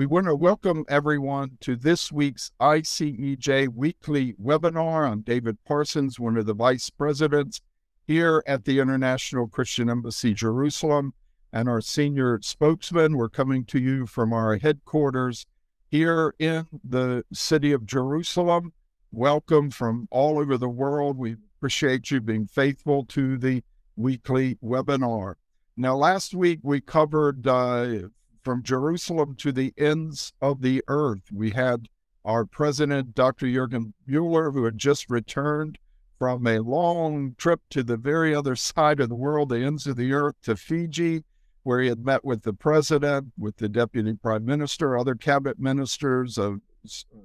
We 0.00 0.06
want 0.06 0.28
to 0.28 0.34
welcome 0.34 0.86
everyone 0.88 1.58
to 1.60 1.76
this 1.76 2.10
week's 2.10 2.52
ICEJ 2.58 3.68
weekly 3.68 4.32
webinar. 4.42 5.06
I'm 5.06 5.20
David 5.20 5.58
Parsons, 5.66 6.18
one 6.18 6.38
of 6.38 6.46
the 6.46 6.54
vice 6.54 6.88
presidents 6.88 7.60
here 8.06 8.42
at 8.46 8.64
the 8.64 8.80
International 8.80 9.46
Christian 9.46 9.90
Embassy 9.90 10.32
Jerusalem, 10.32 11.12
and 11.52 11.68
our 11.68 11.82
senior 11.82 12.40
spokesman. 12.40 13.18
We're 13.18 13.28
coming 13.28 13.66
to 13.66 13.78
you 13.78 14.06
from 14.06 14.32
our 14.32 14.56
headquarters 14.56 15.44
here 15.90 16.34
in 16.38 16.66
the 16.82 17.26
city 17.30 17.70
of 17.70 17.84
Jerusalem. 17.84 18.72
Welcome 19.12 19.70
from 19.70 20.08
all 20.10 20.38
over 20.38 20.56
the 20.56 20.70
world. 20.70 21.18
We 21.18 21.36
appreciate 21.58 22.10
you 22.10 22.22
being 22.22 22.46
faithful 22.46 23.04
to 23.04 23.36
the 23.36 23.62
weekly 23.96 24.56
webinar. 24.64 25.34
Now, 25.76 25.94
last 25.94 26.34
week 26.34 26.60
we 26.62 26.80
covered 26.80 27.46
uh, 27.46 28.08
from 28.42 28.62
Jerusalem 28.62 29.34
to 29.36 29.52
the 29.52 29.72
ends 29.76 30.32
of 30.40 30.62
the 30.62 30.82
earth. 30.88 31.22
We 31.32 31.50
had 31.50 31.88
our 32.24 32.44
president, 32.44 33.14
Dr. 33.14 33.50
Jurgen 33.50 33.94
Bühler, 34.08 34.52
who 34.52 34.64
had 34.64 34.78
just 34.78 35.10
returned 35.10 35.78
from 36.18 36.46
a 36.46 36.58
long 36.58 37.34
trip 37.38 37.60
to 37.70 37.82
the 37.82 37.96
very 37.96 38.34
other 38.34 38.54
side 38.54 39.00
of 39.00 39.08
the 39.08 39.14
world, 39.14 39.48
the 39.48 39.64
ends 39.64 39.86
of 39.86 39.96
the 39.96 40.12
earth, 40.12 40.34
to 40.42 40.54
Fiji, 40.54 41.24
where 41.62 41.80
he 41.80 41.88
had 41.88 42.04
met 42.04 42.24
with 42.24 42.42
the 42.42 42.52
president, 42.52 43.32
with 43.38 43.56
the 43.56 43.68
deputy 43.68 44.14
prime 44.14 44.44
minister, 44.44 44.96
other 44.96 45.14
cabinet 45.14 45.58
ministers, 45.58 46.36
of 46.36 46.60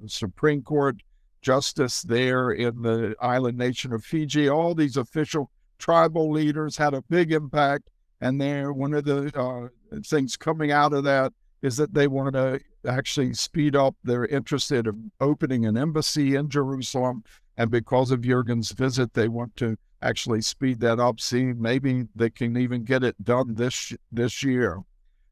Supreme 0.07 0.61
Court 0.61 0.97
justice 1.41 2.01
there 2.01 2.51
in 2.51 2.81
the 2.81 3.15
island 3.21 3.57
nation 3.57 3.93
of 3.93 4.03
Fiji. 4.03 4.49
All 4.49 4.73
these 4.73 4.97
official 4.97 5.51
tribal 5.77 6.31
leaders 6.31 6.77
had 6.77 6.93
a 6.93 7.03
big 7.03 7.31
impact. 7.31 7.89
And 8.21 8.39
there, 8.39 8.71
one 8.73 8.93
of 8.93 9.05
the 9.05 9.31
uh, 9.37 9.67
things 10.03 10.37
coming 10.37 10.71
out 10.71 10.93
of 10.93 11.03
that 11.03 11.33
is 11.61 11.77
that 11.77 11.93
they 11.93 12.07
want 12.07 12.33
to 12.33 12.59
actually 12.87 13.33
speed 13.33 13.75
up. 13.75 13.95
They're 14.03 14.25
interested 14.25 14.87
in 14.87 15.11
opening 15.19 15.65
an 15.65 15.77
embassy 15.77 16.35
in 16.35 16.49
Jerusalem. 16.49 17.23
And 17.57 17.71
because 17.71 18.11
of 18.11 18.21
Jurgen's 18.21 18.71
visit, 18.71 19.13
they 19.13 19.27
want 19.27 19.55
to 19.57 19.77
actually 20.01 20.41
speed 20.41 20.79
that 20.81 20.99
up. 20.99 21.19
See, 21.19 21.45
maybe 21.45 22.07
they 22.15 22.29
can 22.29 22.57
even 22.57 22.83
get 22.83 23.03
it 23.03 23.21
done 23.23 23.55
this 23.55 23.93
this 24.11 24.43
year. 24.43 24.81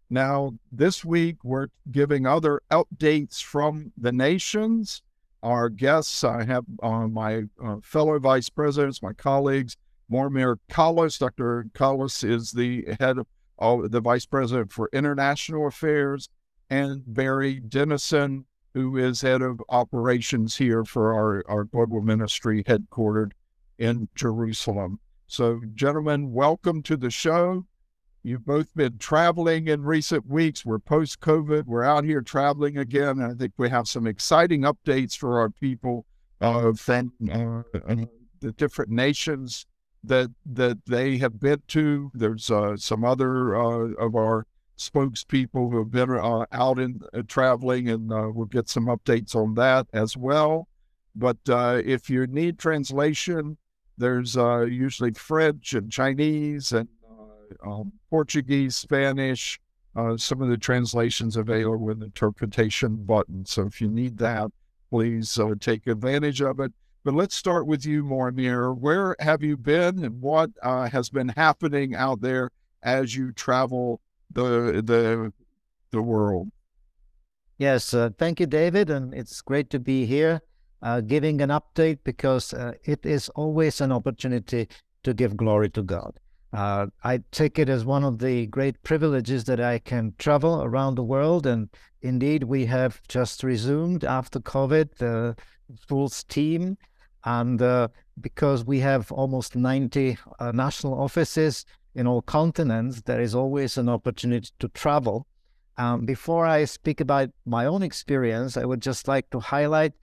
Now, 0.10 0.54
this 0.72 1.04
week 1.04 1.38
we're 1.44 1.68
giving 1.92 2.26
other 2.26 2.62
updates 2.72 3.42
from 3.42 3.92
the 3.98 4.12
nations. 4.12 5.02
Our 5.42 5.70
guests, 5.70 6.24
I 6.24 6.46
have 6.46 6.66
uh, 6.82 7.08
my 7.08 7.44
uh, 7.64 7.78
fellow 7.82 8.18
vice 8.20 8.50
presidents, 8.50 9.02
my 9.02 9.14
colleagues, 9.14 9.76
Mojmir 10.12 10.58
Kallus. 10.70 11.20
Dr. 11.20 11.66
Kallus 11.74 12.24
is 12.24 12.52
the 12.52 12.96
head 13.00 13.18
of 13.18 13.28
uh, 13.60 13.88
the 13.88 14.02
vice 14.02 14.26
president 14.26 14.72
for 14.72 14.90
international 14.94 15.68
affairs, 15.68 16.30
and 16.70 17.04
Barry 17.08 17.60
Denison, 17.60 18.46
who 18.74 18.98
is 18.98 19.22
head 19.22 19.42
of 19.42 19.62
operations 19.70 20.58
here 20.58 20.84
for 20.84 21.14
our, 21.14 21.44
our 21.48 21.64
global 21.64 22.02
ministry 22.02 22.64
headquartered 22.64 23.32
in 23.78 24.10
Jerusalem. 24.16 25.00
So, 25.28 25.62
gentlemen, 25.74 26.32
welcome 26.32 26.84
to 26.84 26.98
the 26.98 27.10
show. 27.10 27.66
You've 28.24 28.46
both 28.46 28.74
been 28.74 28.98
traveling 28.98 29.68
in 29.68 29.84
recent 29.84 30.28
weeks. 30.28 30.66
We're 30.66 30.80
post 30.80 31.20
COVID. 31.20 31.66
We're 31.66 31.84
out 31.84 32.06
here 32.06 32.22
traveling 32.22 32.78
again. 32.78 33.20
And 33.20 33.24
I 33.24 33.34
think 33.34 33.54
we 33.58 33.70
have 33.70 33.88
some 33.88 34.08
exciting 34.08 34.62
updates 34.62 35.18
for 35.18 35.40
our 35.40 35.50
people 35.50 36.06
uh, 36.40 36.72
from 36.74 37.12
uh, 37.32 37.64
the 38.40 38.52
different 38.54 38.92
nations 38.92 39.66
that 40.04 40.32
that 40.46 40.86
they 40.86 41.18
have 41.18 41.40
been 41.40 41.62
to. 41.68 42.12
There's 42.14 42.52
uh, 42.52 42.78
some 42.78 43.06
other 43.06 43.56
uh, 43.56 43.94
of 43.94 44.16
our 44.16 44.46
spokespeople 44.78 45.72
who 45.72 45.80
have 45.80 45.92
been 45.92 46.12
uh, 46.12 46.46
out 46.52 46.80
in 46.80 47.02
uh, 47.14 47.22
traveling, 47.28 47.90
and 47.90 48.12
uh, 48.12 48.30
we'll 48.34 48.46
get 48.48 48.70
some 48.70 48.86
updates 48.86 49.36
on 49.36 49.54
that 49.56 49.88
as 49.94 50.18
well. 50.18 50.68
But 51.16 51.38
uh, 51.48 51.82
if 51.86 52.10
you 52.10 52.26
need 52.28 52.58
translation, 52.58 53.58
there's 53.98 54.36
usually 54.36 55.12
French 55.12 55.74
and 55.74 55.92
Chinese 55.92 56.72
and 56.72 56.90
um, 57.64 57.94
Portuguese, 58.10 58.76
Spanish. 58.76 59.60
some 60.18 60.42
of 60.42 60.50
the 60.50 60.58
translations 60.58 61.38
available 61.38 61.78
with 61.78 62.02
interpretation 62.02 62.96
button. 63.06 63.46
So 63.46 63.68
if 63.68 63.80
you 63.80 63.90
need 63.90 64.18
that, 64.18 64.50
please 64.90 65.38
take 65.60 65.86
advantage 65.86 66.42
of 66.42 66.60
it. 66.60 66.74
But 67.04 67.16
let's 67.16 67.36
start 67.36 67.68
with 67.68 67.86
you, 67.86 68.04
Mojmir. 68.04 68.78
Where 68.78 69.16
have 69.20 69.44
you 69.44 69.58
been 69.58 70.06
and 70.06 70.22
what 70.22 70.52
uh, 70.62 70.90
has 70.90 71.10
been 71.10 71.30
happening 71.30 71.96
out 71.96 72.22
there 72.22 72.50
as 72.82 73.16
you 73.16 73.34
travel 73.34 74.00
the 74.32 74.82
the 74.84 75.34
the 75.92 76.02
world? 76.02 76.50
Yes, 77.58 77.94
uh, 77.94 78.10
thank 78.18 78.40
you, 78.40 78.46
David, 78.46 78.90
and 78.90 79.14
it's 79.14 79.42
great 79.42 79.70
to 79.72 79.80
be 79.80 80.06
here, 80.06 80.42
uh, 80.82 81.02
giving 81.02 81.42
an 81.42 81.50
update 81.50 82.00
because 82.04 82.54
uh, 82.54 82.74
it 82.84 83.06
is 83.06 83.30
always 83.30 83.82
an 83.82 83.92
opportunity 83.92 84.68
to 85.04 85.14
give 85.14 85.36
glory 85.38 85.70
to 85.72 85.84
God. 85.84 86.18
Uh, 86.54 86.88
I 87.04 87.20
take 87.32 87.60
it 87.60 87.68
as 87.68 87.84
one 87.84 88.04
of 88.04 88.20
the 88.20 88.46
great 88.48 88.82
privileges 88.84 89.44
that 89.46 89.60
I 89.60 89.80
can 89.80 90.14
travel 90.20 90.64
around 90.64 90.96
the 90.96 91.04
world, 91.04 91.46
and 91.46 91.70
indeed, 92.02 92.44
we 92.44 92.66
have 92.68 93.02
just 93.08 93.44
resumed 93.44 94.04
after 94.04 94.40
COVID 94.40 94.96
the 94.96 95.36
full 95.88 96.10
steam 96.10 96.78
and 97.26 97.62
uh, 97.62 97.88
because 98.20 98.66
we 98.66 98.80
have 98.80 99.12
almost 99.12 99.56
90 99.56 100.18
uh, 100.40 100.52
national 100.52 101.00
offices 101.00 101.66
in 101.96 102.08
all 102.08 102.22
continents, 102.22 103.02
there 103.02 103.22
is 103.22 103.36
always 103.36 103.78
an 103.78 103.90
opportunity 103.90 104.50
to 104.60 104.68
travel. 104.70 105.28
Um, 105.78 106.06
before 106.06 106.46
I 106.46 106.66
speak 106.66 107.02
about 107.02 107.30
my 107.46 107.66
own 107.66 107.84
experience, 107.84 108.58
I 108.58 108.66
would 108.66 108.82
just 108.82 109.08
like 109.08 109.30
to 109.32 109.40
highlight 109.40 109.94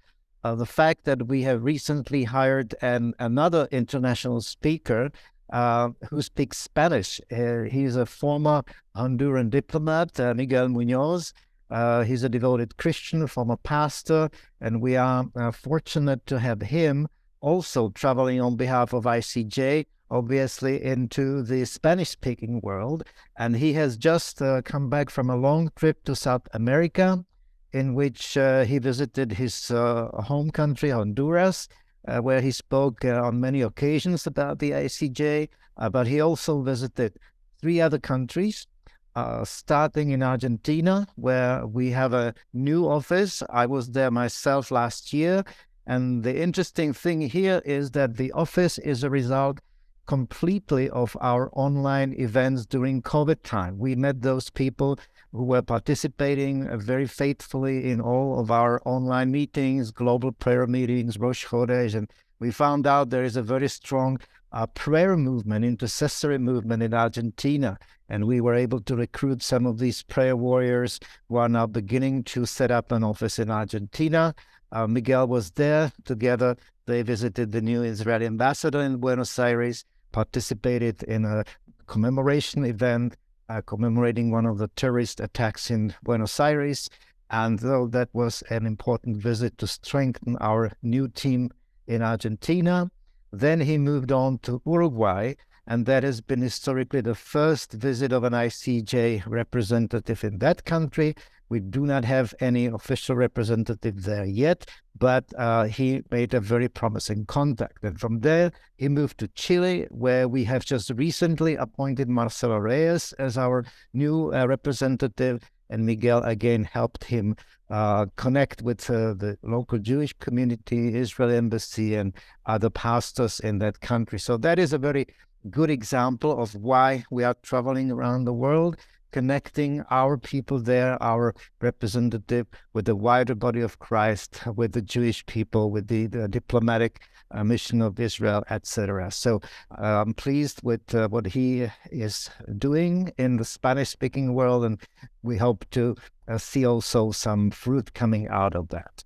uh, 0.43 0.55
the 0.55 0.67
fact 0.67 1.05
that 1.05 1.27
we 1.27 1.43
have 1.43 1.63
recently 1.63 2.25
hired 2.25 2.75
an, 2.81 3.15
another 3.19 3.69
international 3.71 4.41
speaker 4.41 5.11
uh, 5.53 5.91
who 6.09 6.23
speaks 6.23 6.59
Spanish. 6.59 7.21
Uh, 7.31 7.63
he's 7.63 7.97
a 7.97 8.07
former 8.07 8.63
Honduran 8.97 9.51
diplomat, 9.51 10.19
uh, 10.19 10.35
Miguel 10.35 10.69
Munoz. 10.69 11.33
Uh, 11.71 12.03
he's 12.03 12.25
a 12.25 12.29
devoted 12.29 12.77
Christian, 12.77 13.27
former 13.27 13.57
pastor, 13.57 14.29
and 14.61 14.81
we 14.81 14.97
are 14.97 15.27
uh, 15.37 15.53
fortunate 15.53 16.27
to 16.27 16.39
have 16.39 16.63
him 16.63 17.09
also 17.41 17.91
traveling 17.91 18.41
on 18.41 18.57
behalf 18.57 18.93
of 18.93 19.05
ICEJ, 19.05 19.87
obviously 20.11 20.83
into 20.83 21.43
the 21.43 21.65
Spanish 21.65 22.11
speaking 22.11 22.61
world. 22.61 23.05
And 23.39 23.57
he 23.57 23.73
has 23.75 23.97
just 23.97 24.43
uh, 24.43 24.63
come 24.63 24.91
back 24.91 25.11
from 25.11 25.31
a 25.31 25.37
long 25.37 25.71
trip 25.77 26.05
to 26.05 26.17
South 26.17 26.47
America, 26.53 27.25
in 27.73 27.95
which 27.95 28.37
uh, 28.37 28.65
he 28.65 28.79
visited 28.79 29.33
his 29.33 29.71
uh, 29.71 30.09
home 30.23 30.51
country, 30.51 30.91
Honduras. 30.91 31.69
Uh, 32.09 32.19
where 32.19 32.41
he 32.41 32.51
spoke 32.51 33.05
on 33.05 33.39
many 33.39 33.61
occasions 33.61 34.27
about 34.27 34.59
the 34.59 34.71
ICEJ, 34.71 35.51
but 35.93 36.07
he 36.07 36.19
also 36.19 36.63
visited 36.63 37.13
three 37.61 37.79
other 37.79 37.99
countries, 37.99 38.67
uh, 39.17 39.45
starting 39.45 40.11
in 40.11 40.23
Argentina, 40.23 41.07
where 41.17 41.67
we 41.67 41.91
have 41.91 42.13
a 42.13 42.35
new 42.53 42.89
office. 42.89 43.43
I 43.51 43.67
was 43.67 43.91
there 43.91 44.11
myself 44.11 44.71
last 44.71 45.13
year. 45.13 45.45
And 45.87 46.23
the 46.23 46.41
interesting 46.41 46.93
thing 46.93 47.21
here 47.23 47.61
is 47.65 47.91
that 47.93 48.17
the 48.17 48.33
office 48.33 48.79
is 48.79 49.03
a 49.03 49.11
result 49.11 49.61
completely 50.07 50.91
of 50.91 51.17
our 51.21 51.51
online 51.53 52.15
events 52.19 52.67
during 52.67 53.03
COVID 53.03 53.43
time. 53.43 53.79
We 53.79 53.95
met 53.95 54.23
those 54.23 54.51
people 54.51 54.99
who 55.33 55.45
were 55.45 55.63
participating 55.63 56.67
very 56.79 57.07
faithfully 57.07 57.91
in 57.91 58.01
all 58.01 58.41
of 58.41 58.51
our 58.51 58.81
online 58.85 59.31
meetings, 59.31 59.93
global 59.93 60.33
prayer 60.33 60.67
meetings, 60.67 61.19
Rosh 61.19 61.47
Chodesh, 61.47 61.95
and 61.95 62.11
we 62.41 62.51
found 62.51 62.87
out 62.87 63.11
there 63.11 63.23
is 63.23 63.37
a 63.37 63.43
very 63.43 63.69
strong 63.69 64.19
uh, 64.53 64.67
prayer 64.69 65.17
movement, 65.17 65.65
intercessory 65.65 66.39
movement 66.39 66.83
in 66.83 66.95
Argentina. 66.95 67.79
And 68.09 68.27
we 68.27 68.41
were 68.41 68.55
able 68.55 68.81
to 68.83 68.97
recruit 68.97 69.43
some 69.43 69.67
of 69.67 69.79
these 69.79 70.03
prayer 70.03 70.37
warriors 70.37 70.99
who 71.29 71.37
are 71.37 71.49
now 71.49 71.67
beginning 71.67 72.25
to 72.25 72.45
set 72.47 72.71
up 72.71 72.91
an 72.93 73.05
office 73.05 73.39
in 73.39 73.51
Argentina. 73.51 74.35
Uh, 74.73 74.87
Miguel 74.87 75.29
was 75.29 75.53
there 75.53 75.93
together. 76.05 76.57
They 76.87 77.03
visited 77.03 77.53
the 77.53 77.61
new 77.61 77.83
Israeli 77.83 78.27
ambassador 78.27 78.81
in 78.81 78.97
Buenos 78.97 79.39
Aires, 79.39 79.85
participated 80.13 81.03
in 81.05 81.25
a 81.25 81.45
commemoration 81.87 82.65
event 82.65 83.17
uh, 83.51 83.61
commemorating 83.63 84.31
one 84.31 84.47
of 84.47 84.59
the 84.59 84.69
terrorist 84.69 85.19
attacks 85.19 85.71
in 85.71 85.93
Buenos 86.05 86.39
Aires. 86.39 86.89
And 87.31 87.59
though 87.59 87.89
that 87.89 88.09
was 88.13 88.43
an 88.49 88.65
important 88.65 89.17
visit 89.17 89.59
to 89.59 89.67
strengthen 89.67 90.37
our 90.37 90.71
new 90.83 91.09
team 91.09 91.51
in 91.89 92.01
Argentina, 92.01 92.91
then 93.33 93.61
he 93.61 93.79
moved 93.79 94.13
on 94.13 94.39
to 94.39 94.61
Uruguay, 94.67 95.35
and 95.67 95.87
that 95.87 96.03
has 96.03 96.21
been 96.21 96.41
historically 96.41 97.01
the 97.01 97.15
first 97.15 97.73
visit 97.73 98.13
of 98.13 98.25
an 98.25 98.33
ICEJ 98.33 99.25
representative 99.27 100.25
in 100.25 100.39
that 100.39 100.65
country. 100.65 101.15
We 101.49 101.61
do 101.61 101.85
not 101.85 102.05
have 102.05 102.35
any 102.41 102.67
official 102.67 103.17
representative 103.17 104.05
there 104.05 104.25
yet, 104.25 104.69
but 104.99 105.25
uh, 105.37 105.65
he 105.65 106.03
made 106.11 106.33
a 106.33 106.41
very 106.41 106.69
promising 106.69 107.27
contact. 107.27 107.83
And 107.83 107.99
from 108.01 108.21
there, 108.21 108.53
he 108.77 108.89
moved 108.89 109.19
to 109.19 109.29
Chile, 109.29 109.87
where 109.91 110.29
we 110.29 110.45
have 110.45 110.65
just 110.65 110.91
recently 110.91 111.57
appointed 111.57 112.09
Marcelo 112.09 112.59
Reyes 112.59 113.13
as 113.15 113.37
our 113.37 113.65
new 113.93 114.33
uh, 114.33 114.47
representative. 114.47 115.51
And 115.71 115.87
Miguel 115.87 116.23
again 116.25 116.65
helped 116.65 117.05
him 117.05 117.37
uh, 117.71 118.07
connect 118.17 118.61
with 118.61 118.91
uh, 118.91 119.15
the 119.15 119.39
local 119.43 119.79
Jewish 119.79 120.13
community, 120.15 120.95
Israel 120.95 121.31
embassy, 121.31 121.95
and 121.95 122.13
other 122.45 122.69
pastors 122.69 123.41
in 123.41 123.59
that 123.59 123.81
country. 123.81 124.19
So 124.19 124.37
that 124.39 124.59
is 124.59 124.73
a 124.73 124.79
very 124.79 125.07
good 125.49 125.71
example 125.71 126.43
of 126.43 126.55
why 126.57 127.05
we 127.11 127.25
are 127.25 127.37
traveling 127.43 127.91
around 127.91 128.25
the 128.25 128.35
world, 128.35 128.77
connecting 129.11 129.83
our 129.91 130.17
people 130.17 130.59
there, 130.59 131.01
our 131.03 131.35
representative, 131.61 132.47
with 132.73 132.85
the 132.85 132.97
wider 132.97 133.35
body 133.35 133.61
of 133.61 133.79
Christ, 133.79 134.41
with 134.47 134.73
the 134.73 134.83
Jewish 134.83 135.25
people, 135.27 135.71
with 135.71 135.89
the, 135.89 136.07
the 136.07 136.29
diplomatic 136.29 137.01
uh, 137.31 137.45
mission 137.45 137.81
of 137.81 138.01
Israel, 138.01 138.45
etc. 138.51 139.11
So 139.11 139.41
uh, 139.71 140.03
I'm 140.03 140.15
pleased 140.15 140.61
with 140.63 140.95
uh, 140.95 141.09
what 141.09 141.27
he 141.27 141.69
is 141.91 142.31
doing 142.59 143.13
in 143.19 143.37
the 143.37 143.45
Spanish-speaking 143.45 144.35
world, 144.35 144.65
and 144.65 144.81
we 145.23 145.37
hope 145.37 145.65
to 145.71 145.97
uh, 146.29 146.39
see 146.39 146.67
also 146.67 147.11
some 147.11 147.51
fruit 147.51 147.95
coming 147.95 148.29
out 148.29 148.55
of 148.55 148.69
that. 148.69 149.05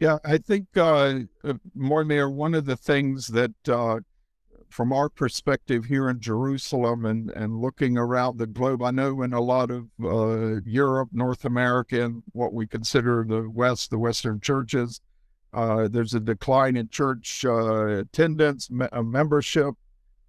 Yeah, 0.00 0.18
I 0.24 0.38
think 0.38 0.66
uh, 0.76 1.20
uh 1.44 1.54
Mayor, 1.74 2.28
one 2.28 2.54
of 2.54 2.66
the 2.66 2.76
things 2.76 3.28
that 3.28 3.54
uh, 3.68 4.00
from 4.74 4.92
our 4.92 5.08
perspective 5.08 5.84
here 5.84 6.10
in 6.10 6.18
Jerusalem 6.18 7.04
and, 7.06 7.30
and 7.30 7.60
looking 7.60 7.96
around 7.96 8.38
the 8.38 8.46
globe, 8.46 8.82
I 8.82 8.90
know 8.90 9.22
in 9.22 9.32
a 9.32 9.40
lot 9.40 9.70
of 9.70 9.86
uh, 10.02 10.60
Europe, 10.66 11.10
North 11.12 11.44
America, 11.44 12.04
and 12.04 12.24
what 12.32 12.52
we 12.52 12.66
consider 12.66 13.24
the 13.26 13.48
West, 13.48 13.90
the 13.90 14.00
Western 14.00 14.40
churches, 14.40 15.00
uh, 15.52 15.86
there's 15.86 16.14
a 16.14 16.18
decline 16.18 16.76
in 16.76 16.88
church 16.88 17.44
uh, 17.44 17.98
attendance, 17.98 18.68
me- 18.68 18.88
uh, 18.90 19.04
membership, 19.04 19.74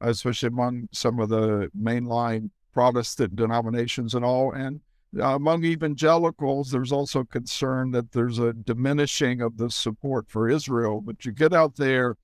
especially 0.01 0.49
among 0.49 0.89
some 0.91 1.19
of 1.19 1.29
the 1.29 1.71
mainline 1.75 2.51
Protestant 2.71 3.35
denominations 3.35 4.13
and 4.13 4.23
all. 4.23 4.51
And 4.51 4.79
uh, 5.19 5.37
among 5.37 5.63
evangelicals, 5.63 6.69
there's 6.69 6.91
also 6.91 7.23
concern 7.23 7.89
that 7.91 8.11
there's 8.11 8.37
a 8.37 8.53
diminishing 8.53 9.41
of 9.41 9.57
the 9.57 9.71
support 9.71 10.29
for 10.29 10.47
Israel. 10.47 11.01
But 11.01 11.25
you 11.25 11.31
get 11.31 11.51
out 11.51 11.77
there 11.77 12.15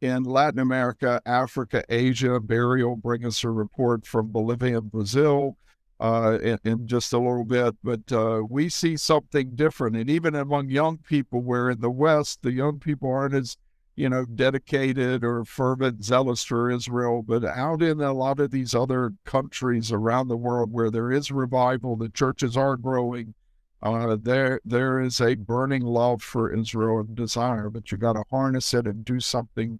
in 0.00 0.24
Latin 0.24 0.60
America, 0.60 1.20
Africa, 1.26 1.84
Asia. 1.88 2.40
Barry 2.40 2.84
will 2.84 2.96
bring 2.96 3.24
us 3.24 3.44
a 3.44 3.50
report 3.50 4.06
from 4.06 4.32
Bolivia 4.32 4.78
and 4.78 4.90
Brazil 4.90 5.56
uh, 6.00 6.38
in, 6.42 6.58
in, 6.64 6.86
just 6.86 7.12
a 7.12 7.18
little 7.18 7.44
bit. 7.44 7.74
But 7.82 8.10
uh, 8.12 8.42
we 8.48 8.68
see 8.68 8.96
something 8.96 9.50
different. 9.54 9.96
And 9.96 10.08
even 10.08 10.34
among 10.34 10.70
young 10.70 10.98
people, 10.98 11.42
where 11.42 11.70
in 11.70 11.80
the 11.80 11.90
West, 11.90 12.42
the 12.42 12.52
young 12.52 12.78
people 12.78 13.10
aren't 13.10 13.34
as 13.34 13.56
you 14.00 14.08
know, 14.08 14.24
dedicated 14.24 15.22
or 15.22 15.44
fervent, 15.44 16.02
zealous 16.02 16.42
for 16.42 16.70
Israel, 16.70 17.22
but 17.22 17.44
out 17.44 17.82
in 17.82 18.00
a 18.00 18.14
lot 18.14 18.40
of 18.40 18.50
these 18.50 18.74
other 18.74 19.12
countries 19.26 19.92
around 19.92 20.28
the 20.28 20.38
world 20.38 20.72
where 20.72 20.90
there 20.90 21.12
is 21.12 21.30
revival, 21.30 21.96
the 21.96 22.08
churches 22.08 22.56
are 22.56 22.78
growing. 22.78 23.34
Uh, 23.82 24.16
there, 24.18 24.58
there 24.64 25.00
is 25.00 25.20
a 25.20 25.34
burning 25.34 25.82
love 25.82 26.22
for 26.22 26.50
Israel 26.50 27.00
and 27.00 27.14
desire, 27.14 27.68
but 27.68 27.92
you 27.92 27.98
got 27.98 28.14
to 28.14 28.24
harness 28.30 28.72
it 28.72 28.86
and 28.86 29.04
do 29.04 29.20
something 29.20 29.78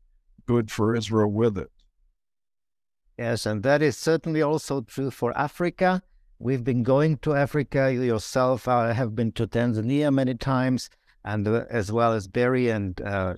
good 0.50 0.68
for 0.68 0.96
Israel 0.96 1.30
with 1.30 1.56
it. 1.56 1.70
Yes, 3.16 3.46
and 3.46 3.62
that 3.62 3.82
is 3.82 3.96
certainly 3.96 4.42
also 4.42 4.80
true 4.80 5.12
for 5.12 5.30
Africa. 5.38 6.02
We've 6.40 6.64
been 6.64 6.82
going 6.82 7.18
to 7.18 7.36
Africa 7.36 7.94
yourself. 7.94 8.66
I 8.66 8.92
have 8.92 9.14
been 9.14 9.30
to 9.38 9.46
Tanzania 9.46 10.12
many 10.12 10.34
times, 10.34 10.90
and 11.24 11.46
uh, 11.46 11.66
as 11.70 11.92
well 11.92 12.12
as 12.12 12.26
Barry 12.26 12.68
and 12.68 13.00
uh, 13.00 13.34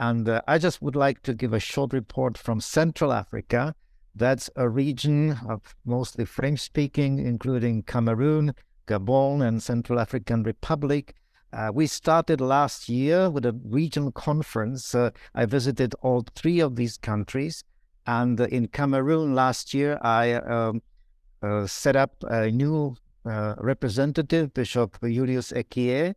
And 0.00 0.28
uh, 0.28 0.42
I 0.48 0.58
just 0.58 0.82
would 0.82 0.96
like 0.96 1.22
to 1.22 1.32
give 1.32 1.52
a 1.52 1.60
short 1.60 1.92
report 1.92 2.36
from 2.36 2.60
Central 2.60 3.12
Africa. 3.12 3.76
That's 4.16 4.50
a 4.56 4.68
region 4.68 5.38
of 5.48 5.76
mostly 5.84 6.24
French 6.24 6.58
speaking, 6.58 7.20
including 7.20 7.84
Cameroon, 7.84 8.54
Gabon, 8.88 9.46
and 9.46 9.62
Central 9.62 10.00
African 10.00 10.42
Republic. 10.42 11.14
Uh, 11.54 11.70
we 11.72 11.86
started 11.86 12.40
last 12.40 12.88
year 12.88 13.30
with 13.30 13.46
a 13.46 13.52
regional 13.64 14.10
conference. 14.10 14.92
Uh, 14.92 15.10
I 15.36 15.46
visited 15.46 15.94
all 16.02 16.24
three 16.34 16.58
of 16.58 16.74
these 16.74 16.98
countries. 16.98 17.62
And 18.06 18.40
uh, 18.40 18.46
in 18.46 18.66
Cameroon 18.68 19.36
last 19.36 19.72
year, 19.72 19.98
I 20.02 20.32
um, 20.32 20.82
uh, 21.42 21.68
set 21.68 21.94
up 21.94 22.16
a 22.22 22.50
new 22.50 22.96
uh, 23.24 23.54
representative, 23.58 24.52
Bishop 24.52 24.98
Julius 25.00 25.52
Ekie. 25.52 26.14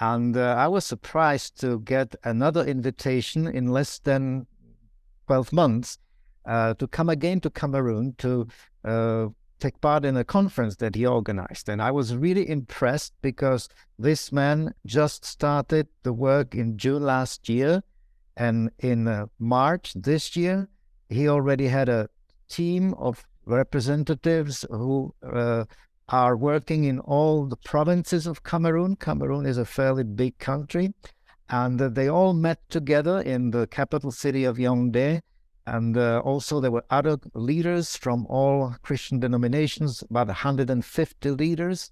And 0.00 0.36
uh, 0.36 0.54
I 0.58 0.68
was 0.68 0.84
surprised 0.84 1.58
to 1.60 1.80
get 1.80 2.14
another 2.24 2.64
invitation 2.66 3.46
in 3.46 3.68
less 3.68 3.98
than 4.00 4.46
12 5.28 5.52
months 5.52 5.98
to 6.46 6.86
come 6.90 7.08
again 7.08 7.40
to 7.40 7.48
Cameroon 7.48 8.14
to 8.18 8.46
take 9.64 9.80
part 9.80 10.04
in 10.04 10.16
a 10.16 10.24
conference 10.24 10.76
that 10.76 10.94
he 10.94 11.06
organized. 11.06 11.70
And 11.70 11.80
I 11.80 11.90
was 11.90 12.14
really 12.14 12.46
impressed 12.48 13.14
because 13.22 13.68
this 13.98 14.30
man 14.30 14.74
just 14.84 15.24
started 15.24 15.88
the 16.02 16.12
work 16.12 16.54
in 16.54 16.76
June 16.76 17.02
last 17.02 17.48
year. 17.48 17.82
And 18.36 18.70
in 18.80 19.08
uh, 19.08 19.26
March 19.38 19.94
this 19.94 20.36
year, 20.36 20.68
he 21.08 21.28
already 21.28 21.68
had 21.68 21.88
a 21.88 22.08
team 22.48 22.92
of 22.94 23.24
representatives 23.46 24.66
who 24.68 25.14
uh, 25.22 25.64
are 26.10 26.36
working 26.36 26.84
in 26.84 26.98
all 27.00 27.46
the 27.46 27.56
provinces 27.64 28.26
of 28.26 28.42
Cameroon. 28.42 28.96
Cameroon 28.96 29.46
is 29.46 29.56
a 29.56 29.64
fairly 29.64 30.04
big 30.04 30.36
country. 30.38 30.92
And 31.48 31.80
uh, 31.80 31.88
they 31.88 32.08
all 32.08 32.34
met 32.34 32.58
together 32.68 33.20
in 33.20 33.50
the 33.50 33.66
capital 33.68 34.10
city 34.10 34.44
of 34.44 34.58
Yaoundé 34.58 35.20
and 35.66 35.96
uh, 35.96 36.20
also, 36.20 36.60
there 36.60 36.70
were 36.70 36.84
other 36.90 37.18
leaders 37.32 37.96
from 37.96 38.26
all 38.26 38.76
Christian 38.82 39.18
denominations, 39.18 40.02
about 40.02 40.26
150 40.26 41.30
leaders. 41.30 41.90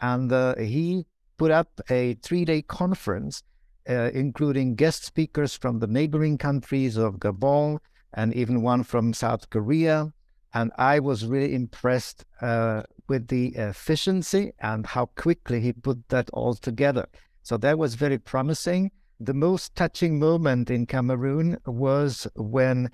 And 0.00 0.30
uh, 0.30 0.56
he 0.56 1.06
put 1.38 1.50
up 1.50 1.80
a 1.88 2.14
three 2.14 2.44
day 2.44 2.60
conference, 2.60 3.42
uh, 3.88 4.10
including 4.12 4.74
guest 4.74 5.04
speakers 5.04 5.56
from 5.56 5.78
the 5.78 5.86
neighboring 5.86 6.36
countries 6.36 6.98
of 6.98 7.14
Gabon 7.14 7.78
and 8.12 8.34
even 8.34 8.62
one 8.62 8.82
from 8.82 9.14
South 9.14 9.48
Korea. 9.48 10.12
And 10.52 10.70
I 10.76 11.00
was 11.00 11.26
really 11.26 11.54
impressed 11.54 12.26
uh, 12.42 12.82
with 13.08 13.28
the 13.28 13.48
efficiency 13.56 14.52
and 14.60 14.86
how 14.86 15.06
quickly 15.16 15.60
he 15.60 15.72
put 15.72 16.08
that 16.10 16.28
all 16.30 16.54
together. 16.54 17.08
So 17.42 17.56
that 17.56 17.78
was 17.78 17.94
very 17.94 18.18
promising. 18.18 18.90
The 19.18 19.34
most 19.34 19.74
touching 19.74 20.18
moment 20.18 20.70
in 20.70 20.86
Cameroon 20.86 21.56
was 21.66 22.26
when 22.36 22.90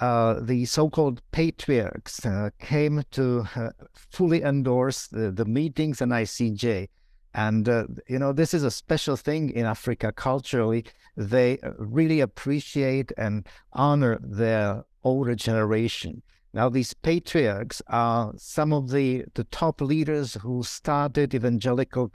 uh, 0.00 0.40
the 0.40 0.64
so-called 0.64 1.20
patriarchs 1.32 2.24
uh, 2.24 2.50
came 2.60 3.02
to 3.10 3.44
uh, 3.56 3.70
fully 4.10 4.42
endorse 4.42 5.08
the, 5.08 5.32
the, 5.32 5.44
meetings 5.44 6.00
and 6.00 6.12
ICEJ. 6.12 6.88
And, 7.34 7.68
uh, 7.68 7.86
you 8.08 8.18
know, 8.18 8.32
this 8.32 8.54
is 8.54 8.62
a 8.62 8.70
special 8.70 9.16
thing 9.16 9.50
in 9.50 9.66
Africa 9.66 10.12
culturally. 10.12 10.84
They 11.16 11.58
uh, 11.58 11.72
really 11.78 12.20
appreciate 12.20 13.10
and 13.18 13.46
honor 13.72 14.18
their 14.22 14.84
older 15.02 15.34
generation. 15.34 16.22
Now, 16.54 16.68
these 16.68 16.94
patriarchs 16.94 17.82
are 17.88 18.32
some 18.36 18.72
of 18.72 18.90
the, 18.90 19.24
the 19.34 19.44
top 19.44 19.80
leaders 19.80 20.34
who 20.34 20.62
started 20.62 21.34
evangelical 21.34 22.08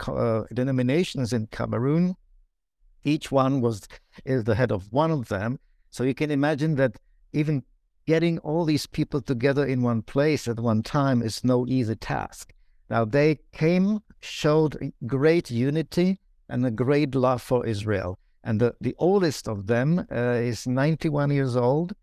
denominations 0.52 1.32
in 1.32 1.46
Cameroon. 1.48 2.16
Each 3.04 3.30
one 3.30 3.60
was 3.60 3.86
is 4.24 4.44
the 4.44 4.54
head 4.54 4.72
of 4.72 4.90
one 4.90 5.10
of 5.10 5.28
them. 5.28 5.60
So 5.90 6.02
you 6.02 6.14
can 6.14 6.30
imagine 6.30 6.74
that 6.76 6.96
even 7.32 7.62
getting 8.06 8.38
all 8.38 8.64
these 8.64 8.86
people 8.86 9.20
together 9.20 9.64
in 9.64 9.82
one 9.82 10.02
place 10.02 10.48
at 10.48 10.60
one 10.60 10.82
time 10.82 11.22
is 11.22 11.44
no 11.44 11.66
easy 11.66 11.96
task. 11.96 12.52
Now, 12.90 13.04
they 13.04 13.38
came, 13.52 14.00
showed 14.20 14.92
great 15.06 15.50
unity 15.50 16.20
and 16.48 16.64
a 16.66 16.70
great 16.70 17.14
love 17.14 17.42
for 17.42 17.66
Israel. 17.66 18.18
And 18.42 18.60
the, 18.60 18.74
the 18.80 18.94
oldest 18.98 19.48
of 19.48 19.66
them 19.66 20.06
uh, 20.12 20.14
is 20.14 20.66
91 20.66 21.30
years 21.30 21.56
old. 21.56 21.94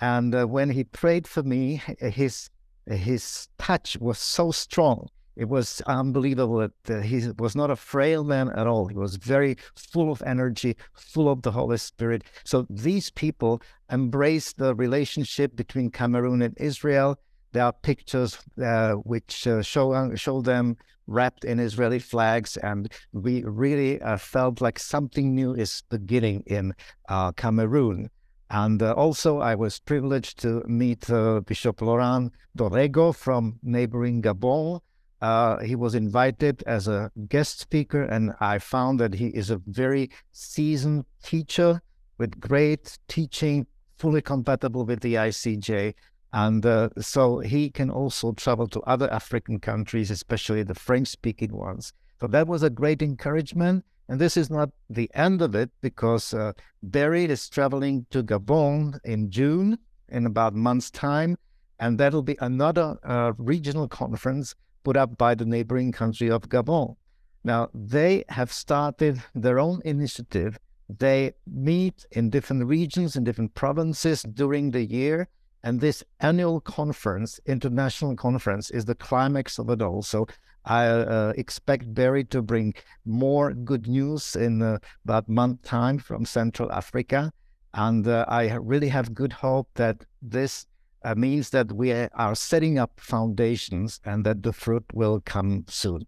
And 0.00 0.34
uh, 0.34 0.46
when 0.46 0.70
he 0.70 0.84
prayed 0.84 1.26
for 1.26 1.42
me, 1.42 1.82
his, 1.98 2.50
his 2.86 3.48
touch 3.58 3.96
was 3.98 4.18
so 4.18 4.52
strong 4.52 5.08
it 5.38 5.48
was 5.48 5.80
unbelievable 5.86 6.58
that 6.58 6.90
uh, 6.90 7.00
he 7.00 7.30
was 7.38 7.54
not 7.54 7.70
a 7.70 7.76
frail 7.76 8.24
man 8.24 8.48
at 8.50 8.66
all. 8.66 8.88
He 8.88 8.96
was 8.96 9.14
very 9.14 9.56
full 9.76 10.10
of 10.10 10.20
energy, 10.26 10.76
full 10.94 11.30
of 11.30 11.42
the 11.42 11.52
Holy 11.52 11.78
Spirit. 11.78 12.24
So 12.44 12.66
these 12.68 13.08
people 13.10 13.62
embraced 13.88 14.58
the 14.58 14.74
relationship 14.74 15.54
between 15.54 15.92
Cameroon 15.92 16.42
and 16.42 16.58
Israel. 16.58 17.20
There 17.52 17.62
are 17.62 17.72
pictures 17.72 18.36
uh, 18.60 18.94
which 18.94 19.46
uh, 19.46 19.62
show 19.62 19.92
uh, 19.92 20.16
show 20.16 20.42
them 20.42 20.76
wrapped 21.06 21.44
in 21.44 21.60
Israeli 21.60 22.00
flags, 22.00 22.56
and 22.56 22.92
we 23.12 23.44
really 23.44 24.02
uh, 24.02 24.16
felt 24.18 24.60
like 24.60 24.80
something 24.80 25.36
new 25.36 25.54
is 25.54 25.84
beginning 25.88 26.42
in 26.46 26.74
uh, 27.08 27.30
Cameroon. 27.32 28.10
And 28.50 28.82
also, 28.82 29.38
I 29.38 29.54
was 29.54 29.78
privileged 29.78 30.40
to 30.40 30.64
meet 30.66 31.06
Bishop 31.46 31.80
Laurent 31.82 32.32
Dorego 32.56 33.14
from 33.14 33.58
neighboring 33.62 34.22
Gabon. 34.22 34.80
Uh, 35.20 35.58
he 35.58 35.74
was 35.74 35.94
invited 35.94 36.62
as 36.66 36.86
a 36.86 37.10
guest 37.28 37.58
speaker, 37.58 38.02
and 38.02 38.34
I 38.40 38.58
found 38.58 39.00
that 39.00 39.14
he 39.14 39.28
is 39.28 39.50
a 39.50 39.60
very 39.66 40.10
seasoned 40.32 41.06
teacher 41.22 41.82
with 42.18 42.38
great 42.40 42.98
teaching, 43.08 43.66
fully 43.96 44.22
compatible 44.22 44.84
with 44.84 45.00
the 45.00 45.14
ICEJ. 45.14 45.94
And 46.32 46.64
uh, 46.64 46.90
so 46.98 47.38
he 47.38 47.70
can 47.70 47.90
also 47.90 48.32
travel 48.32 48.68
to 48.68 48.80
other 48.82 49.12
African 49.12 49.58
countries, 49.58 50.10
especially 50.10 50.62
the 50.62 50.74
French 50.74 51.08
speaking 51.08 51.56
ones. 51.56 51.92
So 52.20 52.26
that 52.28 52.46
was 52.46 52.62
a 52.62 52.70
great 52.70 53.02
encouragement. 53.02 53.84
And 54.08 54.20
this 54.20 54.36
is 54.36 54.50
not 54.50 54.70
the 54.88 55.10
end 55.14 55.42
of 55.42 55.54
it 55.54 55.70
because 55.80 56.32
uh, 56.32 56.52
is 56.92 57.48
traveling 57.48 58.06
to 58.10 58.22
Gabon 58.22 58.98
in 59.04 59.30
June 59.30 59.78
in 60.08 60.26
about 60.26 60.52
a 60.52 60.56
month's 60.56 60.90
time. 60.90 61.36
And 61.80 61.98
that'll 61.98 62.22
be 62.22 62.36
another 62.40 62.96
uh, 63.04 63.32
regional 63.38 63.86
conference 63.88 64.54
put 64.88 64.96
up 64.96 65.18
by 65.18 65.34
the 65.34 65.44
neighboring 65.44 65.92
country 65.92 66.30
of 66.30 66.48
Gabon. 66.48 66.96
Now, 67.44 67.68
they 67.74 68.24
have 68.30 68.50
started 68.50 69.22
their 69.34 69.58
own 69.58 69.82
initiative. 69.84 70.58
They 70.88 71.34
meet 71.46 72.06
in 72.12 72.30
different 72.30 72.64
regions, 72.64 73.14
in 73.14 73.22
different 73.22 73.52
provinces 73.52 74.22
during 74.22 74.70
the 74.70 74.82
year. 74.82 75.28
And 75.62 75.78
this 75.78 76.02
annual 76.20 76.62
conference, 76.62 77.38
international 77.44 78.16
conference, 78.16 78.70
is 78.70 78.86
the 78.86 78.94
climax 78.94 79.58
of 79.58 79.68
it 79.68 79.82
all. 79.82 80.00
So 80.00 80.26
I 80.64 80.86
uh, 80.86 81.34
expect 81.36 81.92
Barry 81.92 82.24
to 82.32 82.40
bring 82.40 82.72
more 83.04 83.52
good 83.52 83.88
news 83.88 84.36
in 84.36 84.62
uh, 84.62 84.78
about 85.04 85.28
month 85.28 85.60
time 85.64 85.98
from 85.98 86.24
Central 86.24 86.72
Africa. 86.72 87.30
And 87.74 88.08
uh, 88.08 88.24
I 88.26 88.54
really 88.54 88.88
have 88.88 89.12
good 89.12 89.34
hope 89.34 89.68
that 89.74 90.06
this 90.22 90.66
uh, 91.04 91.14
means 91.14 91.50
that 91.50 91.72
we 91.72 91.92
are 91.92 92.34
setting 92.34 92.78
up 92.78 92.98
foundations 92.98 94.00
and 94.04 94.24
that 94.24 94.42
the 94.42 94.52
fruit 94.52 94.84
will 94.92 95.20
come 95.24 95.64
soon. 95.68 96.06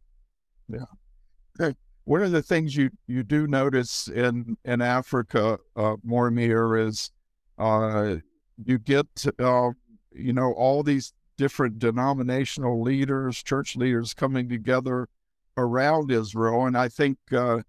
Yeah. 0.69 1.73
One 2.05 2.23
of 2.23 2.33
the 2.33 2.43
things 2.43 2.75
you, 2.75 2.91
you 3.07 3.23
do 3.23 3.47
notice 3.47 4.09
in, 4.09 4.57
in 4.65 4.81
Africa, 4.81 5.59
uh, 5.77 5.97
Mojmir, 6.05 6.89
is 6.89 7.11
uh, 7.59 8.17
you 8.65 8.79
get, 8.79 9.07
uh, 9.39 9.71
you 10.13 10.33
know, 10.33 10.53
all 10.55 10.83
these 10.83 11.13
different 11.37 11.79
denominational 11.79 12.83
leaders, 12.83 13.43
church 13.43 13.77
leaders 13.77 14.13
coming 14.13 14.49
together 14.49 15.09
around 15.57 16.11
Israel. 16.11 16.67
And 16.67 16.77
I 16.77 16.89
think, 16.89 17.19
uh, 17.33 17.61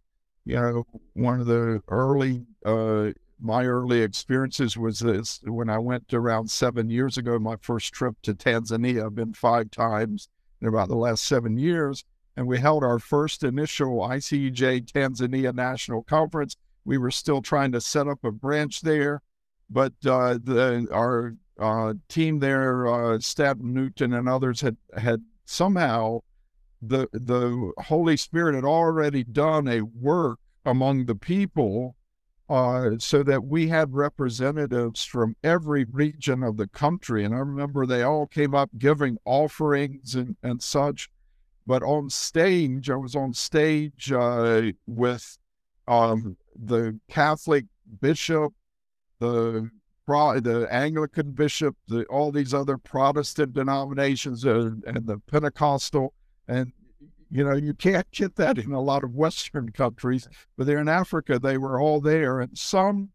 you 0.45 0.55
know, 0.55 0.85
one 1.13 1.39
of 1.39 1.45
the 1.45 1.81
early, 1.87 2.45
uh, 2.65 3.11
my 3.41 3.65
early 3.65 4.01
experiences 4.01 4.77
was 4.77 4.99
this 4.99 5.39
when 5.43 5.69
I 5.69 5.79
went 5.79 6.13
around 6.13 6.49
seven 6.49 6.89
years 6.89 7.17
ago, 7.17 7.39
my 7.39 7.55
first 7.61 7.93
trip 7.93 8.15
to 8.23 8.33
Tanzania. 8.33 9.05
I've 9.05 9.15
been 9.15 9.33
five 9.33 9.71
times 9.71 10.29
in 10.61 10.67
about 10.67 10.89
the 10.89 10.95
last 10.95 11.23
seven 11.23 11.57
years. 11.57 12.05
And 12.37 12.47
we 12.47 12.59
held 12.59 12.83
our 12.83 12.99
first 12.99 13.43
initial 13.43 13.99
ICEJ 13.99 14.91
Tanzania 14.91 15.53
National 15.53 16.03
Conference. 16.03 16.55
We 16.85 16.97
were 16.97 17.11
still 17.11 17.41
trying 17.41 17.71
to 17.73 17.81
set 17.81 18.07
up 18.07 18.23
a 18.23 18.31
branch 18.31 18.81
there, 18.81 19.21
but 19.69 19.93
uh, 20.05 20.39
the, 20.41 20.87
our 20.91 21.35
uh, 21.59 21.93
team 22.07 22.39
there, 22.39 22.87
uh, 22.87 23.19
Newton 23.59 24.13
and 24.13 24.29
others 24.29 24.61
had 24.61 24.77
had 24.97 25.21
somehow 25.45 26.21
the 26.81 27.07
the 27.11 27.71
Holy 27.77 28.17
Spirit 28.17 28.55
had 28.55 28.63
already 28.63 29.23
done 29.23 29.67
a 29.67 29.81
work 29.81 30.39
among 30.65 31.05
the 31.05 31.15
people, 31.15 31.95
uh, 32.51 32.97
so 32.99 33.23
that 33.23 33.45
we 33.45 33.69
had 33.69 33.93
representatives 33.93 35.05
from 35.05 35.37
every 35.41 35.85
region 35.85 36.43
of 36.43 36.57
the 36.57 36.67
country. 36.67 37.23
And 37.23 37.33
I 37.33 37.37
remember 37.37 37.85
they 37.85 38.03
all 38.03 38.27
came 38.27 38.53
up 38.53 38.69
giving 38.77 39.17
offerings 39.23 40.15
and 40.15 40.35
and 40.43 40.61
such. 40.61 41.09
But 41.65 41.81
on 41.81 42.09
stage, 42.09 42.89
I 42.89 42.95
was 42.95 43.15
on 43.15 43.33
stage 43.33 44.11
uh, 44.11 44.63
with 44.85 45.37
um, 45.87 46.35
the 46.55 46.99
Catholic 47.09 47.65
bishop, 48.01 48.53
the 49.19 49.69
the 50.07 50.67
Anglican 50.69 51.31
bishop, 51.31 51.77
the, 51.87 52.03
all 52.07 52.33
these 52.33 52.53
other 52.53 52.77
Protestant 52.77 53.53
denominations, 53.53 54.45
uh, 54.45 54.71
and 54.85 55.07
the 55.07 55.19
Pentecostal, 55.19 56.13
and 56.49 56.73
you 57.31 57.43
know 57.43 57.55
you 57.55 57.73
can't 57.73 58.09
get 58.11 58.35
that 58.35 58.57
in 58.57 58.71
a 58.71 58.81
lot 58.81 59.03
of 59.03 59.15
Western 59.15 59.71
countries, 59.71 60.27
but 60.57 60.67
there 60.67 60.79
in 60.79 60.89
Africa 60.89 61.39
they 61.39 61.57
were 61.57 61.79
all 61.79 62.01
there, 62.01 62.41
and 62.41 62.57
some 62.57 63.09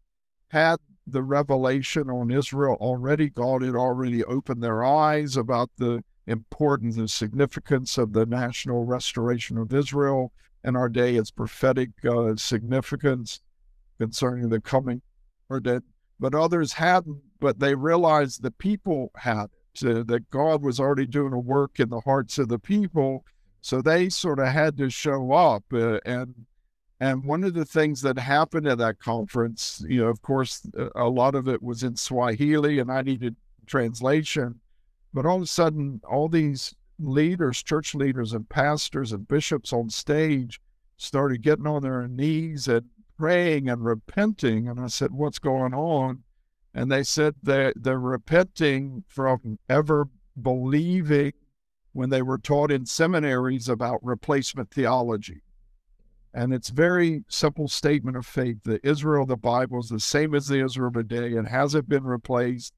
had 0.49 0.77
the 1.05 1.23
revelation 1.23 2.09
on 2.09 2.31
Israel 2.31 2.77
already. 2.81 3.29
God 3.29 3.61
had 3.61 3.75
already 3.75 4.23
opened 4.23 4.63
their 4.63 4.83
eyes 4.83 5.37
about 5.37 5.69
the 5.77 6.03
importance 6.25 6.97
and 6.97 7.09
significance 7.09 7.97
of 7.97 8.13
the 8.13 8.25
national 8.25 8.83
restoration 8.83 9.57
of 9.57 9.73
Israel 9.73 10.33
in 10.63 10.75
our 10.75 10.89
day, 10.89 11.15
its 11.15 11.31
prophetic 11.31 11.91
uh, 12.03 12.35
significance 12.35 13.39
concerning 13.97 14.49
the 14.49 14.59
coming 14.59 15.01
or 15.49 15.59
that 15.61 15.83
but 16.19 16.35
others 16.35 16.73
hadn't. 16.73 17.21
But 17.39 17.59
they 17.59 17.75
realized 17.75 18.41
the 18.41 18.51
people 18.51 19.11
had 19.15 19.47
it, 19.81 19.85
uh, 19.85 20.03
that 20.07 20.29
God 20.31 20.63
was 20.63 20.79
already 20.79 21.05
doing 21.05 21.33
a 21.33 21.39
work 21.39 21.79
in 21.79 21.89
the 21.89 22.01
hearts 22.01 22.37
of 22.37 22.49
the 22.49 22.59
people. 22.59 23.23
So 23.61 23.81
they 23.81 24.09
sort 24.09 24.39
of 24.39 24.47
had 24.47 24.77
to 24.77 24.89
show 24.89 25.31
up. 25.31 25.63
Uh, 25.73 25.99
and 26.05 26.45
and 26.99 27.23
one 27.23 27.43
of 27.43 27.53
the 27.53 27.65
things 27.65 28.01
that 28.01 28.17
happened 28.17 28.67
at 28.67 28.79
that 28.79 28.99
conference, 28.99 29.83
you 29.87 30.01
know, 30.01 30.07
of 30.07 30.21
course, 30.21 30.65
a 30.95 31.07
lot 31.07 31.35
of 31.35 31.47
it 31.47 31.61
was 31.61 31.83
in 31.83 31.95
Swahili, 31.95 32.79
and 32.79 32.91
I 32.91 33.01
needed 33.03 33.35
translation. 33.67 34.59
But 35.13 35.25
all 35.25 35.37
of 35.37 35.43
a 35.43 35.47
sudden, 35.47 36.01
all 36.09 36.27
these 36.27 36.75
leaders, 36.97 37.61
church 37.61 37.93
leaders, 37.93 38.33
and 38.33 38.49
pastors 38.49 39.11
and 39.11 39.27
bishops 39.27 39.71
on 39.71 39.89
stage 39.89 40.59
started 40.97 41.43
getting 41.43 41.67
on 41.67 41.83
their 41.83 42.07
knees 42.07 42.67
and 42.67 42.85
praying 43.17 43.69
and 43.69 43.85
repenting. 43.85 44.67
And 44.67 44.79
I 44.79 44.87
said, 44.87 45.11
What's 45.11 45.39
going 45.39 45.73
on? 45.73 46.23
And 46.73 46.91
they 46.91 47.03
said 47.03 47.35
they're, 47.41 47.73
they're 47.75 47.99
repenting 47.99 49.03
from 49.07 49.59
ever 49.69 50.09
believing 50.39 51.33
when 51.97 52.11
they 52.11 52.21
were 52.21 52.37
taught 52.37 52.71
in 52.71 52.85
seminaries 52.85 53.67
about 53.67 54.03
replacement 54.03 54.69
theology. 54.69 55.41
And 56.31 56.53
it's 56.53 56.69
very 56.69 57.23
simple 57.27 57.67
statement 57.67 58.15
of 58.15 58.23
faith. 58.23 58.57
The 58.63 58.79
Israel 58.87 59.23
of 59.23 59.29
the 59.29 59.35
Bible 59.35 59.79
is 59.79 59.89
the 59.89 59.99
same 59.99 60.35
as 60.35 60.45
the 60.45 60.63
Israel 60.63 60.89
of 60.89 60.93
today 60.93 61.35
and 61.35 61.47
hasn't 61.47 61.89
been 61.89 62.03
replaced. 62.03 62.71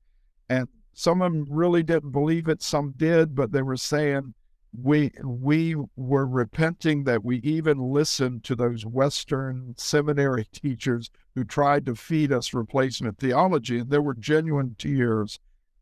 And 0.47 0.69
some 0.93 1.21
of 1.21 1.33
them 1.33 1.45
really 1.49 1.83
didn't 1.83 2.11
believe 2.11 2.47
it, 2.47 2.63
some 2.63 2.93
did, 2.95 3.35
but 3.35 3.51
they 3.51 3.61
were 3.61 3.75
saying 3.75 4.35
we 4.71 5.11
we 5.21 5.75
were 5.97 6.25
repenting 6.25 7.03
that 7.03 7.25
we 7.25 7.39
even 7.39 7.91
listened 7.91 8.45
to 8.45 8.55
those 8.55 8.85
Western 8.85 9.73
seminary 9.75 10.45
teachers 10.53 11.09
who 11.35 11.43
tried 11.43 11.85
to 11.87 11.95
feed 11.95 12.31
us 12.31 12.53
replacement 12.53 13.17
theology, 13.17 13.79
and 13.79 13.89
there 13.89 14.01
were 14.01 14.13
genuine 14.13 14.77
tears. 14.77 15.39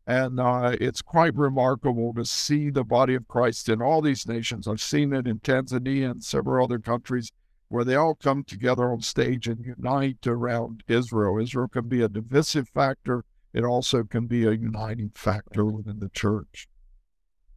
And 0.08 0.40
uh, 0.40 0.74
it's 0.80 1.02
quite 1.02 1.36
remarkable 1.36 2.14
to 2.14 2.24
see 2.24 2.70
the 2.70 2.82
body 2.82 3.14
of 3.14 3.28
Christ 3.28 3.68
in 3.68 3.82
all 3.82 4.00
these 4.00 4.26
nations. 4.26 4.66
I've 4.66 4.80
seen 4.80 5.12
it 5.12 5.26
in 5.26 5.40
Tanzania 5.40 6.10
and 6.10 6.24
several 6.24 6.64
other 6.64 6.78
countries 6.78 7.30
where 7.68 7.84
they 7.84 7.94
all 7.94 8.14
come 8.14 8.42
together 8.42 8.90
on 8.90 9.02
stage 9.02 9.46
and 9.46 9.62
unite 9.62 10.26
around 10.26 10.82
Israel. 10.88 11.38
Israel 11.38 11.68
can 11.68 11.88
be 11.88 12.00
a 12.00 12.08
divisive 12.08 12.70
factor, 12.70 13.22
it 13.52 13.64
also 13.64 14.02
can 14.02 14.26
be 14.26 14.46
a 14.46 14.52
uniting 14.52 15.10
factor 15.14 15.66
within 15.66 15.98
the 15.98 16.08
church. 16.08 16.68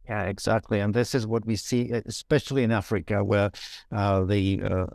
Yeah, 0.06 0.24
exactly. 0.24 0.78
And 0.80 0.92
this 0.92 1.14
is 1.14 1.26
what 1.26 1.46
we 1.46 1.56
see, 1.56 1.90
especially 1.90 2.64
in 2.64 2.70
Africa, 2.70 3.24
where 3.24 3.50
uh, 3.90 4.24
the 4.24 4.62
uh, 4.62 4.86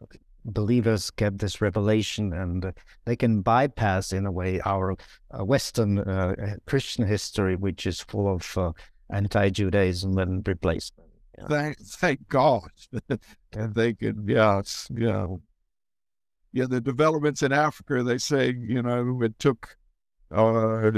believers 0.48 1.12
get 1.12 1.38
this 1.40 1.62
revelation 1.62 2.34
and 2.34 2.74
they 3.06 3.16
can 3.16 3.42
bypass, 3.42 4.14
in 4.14 4.26
a 4.26 4.32
way, 4.32 4.60
our 4.62 4.96
uh, 5.32 5.44
Western 5.44 6.00
uh, 6.00 6.56
Christian 6.66 7.06
history, 7.06 7.56
which 7.56 7.86
is 7.86 8.02
full 8.02 8.34
of 8.34 8.58
uh, 8.58 8.72
anti 9.10 9.50
Judaism 9.50 10.18
and 10.18 10.48
replacement. 10.48 11.10
Yeah. 11.38 11.48
Thank, 11.48 11.80
thank 11.80 12.28
God. 12.28 12.70
and 13.54 13.76
they 13.76 13.94
can, 13.94 14.26
yeah, 14.28 14.62
yeah. 14.96 15.28
Yeah, 16.54 16.66
the 16.66 16.82
developments 16.82 17.44
in 17.44 17.52
Africa, 17.52 18.02
they 18.02 18.18
say, 18.18 18.56
you 18.58 18.82
know, 18.82 19.22
it 19.22 19.38
took 19.38 19.78
uh, 20.32 20.92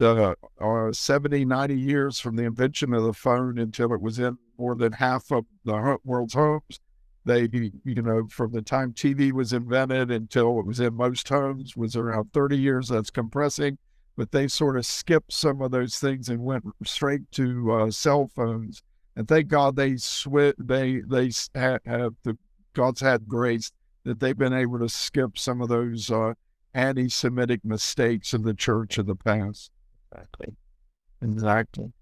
uh, 0.00 0.34
uh, 0.60 0.92
70, 0.92 1.44
90 1.44 1.78
years 1.78 2.20
from 2.20 2.36
the 2.36 2.44
invention 2.44 2.94
of 2.94 3.04
the 3.04 3.12
phone 3.12 3.58
until 3.58 3.92
it 3.92 4.00
was 4.00 4.18
in 4.18 4.38
more 4.58 4.74
than 4.74 4.92
half 4.92 5.30
of 5.32 5.44
the 5.64 5.98
world's 6.04 6.34
homes. 6.34 6.80
They, 7.24 7.48
you 7.52 8.02
know, 8.02 8.26
from 8.28 8.52
the 8.52 8.62
time 8.62 8.92
TV 8.92 9.30
was 9.32 9.52
invented 9.52 10.10
until 10.10 10.58
it 10.58 10.66
was 10.66 10.80
in 10.80 10.94
most 10.94 11.28
homes 11.28 11.76
was 11.76 11.94
around 11.94 12.32
30 12.32 12.56
years. 12.56 12.88
That's 12.88 13.10
compressing, 13.10 13.76
but 14.16 14.32
they 14.32 14.48
sort 14.48 14.78
of 14.78 14.86
skipped 14.86 15.32
some 15.32 15.60
of 15.60 15.70
those 15.70 15.98
things 15.98 16.28
and 16.28 16.42
went 16.42 16.64
straight 16.84 17.30
to 17.32 17.72
uh, 17.72 17.90
cell 17.90 18.30
phones. 18.34 18.82
And 19.16 19.28
thank 19.28 19.48
God 19.48 19.76
they 19.76 19.96
switch. 19.96 20.56
They 20.58 21.02
they 21.06 21.30
have 21.54 22.14
the 22.22 22.38
God's 22.72 23.00
had 23.00 23.28
grace 23.28 23.70
that 24.04 24.20
they've 24.20 24.38
been 24.38 24.54
able 24.54 24.78
to 24.78 24.88
skip 24.88 25.36
some 25.36 25.60
of 25.60 25.68
those 25.68 26.10
uh, 26.10 26.34
anti 26.74 27.08
Semitic 27.08 27.64
mistakes 27.64 28.32
of 28.32 28.44
the 28.44 28.54
church 28.54 28.98
of 28.98 29.06
the 29.06 29.16
past. 29.16 29.70
Exactly. 30.12 30.56
Exactly. 31.22 31.92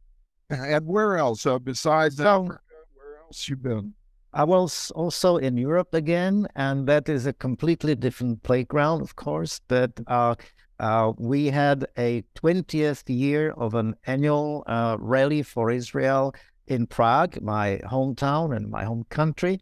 And 0.50 0.86
where 0.86 1.18
else? 1.18 1.44
Uh, 1.44 1.58
besides 1.58 2.16
so, 2.16 2.44
Africa, 2.44 2.60
where 2.94 3.18
else 3.26 3.48
you 3.48 3.56
been? 3.56 3.94
I 4.38 4.44
was 4.44 4.92
also 4.92 5.36
in 5.36 5.56
Europe 5.56 5.94
again, 5.94 6.46
and 6.54 6.86
that 6.86 7.08
is 7.08 7.26
a 7.26 7.32
completely 7.32 7.96
different 7.96 8.44
playground, 8.44 9.02
of 9.02 9.16
course. 9.16 9.60
But 9.66 9.98
uh, 10.06 10.36
uh, 10.78 11.12
we 11.18 11.46
had 11.46 11.88
a 11.98 12.22
20th 12.36 13.02
year 13.08 13.50
of 13.50 13.74
an 13.74 13.96
annual 14.06 14.62
uh, 14.68 14.96
rally 15.00 15.42
for 15.42 15.72
Israel 15.72 16.36
in 16.68 16.86
Prague, 16.86 17.42
my 17.42 17.80
hometown 17.84 18.54
and 18.54 18.70
my 18.70 18.84
home 18.84 19.06
country. 19.10 19.58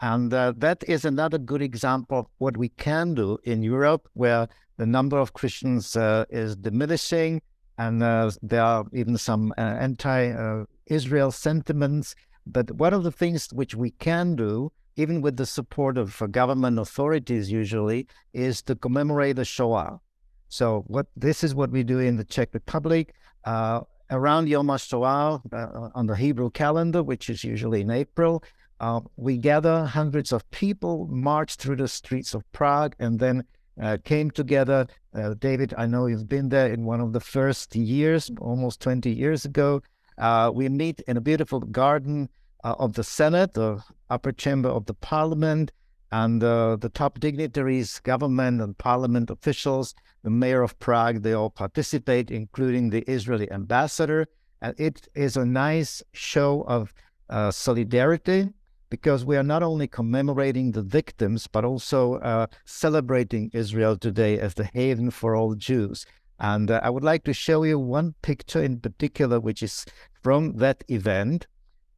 And 0.00 0.32
uh, 0.32 0.52
that 0.58 0.84
is 0.86 1.04
another 1.04 1.38
good 1.38 1.60
example 1.60 2.20
of 2.20 2.26
what 2.38 2.56
we 2.56 2.68
can 2.68 3.14
do 3.14 3.36
in 3.42 3.64
Europe, 3.64 4.08
where 4.12 4.46
the 4.76 4.86
number 4.86 5.18
of 5.18 5.32
Christians 5.32 5.96
uh, 5.96 6.24
is 6.30 6.54
diminishing, 6.54 7.42
and 7.78 8.00
uh, 8.00 8.30
there 8.42 8.62
are 8.62 8.84
even 8.92 9.18
some 9.18 9.52
anti 9.56 10.62
Israel 10.86 11.32
sentiments. 11.32 12.14
But 12.46 12.70
one 12.72 12.94
of 12.94 13.04
the 13.04 13.12
things 13.12 13.48
which 13.52 13.74
we 13.74 13.90
can 13.92 14.36
do, 14.36 14.72
even 14.96 15.20
with 15.20 15.36
the 15.36 15.46
support 15.46 15.98
of 15.98 16.20
government 16.30 16.78
authorities 16.78 17.50
usually, 17.50 18.06
is 18.32 18.62
to 18.62 18.74
commemorate 18.74 19.36
the 19.36 19.44
Shoah. 19.44 20.00
So 20.48 20.84
what 20.88 21.06
this 21.16 21.44
is 21.44 21.54
what 21.54 21.70
we 21.70 21.82
do 21.82 21.98
in 21.98 22.16
the 22.16 22.24
Czech 22.24 22.52
Republic. 22.52 23.14
Uh, 23.44 23.82
around 24.10 24.48
Yom 24.48 24.66
HaShoah 24.66 25.40
uh, 25.52 25.88
on 25.94 26.06
the 26.06 26.16
Hebrew 26.16 26.50
calendar, 26.50 27.02
which 27.02 27.30
is 27.30 27.44
usually 27.44 27.82
in 27.82 27.90
April, 27.90 28.42
uh, 28.80 29.00
we 29.16 29.36
gather 29.36 29.84
hundreds 29.84 30.32
of 30.32 30.48
people, 30.50 31.06
march 31.10 31.56
through 31.56 31.76
the 31.76 31.88
streets 31.88 32.34
of 32.34 32.50
Prague, 32.52 32.96
and 32.98 33.18
then 33.18 33.44
uh, 33.80 33.98
came 34.04 34.30
together. 34.30 34.86
Uh, 35.14 35.34
David, 35.34 35.74
I 35.76 35.86
know 35.86 36.06
you've 36.06 36.28
been 36.28 36.48
there 36.48 36.72
in 36.72 36.84
one 36.84 37.00
of 37.00 37.12
the 37.12 37.20
first 37.20 37.76
years, 37.76 38.30
almost 38.40 38.80
20 38.80 39.10
years 39.10 39.44
ago. 39.44 39.82
Uh, 40.20 40.50
we 40.54 40.68
meet 40.68 41.00
in 41.08 41.16
a 41.16 41.20
beautiful 41.20 41.60
garden 41.60 42.28
uh, 42.62 42.74
of 42.78 42.92
the 42.92 43.02
Senate, 43.02 43.54
the 43.54 43.82
upper 44.10 44.32
chamber 44.32 44.68
of 44.68 44.84
the 44.84 44.94
parliament, 44.94 45.72
and 46.12 46.44
uh, 46.44 46.76
the 46.76 46.90
top 46.90 47.18
dignitaries, 47.20 48.00
government 48.00 48.60
and 48.60 48.76
parliament 48.76 49.30
officials, 49.30 49.94
the 50.22 50.30
mayor 50.30 50.62
of 50.62 50.78
Prague, 50.78 51.22
they 51.22 51.32
all 51.32 51.48
participate, 51.48 52.30
including 52.30 52.90
the 52.90 53.02
Israeli 53.10 53.50
ambassador. 53.50 54.26
And 54.60 54.78
it 54.78 55.08
is 55.14 55.36
a 55.36 55.46
nice 55.46 56.02
show 56.12 56.64
of 56.68 56.92
uh, 57.30 57.50
solidarity 57.50 58.50
because 58.90 59.24
we 59.24 59.36
are 59.36 59.42
not 59.44 59.62
only 59.62 59.86
commemorating 59.86 60.72
the 60.72 60.82
victims, 60.82 61.46
but 61.46 61.64
also 61.64 62.14
uh, 62.16 62.46
celebrating 62.66 63.50
Israel 63.54 63.96
today 63.96 64.38
as 64.38 64.54
the 64.54 64.68
haven 64.74 65.10
for 65.10 65.34
all 65.34 65.54
Jews. 65.54 66.04
And 66.40 66.70
uh, 66.70 66.80
I 66.82 66.90
would 66.90 67.04
like 67.04 67.24
to 67.24 67.34
show 67.34 67.62
you 67.64 67.78
one 67.78 68.14
picture 68.22 68.62
in 68.62 68.80
particular, 68.80 69.38
which 69.38 69.62
is 69.62 69.84
from 70.22 70.56
that 70.56 70.82
event, 70.88 71.46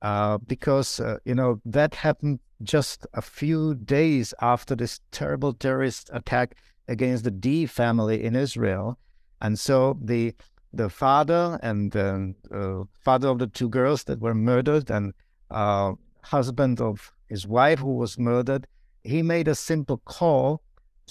uh, 0.03 0.39
because, 0.39 0.99
uh, 0.99 1.19
you 1.25 1.35
know, 1.35 1.61
that 1.65 1.95
happened 1.95 2.41
just 2.63 3.07
a 3.15 3.23
few 3.23 3.75
days 3.75 4.35
after 4.41 4.75
this 4.75 5.01
terrible 5.13 5.53
terrorist 5.53 6.11
attack 6.13 6.57
against 6.89 7.25
the 7.25 7.31
Dee 7.31 7.67
family 7.67 8.25
in 8.25 8.35
Israel. 8.35 8.99
And 9.41 9.59
so 9.59 9.99
the 10.01 10.35
the 10.75 10.89
father 10.89 11.59
and 11.63 11.93
the 11.93 12.35
uh, 12.51 12.85
father 13.05 13.29
of 13.29 13.39
the 13.39 13.47
two 13.47 13.69
girls 13.69 14.05
that 14.05 14.21
were 14.21 14.35
murdered 14.35 14.91
and 14.91 15.13
uh, 15.51 15.93
husband 16.23 16.81
of 16.81 17.13
his 17.29 17.47
wife 17.47 17.81
who 17.81 17.95
was 17.95 18.19
murdered, 18.19 18.67
he 19.05 19.23
made 19.23 19.49
a 19.49 19.55
simple 19.55 19.99
call 19.99 20.63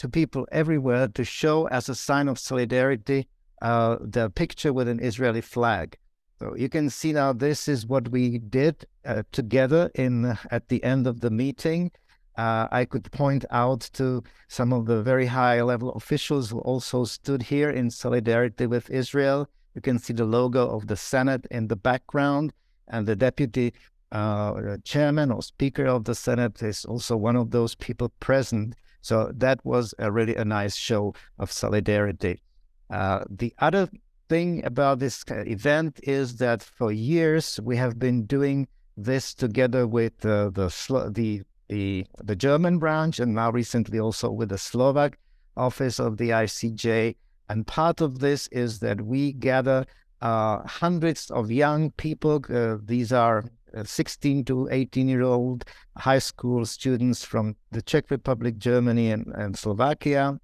to 0.02 0.10
people 0.10 0.48
everywhere 0.52 1.08
to 1.08 1.24
show 1.24 1.68
as 1.68 1.88
a 1.88 1.94
sign 1.94 2.28
of 2.28 2.40
solidarity 2.40 3.28
uh, 3.62 3.98
the 4.02 4.32
picture 4.32 4.74
with 4.74 4.88
an 4.88 5.00
Israeli 5.00 5.42
flag. 5.42 5.96
So 6.40 6.56
you 6.56 6.70
can 6.70 6.90
see 6.90 7.14
now 7.14 7.34
this 7.34 7.68
is 7.68 7.86
what 7.86 8.10
we 8.10 8.40
did 8.40 8.84
uh, 9.06 9.22
together 9.32 9.92
in 9.94 10.36
at 10.50 10.70
the 10.70 10.84
end 10.84 11.06
of 11.06 11.20
the 11.20 11.30
meeting. 11.30 11.92
Uh, 12.36 12.68
I 12.72 12.86
could 12.86 13.12
point 13.12 13.46
out 13.52 13.82
to 13.94 14.24
some 14.48 14.74
of 14.74 14.88
the 14.88 15.04
very 15.04 15.28
high 15.28 15.62
level 15.62 15.92
officials 15.92 16.50
who 16.50 16.62
also 16.62 17.06
stood 17.06 17.44
here 17.44 17.70
in 17.70 17.92
solidarity 17.92 18.66
with 18.66 18.90
Israel. 18.90 19.48
You 19.76 19.82
can 19.82 20.00
see 20.00 20.14
the 20.14 20.26
logo 20.26 20.68
of 20.68 20.88
the 20.88 20.98
Senate 20.98 21.46
in 21.52 21.68
the 21.68 21.76
background, 21.76 22.54
and 22.88 23.06
the 23.06 23.16
deputy 23.16 23.76
uh, 24.12 24.78
chairman 24.84 25.32
or 25.32 25.44
speaker 25.44 25.86
of 25.86 26.06
the 26.06 26.16
Senate 26.16 26.64
is 26.64 26.86
also 26.86 27.16
one 27.16 27.36
of 27.36 27.52
those 27.52 27.76
people 27.76 28.10
present. 28.20 28.74
So 29.02 29.32
that 29.36 29.64
was 29.66 29.94
a 30.00 30.12
really 30.12 30.36
a 30.36 30.46
nice 30.46 30.76
show 30.76 31.14
of 31.40 31.52
solidarity. 31.52 32.42
Uh, 32.90 33.24
the 33.30 33.54
other 33.60 33.90
thing 34.30 34.64
about 34.66 35.00
this 35.00 35.24
event 35.30 36.00
is 36.04 36.38
that 36.38 36.64
for 36.64 36.92
years 36.92 37.60
we 37.64 37.78
have 37.78 38.00
been 38.00 38.26
doing 38.26 38.68
this 38.98 39.34
together 39.34 39.88
with 39.88 40.26
uh, 40.26 40.50
the 40.52 40.68
the 41.14 41.42
the 41.70 42.06
the 42.24 42.36
German 42.36 42.78
branch, 42.78 43.20
and 43.20 43.34
now 43.34 43.50
recently 43.50 44.00
also 44.00 44.30
with 44.30 44.50
the 44.50 44.58
Slovak 44.58 45.18
office 45.58 46.00
of 46.00 46.18
the 46.18 46.30
ICEJ. 46.30 47.16
And 47.50 47.68
part 47.68 48.00
of 48.02 48.20
this 48.20 48.48
is 48.48 48.80
that 48.80 49.02
we 49.02 49.34
gather 49.34 49.86
uh, 50.22 50.62
hundreds 50.68 51.30
of 51.32 51.52
young 51.52 51.92
people. 51.92 52.42
Uh, 52.50 52.78
these 52.84 53.12
are 53.12 53.46
uh, 53.76 53.84
16 53.84 54.46
to 54.46 54.68
18 54.72 55.08
year 55.08 55.22
old 55.22 55.66
high 55.98 56.20
school 56.20 56.66
students 56.66 57.24
from 57.24 57.56
the 57.72 57.82
Czech 57.82 58.12
Republic, 58.12 58.58
Germany, 58.58 59.12
and, 59.12 59.28
and 59.36 59.58
Slovakia. 59.58 60.40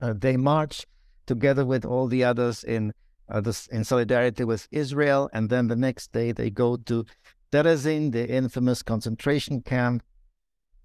Uh, 0.00 0.14
they 0.16 0.36
march 0.36 0.86
together 1.26 1.64
with 1.64 1.84
all 1.84 2.08
the 2.08 2.24
others 2.24 2.64
in 2.64 2.92
uh, 3.28 3.40
this, 3.40 3.66
in 3.68 3.84
solidarity 3.84 4.44
with 4.44 4.66
Israel, 4.72 5.30
and 5.32 5.48
then 5.48 5.68
the 5.68 5.76
next 5.76 6.12
day 6.12 6.32
they 6.32 6.50
go 6.50 6.76
to 6.76 7.04
Terezin, 7.52 8.12
the 8.12 8.28
infamous 8.28 8.82
concentration 8.82 9.60
camp, 9.62 10.02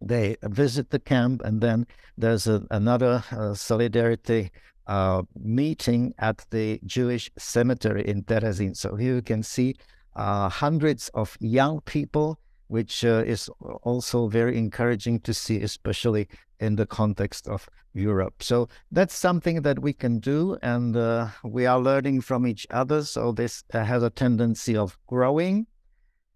they 0.02 0.36
visit 0.44 0.90
the 0.90 1.00
camp, 1.00 1.42
and 1.44 1.62
then 1.62 1.88
there's 2.18 2.48
a, 2.48 2.64
another 2.70 3.24
uh, 3.32 3.54
solidarity 3.54 4.52
uh, 4.88 5.24
meeting 5.40 6.14
at 6.20 6.46
the 6.50 6.80
Jewish 6.86 7.32
cemetery 7.38 8.08
in 8.08 8.24
Terezin. 8.24 8.76
So 8.76 8.96
here 8.96 9.16
you 9.16 9.22
can 9.22 9.44
see 9.44 9.76
uh, 10.16 10.50
hundreds 10.50 11.10
of 11.10 11.38
young 11.40 11.82
people, 11.82 12.40
which 12.68 13.04
uh, 13.04 13.24
is 13.26 13.50
also 13.84 14.28
very 14.28 14.58
encouraging 14.58 15.20
to 15.22 15.34
see, 15.34 15.62
especially 15.62 16.28
in 16.60 16.76
the 16.76 16.86
context 16.86 17.48
of 17.48 17.68
Europe. 17.94 18.42
So 18.42 18.70
that's 18.92 19.16
something 19.16 19.62
that 19.62 19.80
we 19.80 19.94
can 19.94 20.20
do, 20.20 20.58
and 20.62 20.96
uh, 20.96 21.28
we 21.44 21.66
are 21.66 21.80
learning 21.80 22.22
from 22.22 22.46
each 22.46 22.68
other. 22.70 23.04
So 23.04 23.32
this 23.32 23.64
uh, 23.74 23.84
has 23.84 24.04
a 24.04 24.10
tendency 24.10 24.76
of 24.76 24.98
growing. 25.08 25.68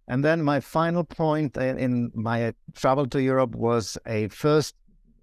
And 0.08 0.26
then 0.26 0.42
my 0.42 0.60
final 0.60 1.04
point 1.04 1.56
in 1.56 2.12
my 2.16 2.54
travel 2.74 3.06
to 3.08 3.22
Europe 3.22 3.54
was 3.54 3.98
a 4.08 4.28
first 4.30 4.76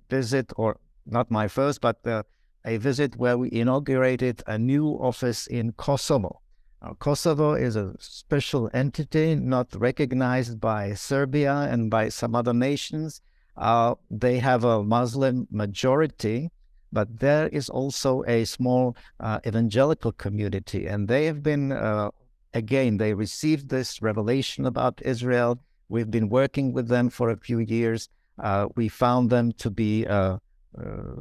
visit, 0.08 0.52
or 0.56 0.78
not 1.06 1.30
my 1.30 1.48
first, 1.48 1.80
but 1.80 2.06
uh, 2.06 2.22
a 2.66 2.76
visit 2.76 3.16
where 3.16 3.38
we 3.38 3.50
inaugurated 3.52 4.42
a 4.46 4.58
new 4.58 4.88
office 5.00 5.46
in 5.46 5.72
Kosovo. 5.72 6.40
Now, 6.82 6.96
Kosovo 6.98 7.54
is 7.54 7.76
a 7.76 7.94
special 7.98 8.68
entity 8.74 9.34
not 9.34 9.68
recognized 9.74 10.60
by 10.60 10.92
Serbia 10.94 11.68
and 11.70 11.90
by 11.90 12.10
some 12.10 12.34
other 12.34 12.52
nations. 12.52 13.22
Uh, 13.56 13.94
they 14.10 14.38
have 14.38 14.64
a 14.64 14.82
Muslim 14.82 15.46
majority, 15.50 16.50
but 16.92 17.20
there 17.20 17.48
is 17.48 17.70
also 17.70 18.22
a 18.26 18.44
small 18.44 18.96
uh, 19.20 19.38
evangelical 19.46 20.12
community, 20.12 20.86
and 20.86 21.08
they 21.08 21.24
have 21.24 21.42
been 21.42 21.72
uh, 21.72 22.10
again, 22.56 22.96
they 22.96 23.14
received 23.14 23.68
this 23.68 24.02
revelation 24.02 24.66
about 24.66 25.00
Israel. 25.04 25.58
We've 25.88 26.10
been 26.10 26.28
working 26.28 26.72
with 26.72 26.88
them 26.88 27.10
for 27.10 27.30
a 27.30 27.36
few 27.36 27.58
years. 27.58 28.08
Uh, 28.42 28.66
we 28.76 28.88
found 28.88 29.30
them 29.30 29.52
to 29.52 29.70
be 29.70 30.06
uh, 30.06 30.38
uh, 30.38 30.38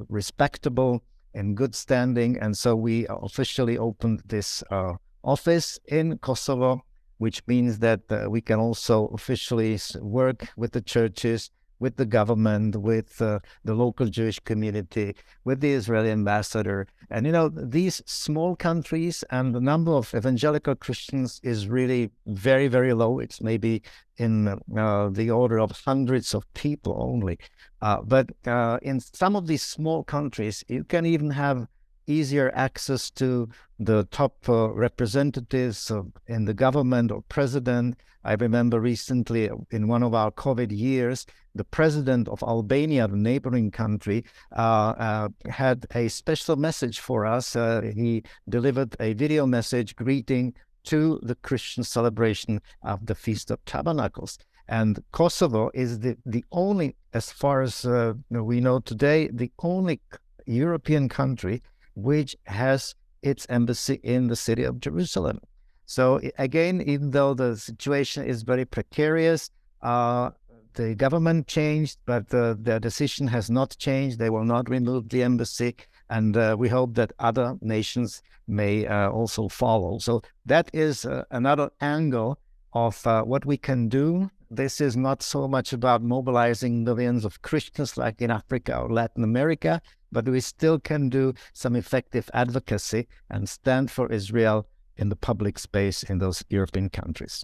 respectable 0.10 1.04
and 1.36 1.56
good 1.56 1.76
standing. 1.76 2.38
And 2.40 2.58
so 2.58 2.76
we 2.76 3.06
officially 3.10 3.78
opened 3.78 4.24
this 4.26 4.64
uh, 4.72 4.94
office 5.24 5.80
in 5.86 6.18
Kosovo, 6.20 6.82
which 7.18 7.46
means 7.48 7.80
that 7.80 8.02
uh, 8.10 8.30
we 8.30 8.42
can 8.42 8.60
also 8.60 9.08
officially 9.08 9.80
work 10.00 10.48
with 10.58 10.72
the 10.72 10.82
churches 10.82 11.52
with 11.80 11.96
the 11.98 12.06
government, 12.06 12.76
with 12.76 13.22
uh, 13.22 13.40
the 13.64 13.74
local 13.74 14.08
Jewish 14.08 14.40
community, 14.40 15.16
with 15.44 15.62
the 15.62 15.74
Israeli 15.74 16.12
ambassador. 16.12 16.88
And, 17.10 17.26
you 17.26 17.32
know, 17.32 17.50
these 17.50 18.02
small 18.06 18.56
countries 18.56 19.24
and 19.30 19.54
the 19.54 19.62
number 19.62 19.92
of 19.92 20.14
evangelical 20.14 20.76
Christians 20.76 21.40
is 21.44 21.68
really 21.68 22.12
very, 22.26 22.68
very 22.68 22.94
low. 22.94 23.20
It's 23.20 23.42
maybe 23.42 23.82
in 24.18 24.48
uh, 24.48 25.10
the 25.10 25.30
order 25.30 25.60
of 25.60 25.72
hundreds 25.72 26.34
of 26.34 26.52
people 26.54 26.96
only. 27.00 27.38
Uh, 27.82 28.02
but 28.02 28.30
uh, 28.48 28.80
in 28.82 29.00
some 29.00 29.36
of 29.36 29.48
these 29.48 29.62
small 29.62 30.04
countries, 30.04 30.64
you 30.68 30.84
can 30.84 31.06
even 31.06 31.30
have 31.32 31.68
easier 32.08 32.52
access 32.54 33.10
to 33.12 33.50
the 33.80 34.06
top 34.06 34.48
uh, 34.48 34.70
representatives 34.72 35.92
in 36.28 36.46
the 36.46 36.54
government 36.54 37.12
or 37.12 37.22
president. 37.30 37.98
I 38.24 38.34
remember 38.34 38.80
recently 38.80 39.50
in 39.72 39.88
one 39.88 40.02
of 40.02 40.16
our 40.16 40.32
COVID 40.32 40.72
years, 40.72 41.26
the 41.54 41.64
president 41.64 42.28
of 42.28 42.42
Albania, 42.44 43.08
the 43.08 43.16
neighboring 43.16 43.72
country, 43.72 44.26
uh, 44.56 44.94
uh, 44.98 45.30
had 45.50 45.86
a 45.94 46.08
special 46.08 46.56
message 46.56 47.00
for 47.00 47.26
us. 47.26 47.56
Uh, 47.56 47.82
he 47.96 48.24
delivered 48.50 48.96
a 49.00 49.14
video 49.14 49.46
message 49.46 49.96
greeting 49.96 50.54
to 50.86 51.20
the 51.24 51.36
Christian 51.36 51.84
celebration 51.84 52.62
of 52.84 53.06
the 53.06 53.16
Feast 53.16 53.52
of 53.52 53.64
Tabernacles. 53.66 54.38
And 54.68 55.00
Kosovo 55.12 55.70
is 55.74 56.00
the, 56.00 56.18
the 56.26 56.44
only, 56.52 56.96
as 57.14 57.32
far 57.32 57.62
as 57.62 57.86
uh, 57.86 58.14
we 58.30 58.60
know 58.60 58.80
today, 58.80 59.30
the 59.32 59.52
only 59.60 60.02
European 60.48 61.10
country 61.10 61.62
which 61.96 62.36
has 62.46 62.96
its 63.22 63.46
embassy 63.50 64.00
in 64.04 64.28
the 64.28 64.36
city 64.36 64.64
of 64.64 64.80
Jerusalem. 64.80 65.40
So 65.86 66.20
again, 66.38 66.82
even 66.82 67.12
though 67.12 67.34
the 67.34 67.56
situation 67.56 68.26
is 68.26 68.44
very 68.44 68.66
precarious, 68.66 69.50
uh, 69.82 70.32
the 70.74 70.94
government 70.96 71.48
changed, 71.48 72.00
but 72.06 72.34
uh, 72.34 72.56
their 72.60 72.80
decision 72.80 73.28
has 73.28 73.50
not 73.50 73.78
changed. 73.78 74.20
They 74.20 74.30
will 74.30 74.44
not 74.44 74.70
remove 74.70 75.10
the 75.10 75.24
embassy, 75.24 75.76
and 76.10 76.36
uh, 76.36 76.56
we 76.58 76.70
hope 76.70 76.96
that 76.96 77.14
other 77.20 77.58
nations 77.62 78.22
may 78.48 78.86
uh, 78.86 79.10
also 79.10 79.48
follow. 79.48 80.00
So 80.00 80.22
that 80.46 80.70
is 80.74 81.06
uh, 81.06 81.24
another 81.32 81.70
angle 81.82 82.38
of 82.74 83.06
uh, 83.08 83.24
what 83.24 83.46
we 83.46 83.58
can 83.58 83.88
do. 83.88 84.30
This 84.50 84.80
is 84.82 84.96
not 84.96 85.24
so 85.24 85.48
much 85.48 85.74
about 85.74 86.02
mobilizing 86.02 86.84
millions 86.84 87.26
of 87.26 87.42
Christians 87.42 87.98
like 87.98 88.22
in 88.22 88.32
Africa 88.32 88.78
or 88.78 88.90
Latin 88.90 89.24
America, 89.24 89.82
but 90.12 90.28
we 90.28 90.40
still 90.40 90.80
can 90.80 91.10
do 91.10 91.34
some 91.54 91.76
effective 91.76 92.30
advocacy 92.34 93.08
and 93.30 93.50
stand 93.50 93.92
for 93.92 94.12
Israel 94.12 94.68
in 94.98 95.10
the 95.10 95.16
public 95.16 95.60
space 95.60 96.04
in 96.04 96.20
those 96.20 96.44
European 96.50 96.90
countries. 96.90 97.44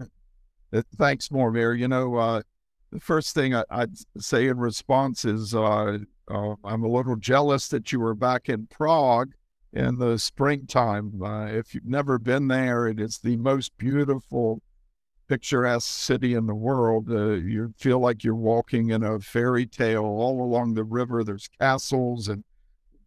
Uh, 0.00 0.82
thanks, 0.96 1.28
Mojmir. 1.28 1.78
You 1.78 1.88
know, 1.88 2.16
uh, 2.16 2.42
the 2.90 3.00
first 3.00 3.34
thing 3.34 3.54
I, 3.54 3.64
would 3.70 3.96
say 4.18 4.48
in 4.48 4.58
response 4.58 5.24
is 5.24 5.54
uh, 5.54 5.98
uh, 6.30 6.54
I'm 6.64 6.84
a 6.84 6.88
little 6.88 7.16
jealous 7.16 7.68
that 7.68 7.92
you 7.92 8.00
were 8.00 8.14
back 8.14 8.48
in 8.48 8.66
Prague 8.66 9.32
in 9.72 9.98
the 9.98 10.18
springtime. 10.18 11.22
Uh, 11.22 11.46
if 11.46 11.74
you've 11.74 11.84
never 11.86 12.18
been 12.18 12.48
there, 12.48 12.86
it 12.86 13.00
is 13.00 13.18
the 13.18 13.36
most 13.36 13.76
beautiful, 13.78 14.60
picturesque 15.28 15.88
city 15.88 16.34
in 16.34 16.46
the 16.46 16.54
world. 16.54 17.10
Uh, 17.10 17.32
you 17.32 17.72
feel 17.76 17.98
like 17.98 18.24
you're 18.24 18.34
walking 18.34 18.90
in 18.90 19.02
a 19.02 19.20
fairy 19.20 19.66
tale 19.66 20.04
all 20.04 20.42
along 20.42 20.74
the 20.74 20.84
river. 20.84 21.22
There's 21.22 21.48
castles 21.60 22.28
and 22.28 22.44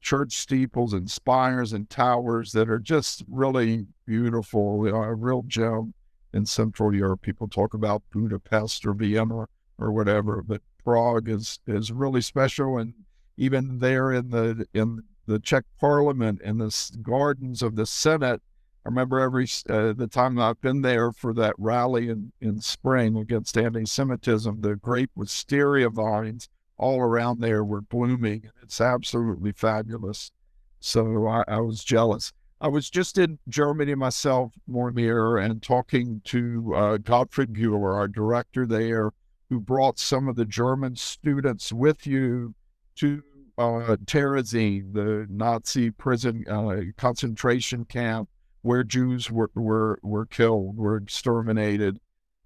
church 0.02 0.34
steeples 0.34 0.94
and 0.94 1.10
spires 1.10 1.74
and 1.74 1.90
towers 1.90 2.52
that 2.52 2.70
are 2.70 2.80
just 2.80 3.24
really 3.30 3.86
beautiful, 4.06 4.88
a 4.88 5.16
real 5.16 5.44
gem 5.48 5.94
in 6.34 6.46
Central 6.46 6.94
Europe. 6.94 7.22
People 7.22 7.48
talk 7.48 7.74
about 7.74 8.04
Budapest 8.12 8.86
or 8.86 8.94
Vienna 8.94 9.48
or 9.78 9.92
whatever, 9.92 10.42
but 10.42 10.62
Prague 10.84 11.30
is 11.30 11.60
is 11.68 11.92
really 11.92 12.22
special. 12.22 12.78
And 12.78 12.94
even 13.38 13.80
there 13.80 14.12
in 14.12 14.30
the 14.30 14.66
in 14.74 15.04
the 15.28 15.40
Czech 15.40 15.66
Parliament 15.80 16.42
and 16.44 16.60
the 16.60 16.98
gardens 17.02 17.62
of 17.62 17.76
the 17.76 17.86
Senate, 17.86 18.42
I 18.84 18.90
remember 18.90 19.20
every 19.20 19.48
uh, 19.70 19.94
the 19.94 20.08
time 20.08 20.40
I've 20.40 20.60
been 20.60 20.82
there 20.82 21.12
for 21.12 21.34
that 21.36 21.54
rally 21.60 22.10
in 22.10 22.32
in 22.42 22.62
spring 22.62 23.16
against 23.16 23.56
anti-Semitism, 23.56 24.62
the 24.62 24.76
great 24.76 25.12
wisteria 25.16 25.90
vines 25.90 26.50
all 26.78 27.00
around 27.00 27.42
there 27.42 27.64
were 27.64 27.82
blooming. 27.82 28.50
It's 28.64 28.82
absolutely 28.82 29.52
fabulous. 29.52 30.32
So 30.80 31.28
I, 31.28 31.44
I 31.48 31.60
was 31.60 31.84
jealous. 31.84 32.34
I 32.60 32.70
was 32.70 32.90
just 32.90 33.20
in 33.20 33.38
Germany 33.48 33.94
myself, 33.94 34.54
Mojmir, 34.68 35.44
and 35.44 35.62
talking 35.62 36.22
to 36.26 36.74
uh, 36.76 36.98
Gottfried 36.98 37.54
Buehler, 37.54 37.96
our 37.96 38.08
director 38.08 38.66
there, 38.66 39.12
who 39.50 39.60
brought 39.60 40.00
some 40.00 40.28
of 40.28 40.36
the 40.36 40.46
German 40.46 40.96
students 40.96 41.72
with 41.72 42.08
you 42.08 42.56
to 42.96 43.22
uh, 43.60 43.96
Terezin, 44.06 44.94
the 44.94 45.28
Nazi 45.30 45.92
prison 45.92 46.46
uh, 46.48 46.82
concentration 46.98 47.86
camp 47.86 48.28
where 48.62 48.84
Jews 48.84 49.32
were, 49.32 49.52
were, 49.56 50.00
were 50.04 50.26
killed, 50.26 50.78
were 50.78 50.98
exterminated. 50.98 52.00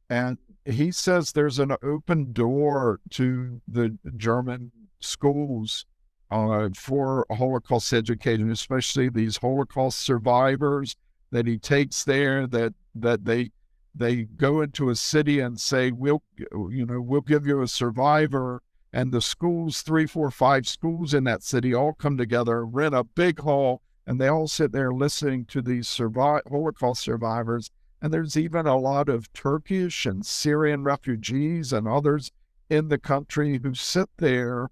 And 0.10 0.38
he 0.66 0.92
says 0.92 1.32
there's 1.32 1.60
an 1.60 1.76
open 1.84 2.34
door 2.34 3.00
to 3.12 3.62
the 3.68 3.98
German 4.18 4.72
schools 5.00 5.86
uh, 6.32 6.70
for 6.76 7.26
Holocaust 7.32 7.94
education, 7.94 8.52
especially 8.52 9.10
these 9.10 9.38
Holocaust 9.38 10.00
survivors 10.00 10.96
that 11.32 11.48
he 11.48 11.58
takes 11.58 12.04
there. 12.04 12.48
That 12.48 12.74
that 12.96 13.26
they 13.26 13.52
they 13.94 14.24
go 14.24 14.62
into 14.62 14.90
a 14.90 14.96
city 14.96 15.40
and 15.40 15.60
say, 15.60 15.92
"We'll 15.92 16.24
you 16.40 16.86
know 16.86 17.02
we'll 17.02 17.22
give 17.22 17.46
you 17.46 17.62
a 17.62 17.68
survivor." 17.68 18.62
And 18.92 19.12
the 19.12 19.22
schools, 19.22 19.82
three, 19.82 20.08
four, 20.08 20.32
five 20.32 20.66
schools 20.66 21.14
in 21.14 21.26
that 21.26 21.44
city, 21.44 21.74
all 21.74 21.94
come 21.94 22.18
together, 22.18 22.66
rent 22.66 22.96
a 22.96 23.04
big 23.04 23.40
hall, 23.40 23.82
and 24.08 24.20
they 24.20 24.28
all 24.28 24.48
sit 24.48 24.72
there 24.72 24.94
listening 24.94 25.46
to 25.46 25.62
these 25.62 25.88
survive, 25.88 26.42
Holocaust 26.50 27.02
survivors 27.02 27.72
and 28.06 28.14
there's 28.14 28.38
even 28.38 28.68
a 28.68 28.78
lot 28.78 29.10
of 29.10 29.34
Turkish 29.34 30.06
and 30.06 30.24
Syrian 30.24 30.84
refugees 30.84 31.74
and 31.74 31.88
others 31.88 32.32
in 32.70 32.90
the 32.90 33.00
country 33.00 33.60
who 33.64 33.74
sit 33.74 34.10
there 34.18 34.70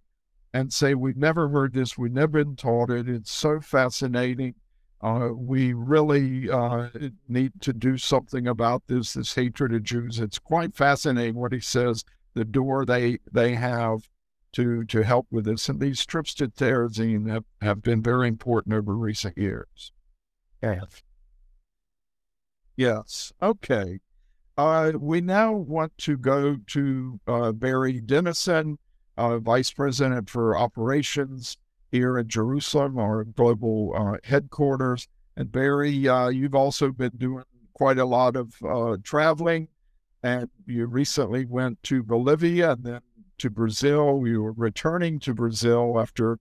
and 0.53 0.71
say, 0.71 0.93
We've 0.93 1.17
never 1.17 1.49
heard 1.49 1.73
this, 1.73 1.97
we've 1.97 2.11
never 2.11 2.43
been 2.43 2.55
taught 2.55 2.91
it. 2.91 3.09
It's 3.09 3.31
so 3.31 3.59
fascinating. 3.59 4.53
Uh, 5.01 5.29
we 5.35 5.73
really 5.73 6.47
uh, 6.47 6.89
need 7.27 7.53
to 7.61 7.73
do 7.73 7.97
something 7.97 8.47
about 8.47 8.83
this, 8.85 9.13
this 9.13 9.33
hatred 9.33 9.73
of 9.73 9.81
Jews. 9.81 10.19
It's 10.19 10.37
quite 10.37 10.75
fascinating 10.75 11.33
what 11.33 11.53
he 11.53 11.59
says, 11.59 12.05
the 12.35 12.45
door 12.45 12.85
they 12.85 13.17
they 13.31 13.55
have 13.55 14.07
to 14.53 14.83
to 14.85 15.03
help 15.03 15.27
with 15.31 15.45
this. 15.45 15.69
And 15.69 15.79
these 15.79 16.05
trips 16.05 16.33
to 16.35 16.47
Terezin 16.47 17.29
have, 17.29 17.45
have 17.61 17.81
been 17.81 18.01
very 18.01 18.27
important 18.27 18.73
over 18.75 18.95
recent 18.95 19.37
years. 19.37 19.91
Yes. 20.61 21.03
Yes. 22.75 23.33
Okay. 23.41 23.99
Uh, 24.57 24.93
we 24.99 25.19
now 25.19 25.51
want 25.51 25.97
to 25.97 26.15
go 26.15 26.57
to 26.67 27.19
uh, 27.27 27.51
Barry 27.51 27.99
Denison, 27.99 28.77
uh, 29.17 29.39
Vice 29.39 29.71
President 29.71 30.29
for 30.29 30.55
Operations 30.55 31.57
here 31.91 32.17
in 32.17 32.27
Jerusalem, 32.27 32.97
our 32.97 33.23
global 33.23 33.93
uh, 33.95 34.17
headquarters. 34.23 35.07
And 35.35 35.51
Barry, 35.51 36.07
uh, 36.07 36.29
you've 36.29 36.55
also 36.55 36.91
been 36.91 37.13
doing 37.17 37.43
quite 37.73 37.97
a 37.97 38.05
lot 38.05 38.35
of 38.35 38.53
uh, 38.67 38.97
traveling, 39.03 39.67
and 40.21 40.49
you 40.67 40.85
recently 40.85 41.45
went 41.45 41.81
to 41.83 42.03
Bolivia 42.03 42.73
and 42.73 42.83
then 42.83 43.01
to 43.43 43.49
Brazil. 43.49 44.23
You 44.25 44.41
were 44.41 44.53
returning 44.53 45.19
to 45.19 45.33
Brazil 45.33 45.99
after 45.99 46.39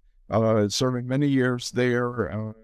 serving 0.68 1.06
many 1.06 1.26
years 1.26 1.70
there, 1.72 2.54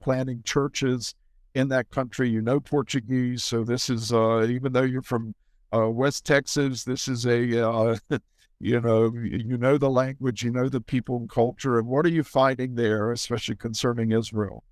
planting 0.00 0.42
churches 0.42 1.14
in 1.54 1.68
that 1.68 1.88
country. 1.90 2.28
You 2.28 2.42
know 2.42 2.58
Portuguese, 2.58 3.44
so 3.44 3.62
this 3.62 3.88
is 3.88 4.12
uh, 4.12 4.42
even 4.42 4.72
though 4.72 4.82
you're 4.82 5.02
from 5.02 5.34
uh, 5.72 5.88
West 5.88 6.26
Texas, 6.26 6.82
this 6.82 7.06
is 7.06 7.26
a 7.26 7.68
uh, 7.68 7.96
you 8.60 8.80
know 8.80 9.12
you 9.14 9.56
know 9.56 9.78
the 9.78 9.90
language, 9.90 10.42
you 10.42 10.50
know 10.50 10.68
the 10.68 10.80
people 10.80 11.16
and 11.16 11.30
culture. 11.30 11.78
And 11.78 11.86
what 11.86 12.04
are 12.04 12.10
you 12.10 12.24
finding 12.24 12.74
there, 12.74 13.12
especially 13.12 13.56
concerning 13.56 14.10
Israel? 14.10 14.64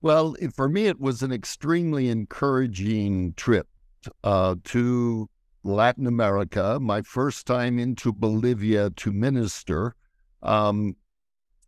Well, 0.00 0.34
for 0.54 0.70
me, 0.70 0.86
it 0.86 0.98
was 0.98 1.22
an 1.22 1.32
extremely 1.32 2.08
encouraging 2.08 3.34
trip 3.34 3.68
uh, 4.24 4.54
to 4.64 5.28
Latin 5.62 6.06
America. 6.06 6.78
My 6.80 7.02
first 7.02 7.46
time 7.46 7.78
into 7.78 8.12
Bolivia 8.12 8.90
to 8.90 9.12
minister. 9.12 9.94
Um, 10.42 10.96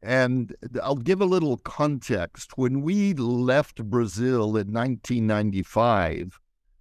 and 0.02 0.54
I'll 0.82 0.96
give 0.96 1.20
a 1.20 1.26
little 1.26 1.58
context. 1.58 2.52
When 2.56 2.82
we 2.82 3.14
left 3.14 3.84
Brazil 3.84 4.56
in 4.56 4.72
1995 4.72 6.40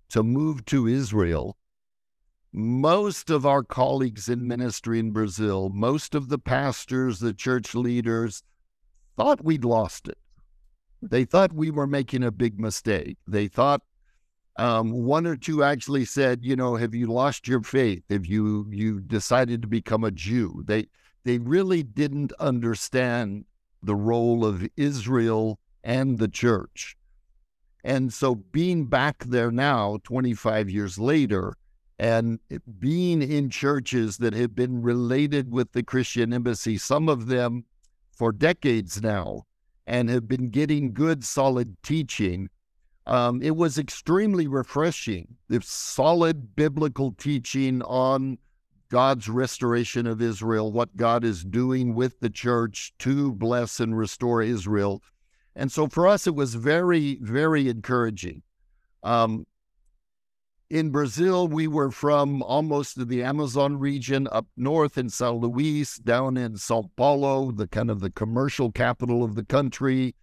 to 0.09 0.23
move 0.23 0.65
to 0.65 0.87
Israel, 0.87 1.57
most 2.51 3.29
of 3.29 3.45
our 3.45 3.63
colleagues 3.63 4.27
in 4.27 4.47
ministry 4.47 4.99
in 4.99 5.11
Brazil, 5.11 5.69
most 5.69 6.15
of 6.15 6.29
the 6.29 6.39
pastors, 6.39 7.19
the 7.19 7.33
church 7.33 7.75
leaders, 7.75 8.43
thought 9.15 9.43
we'd 9.43 9.63
lost 9.63 10.07
it. 10.07 10.17
They 11.01 11.25
thought 11.25 11.53
we 11.53 11.71
were 11.71 11.87
making 11.87 12.23
a 12.23 12.31
big 12.31 12.59
mistake. 12.59 13.17
They 13.27 13.47
thought 13.47 13.81
um, 14.61 14.91
one 14.91 15.25
or 15.25 15.35
two 15.35 15.63
actually 15.63 16.05
said, 16.05 16.45
"You 16.45 16.55
know, 16.55 16.75
have 16.75 16.93
you 16.93 17.07
lost 17.07 17.47
your 17.47 17.61
faith? 17.63 18.03
Have 18.09 18.27
you 18.27 18.67
you 18.69 18.99
decided 18.99 19.61
to 19.63 19.67
become 19.67 20.03
a 20.03 20.11
Jew?" 20.11 20.63
They 20.65 20.87
they 21.23 21.39
really 21.39 21.81
didn't 21.81 22.31
understand 22.39 23.45
the 23.81 23.95
role 23.95 24.45
of 24.45 24.67
Israel 24.77 25.59
and 25.83 26.19
the 26.19 26.27
church. 26.27 26.95
And 27.83 28.13
so 28.13 28.35
being 28.35 28.85
back 28.85 29.23
there 29.23 29.49
now, 29.51 29.97
25 30.03 30.69
years 30.69 30.99
later, 30.99 31.55
and 31.97 32.39
being 32.77 33.23
in 33.23 33.49
churches 33.49 34.17
that 34.17 34.33
have 34.33 34.53
been 34.53 34.83
related 34.83 35.51
with 35.51 35.71
the 35.71 35.81
Christian 35.83 36.33
embassy, 36.33 36.77
some 36.77 37.09
of 37.09 37.25
them 37.27 37.65
for 38.11 38.31
decades 38.31 39.01
now, 39.01 39.43
and 39.87 40.09
have 40.09 40.27
been 40.27 40.49
getting 40.49 40.93
good, 40.93 41.23
solid 41.23 41.75
teaching, 41.81 42.49
um, 43.07 43.41
it 43.41 43.55
was 43.55 43.77
extremely 43.77 44.47
refreshing. 44.47 45.35
The 45.47 45.61
solid 45.63 46.55
biblical 46.55 47.13
teaching 47.13 47.81
on 47.83 48.37
God's 48.89 49.29
restoration 49.29 50.05
of 50.05 50.21
Israel, 50.21 50.71
what 50.71 50.95
God 50.97 51.23
is 51.23 51.43
doing 51.43 51.95
with 51.95 52.19
the 52.19 52.29
church 52.29 52.93
to 52.99 53.31
bless 53.31 53.79
and 53.79 53.97
restore 53.97 54.41
Israel. 54.41 55.01
And 55.55 55.71
so 55.71 55.87
for 55.87 56.07
us, 56.07 56.27
it 56.27 56.35
was 56.35 56.55
very, 56.55 57.17
very 57.21 57.69
encouraging. 57.69 58.43
Um, 59.03 59.45
in 60.69 60.89
Brazil, 60.89 61.47
we 61.47 61.67
were 61.67 61.91
from 61.91 62.41
almost 62.43 63.07
the 63.07 63.23
Amazon 63.23 63.77
region 63.77 64.27
up 64.31 64.47
north 64.55 64.97
in 64.97 65.07
São 65.07 65.41
Luís, 65.41 66.01
down 66.01 66.37
in 66.37 66.55
Sao 66.55 66.89
Paulo, 66.95 67.51
the 67.51 67.67
kind 67.67 67.89
of 67.89 67.99
the 67.99 68.11
commercial 68.11 68.71
capital 68.71 69.23
of 69.23 69.35
the 69.35 69.43
country, 69.43 70.15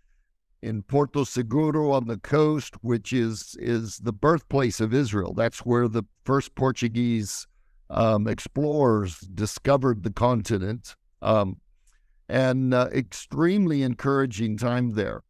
in 0.63 0.83
Porto 0.83 1.25
Seguro 1.25 1.91
on 1.93 2.07
the 2.07 2.19
coast, 2.19 2.75
which 2.83 3.13
is 3.13 3.57
is 3.61 3.99
the 3.99 4.13
birthplace 4.13 4.81
of 4.81 4.95
Israel. 4.95 5.35
That's 5.35 5.61
where 5.61 5.89
the 5.89 6.05
first 6.25 6.55
Portuguese 6.55 7.47
um, 7.91 8.27
explorers 8.27 9.21
discovered 9.21 10.03
the 10.03 10.13
continent, 10.13 10.97
um, 11.23 11.59
and 12.29 12.75
uh, 12.75 12.89
extremely 12.93 13.83
encouraging 13.83 14.57
time 14.57 14.95
there 14.95 15.23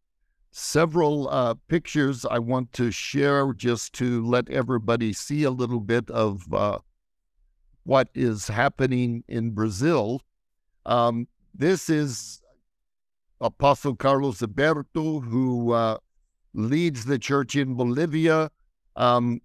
several 0.58 1.28
uh, 1.28 1.54
pictures 1.68 2.24
I 2.24 2.38
want 2.40 2.72
to 2.74 2.90
share 2.90 3.52
just 3.52 3.92
to 3.94 4.24
let 4.26 4.50
everybody 4.50 5.12
see 5.12 5.44
a 5.44 5.50
little 5.50 5.80
bit 5.80 6.10
of 6.10 6.52
uh, 6.52 6.78
what 7.84 8.08
is 8.14 8.48
happening 8.48 9.24
in 9.28 9.52
Brazil. 9.52 10.22
Um, 10.84 11.28
this 11.54 11.88
is 11.88 12.42
Apostle 13.40 13.94
Carlos 13.94 14.42
Alberto, 14.42 15.20
who 15.20 15.72
uh, 15.72 15.98
leads 16.54 17.04
the 17.04 17.18
church 17.18 17.56
in 17.56 17.74
Bolivia. 17.74 18.50
Um, 18.96 19.40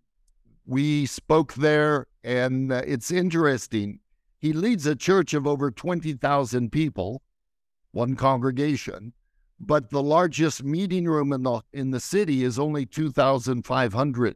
we 0.65 1.05
spoke 1.05 1.53
there, 1.53 2.07
and 2.23 2.71
uh, 2.71 2.81
it's 2.85 3.11
interesting. 3.11 3.99
He 4.39 4.53
leads 4.53 4.85
a 4.85 4.95
church 4.95 5.33
of 5.33 5.47
over 5.47 5.71
20,000 5.71 6.71
people, 6.71 7.21
one 7.91 8.15
congregation 8.15 9.13
but 9.65 9.89
the 9.89 10.03
largest 10.03 10.63
meeting 10.63 11.05
room 11.05 11.31
in 11.33 11.43
the 11.43 11.61
in 11.71 11.91
the 11.91 11.99
city 11.99 12.43
is 12.43 12.59
only 12.59 12.85
2,500. 12.85 14.35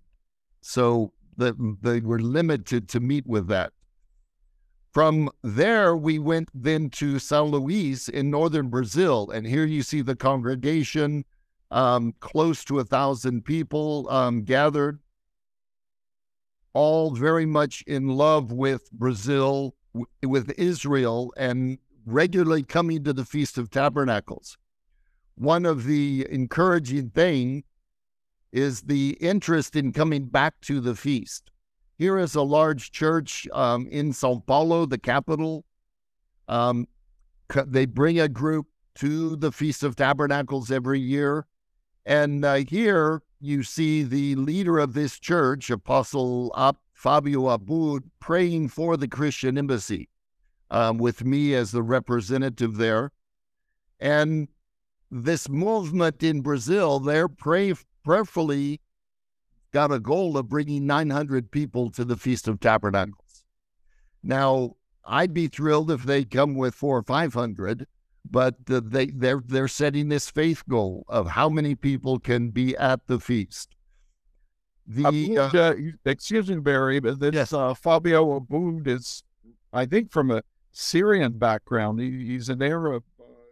So 0.62 1.14
the, 1.36 1.78
they 1.82 2.00
were 2.00 2.20
limited 2.20 2.90
to 2.90 3.00
meet 3.00 3.28
with 3.28 3.48
that. 3.48 3.74
From 4.98 5.30
there, 5.44 5.96
we 5.96 6.18
went 6.18 6.50
then 6.56 6.90
to 6.90 7.18
São 7.18 7.52
Luís 7.52 8.10
in 8.10 8.32
northern 8.32 8.70
Brazil, 8.70 9.30
and 9.30 9.46
here 9.46 9.64
you 9.64 9.84
see 9.84 10.02
the 10.02 10.16
congregation, 10.16 11.24
um, 11.70 12.16
close 12.20 12.66
to 12.66 12.80
a 12.80 12.84
thousand 12.84 13.46
people 13.46 14.10
um, 14.10 14.42
gathered, 14.42 15.00
all 16.74 17.12
very 17.12 17.46
much 17.46 17.84
in 17.86 18.08
love 18.08 18.52
with 18.52 18.92
Brazil, 18.92 19.76
with 20.24 20.50
Israel, 20.58 21.32
and 21.38 21.78
regularly 22.08 22.64
coming 22.64 23.04
to 23.04 23.14
the 23.14 23.24
Feast 23.24 23.60
of 23.60 23.70
Tabernacles 23.70 24.58
one 25.36 25.68
of 25.68 25.84
the 25.84 26.26
encouraging 26.32 27.12
thing 27.12 27.64
is 28.52 28.82
the 28.82 29.12
interest 29.22 29.76
in 29.76 29.94
coming 29.94 30.26
back 30.26 30.60
to 30.62 30.82
the 30.82 30.96
feast. 30.96 31.52
Here 31.98 32.18
is 32.20 32.36
a 32.36 32.44
large 32.44 32.92
church 32.92 33.48
um, 33.54 33.88
in 33.88 34.14
Sao 34.14 34.44
Paulo, 34.46 34.86
the 34.86 35.00
capital. 35.00 35.66
Um, 36.48 36.88
they 37.66 37.86
bring 37.86 38.20
a 38.20 38.30
group 38.30 38.68
to 38.96 39.36
the 39.36 39.52
Feast 39.52 39.84
of 39.84 39.96
Tabernacles 39.96 40.72
every 40.72 41.00
year. 41.00 41.48
And 42.06 42.46
uh, 42.46 42.56
here 42.68 43.24
you 43.40 43.64
see 43.64 44.04
the 44.04 44.36
leader 44.36 44.78
of 44.78 44.94
this 44.94 45.20
church, 45.20 45.70
Apostle 45.70 46.54
Ab- 46.56 46.78
Fabio 46.94 47.50
Abud, 47.50 48.04
praying 48.20 48.70
for 48.70 48.96
the 48.96 49.08
Christian 49.08 49.58
embassy 49.58 50.10
um, 50.70 50.98
with 50.98 51.24
me 51.24 51.54
as 51.54 51.72
the 51.72 51.84
representative 51.84 52.78
there. 52.78 53.12
And 54.00 54.48
this 55.10 55.50
movement 55.50 56.22
in 56.22 56.42
Brazil, 56.42 57.00
they're 57.00 57.30
pray, 57.30 57.74
prayerfully 58.04 58.82
got 59.72 59.92
a 59.92 60.00
goal 60.00 60.38
of 60.38 60.50
bringing 60.50 60.86
900 60.86 61.52
people 61.52 61.90
to 61.92 62.06
the 62.06 62.18
Feast 62.18 62.48
of 62.48 62.60
Tabernacles. 62.60 63.44
Now, 64.24 64.76
I'd 65.06 65.34
be 65.34 65.48
thrilled 65.48 65.92
if 65.92 66.04
they 66.04 66.24
come 66.26 66.56
with 66.56 66.76
four 66.76 66.98
or 66.98 67.04
500, 67.04 67.88
but 68.30 68.56
they, 68.66 69.08
they're, 69.08 69.42
they're 69.46 69.68
setting 69.68 70.10
this 70.10 70.30
faith 70.30 70.64
goal 70.68 71.06
of 71.08 71.28
how 71.28 71.50
many 71.50 71.76
people 71.76 72.20
can 72.20 72.50
be 72.50 72.76
at 72.78 73.06
the 73.08 73.20
feast. 73.20 73.76
The, 74.86 75.38
uh, 75.38 75.58
uh, 75.58 75.76
excuse 76.06 76.50
me, 76.50 76.58
Barry, 76.58 77.00
but 77.00 77.20
this 77.20 77.34
yes. 77.34 77.54
uh, 77.54 77.74
Fabio 77.74 78.40
Abud 78.40 78.88
is, 78.88 79.24
I 79.74 79.86
think, 79.86 80.12
from 80.12 80.32
a 80.32 80.44
Syrian 80.72 81.34
background. 81.34 82.00
He, 82.00 82.26
he's 82.26 82.48
an 82.48 82.62
Arab 82.62 83.04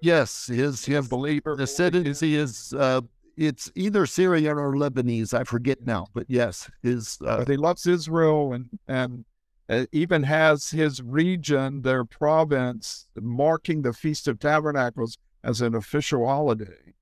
Yes, 0.06 0.47
his 0.47 0.86
his 0.86 1.08
believer 1.08 1.56
The 1.56 1.63
ascendancy 1.63 2.36
is 2.36 2.73
uh, 2.78 3.01
it's 3.38 3.71
either 3.76 4.06
Syrian 4.06 4.58
or 4.58 4.74
Lebanese. 4.74 5.34
I 5.34 5.43
forget 5.43 5.86
now, 5.86 6.08
but 6.13 6.26
yes, 6.28 6.69
his. 6.82 7.17
Uh, 7.26 7.38
but 7.38 7.48
he 7.48 7.58
loves 7.58 7.86
Israel 7.86 8.54
and 8.54 8.69
and 8.88 9.26
uh, 9.69 9.86
even 9.91 10.24
has 10.24 10.69
his 10.69 11.02
region, 11.02 11.82
their 11.82 12.06
province, 12.06 13.08
marking 13.19 13.82
the 13.82 13.93
Feast 13.93 14.28
of 14.28 14.39
Tabernacles 14.39 15.17
as 15.43 15.62
an 15.62 15.76
official 15.76 16.28
holiday. 16.28 16.93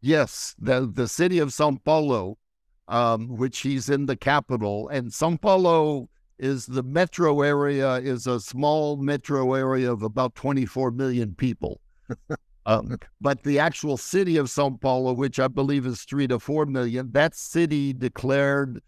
Yes, 0.00 0.54
the 0.58 0.90
the 0.92 1.08
city 1.08 1.38
of 1.38 1.50
São 1.50 1.82
Paulo, 1.82 2.38
um, 2.88 3.36
which 3.36 3.60
he's 3.60 3.88
in 3.88 4.06
the 4.06 4.16
capital, 4.16 4.88
and 4.88 5.10
São 5.10 5.40
Paulo 5.40 6.08
is 6.38 6.66
the 6.66 6.82
metro 6.82 7.42
area 7.42 7.94
is 7.96 8.26
a 8.26 8.40
small 8.40 8.96
metro 8.96 9.54
area 9.54 9.92
of 9.92 10.02
about 10.02 10.34
24 10.34 10.90
million 10.90 11.34
people. 11.34 11.80
Um, 12.64 12.96
but 13.20 13.42
the 13.42 13.58
actual 13.58 13.96
city 13.96 14.36
of 14.36 14.48
Sao 14.48 14.70
Paulo, 14.70 15.12
which 15.12 15.40
I 15.40 15.48
believe 15.48 15.84
is 15.84 16.02
three 16.02 16.28
to 16.28 16.38
four 16.38 16.64
million, 16.66 17.10
that 17.12 17.34
city 17.34 17.92
declared 17.92 18.80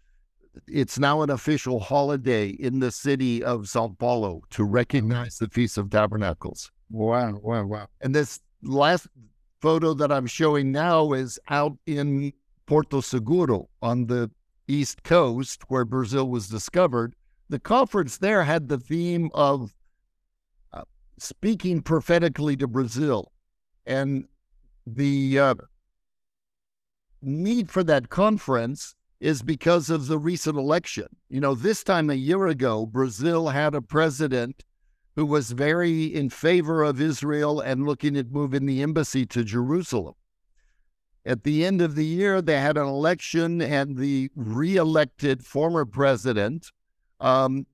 it's 0.67 0.97
now 0.97 1.21
an 1.21 1.29
official 1.29 1.79
holiday 1.79 2.47
in 2.47 2.79
the 2.79 2.91
city 2.91 3.43
of 3.43 3.67
Sao 3.67 3.89
Paulo 3.99 4.41
to 4.51 4.63
recognize 4.63 5.37
the 5.37 5.49
Feast 5.49 5.77
of 5.77 5.89
Tabernacles. 5.89 6.71
Wow, 6.89 7.39
wow, 7.41 7.65
wow. 7.65 7.87
And 8.01 8.15
this 8.15 8.39
last 8.63 9.07
photo 9.61 9.93
that 9.95 10.11
I'm 10.11 10.27
showing 10.27 10.71
now 10.71 11.11
is 11.13 11.39
out 11.49 11.77
in 11.85 12.31
Porto 12.65 13.01
Seguro 13.01 13.67
on 13.81 14.07
the 14.07 14.31
east 14.67 15.03
coast 15.03 15.63
where 15.67 15.85
Brazil 15.85 16.29
was 16.29 16.47
discovered. 16.47 17.15
The 17.49 17.59
conference 17.59 18.17
there 18.17 18.43
had 18.43 18.69
the 18.69 18.79
theme 18.79 19.29
of 19.33 19.73
uh, 20.73 20.83
speaking 21.17 21.81
prophetically 21.81 22.55
to 22.57 22.67
Brazil 22.67 23.31
and 23.85 24.27
the 24.85 25.39
uh, 25.39 25.55
need 27.21 27.71
for 27.71 27.83
that 27.83 28.09
conference 28.09 28.95
is 29.19 29.41
because 29.41 29.89
of 29.89 30.07
the 30.07 30.19
recent 30.19 30.57
election. 30.57 31.07
You 31.29 31.39
know, 31.39 31.55
this 31.55 31.83
time 31.83 32.09
a 32.09 32.15
year 32.15 32.47
ago, 32.47 32.85
Brazil 32.85 33.49
had 33.49 33.73
a 33.73 33.81
president 33.81 34.63
who 35.15 35.25
was 35.25 35.51
very 35.51 36.03
in 36.03 36.29
favor 36.29 36.83
of 36.83 36.99
Israel 36.99 37.59
and 37.59 37.85
looking 37.85 38.17
at 38.17 38.31
moving 38.31 38.65
the 38.65 38.81
embassy 38.81 39.25
to 39.27 39.43
Jerusalem. 39.43 40.15
At 41.25 41.43
the 41.43 41.65
end 41.65 41.81
of 41.81 41.95
the 41.95 42.05
year, 42.05 42.41
they 42.41 42.59
had 42.59 42.77
an 42.77 42.85
election, 42.85 43.61
and 43.61 43.97
the 43.97 44.29
reelected 44.35 45.43
former 45.43 45.85
president 45.85 46.71
um, 47.19 47.65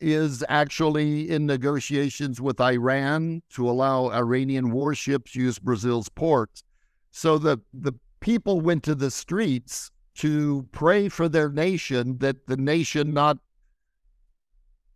is 0.00 0.44
actually 0.48 1.30
in 1.30 1.46
negotiations 1.46 2.40
with 2.40 2.60
Iran 2.60 3.42
to 3.50 3.68
allow 3.68 4.10
Iranian 4.10 4.70
warships 4.70 5.34
use 5.34 5.58
Brazil's 5.58 6.08
ports. 6.08 6.64
So 7.10 7.38
the, 7.38 7.58
the 7.72 7.92
people 8.20 8.60
went 8.60 8.82
to 8.84 8.94
the 8.94 9.10
streets 9.10 9.90
to 10.16 10.66
pray 10.72 11.08
for 11.08 11.28
their 11.28 11.50
nation 11.50 12.18
that 12.18 12.46
the 12.46 12.56
nation 12.56 13.12
not 13.12 13.38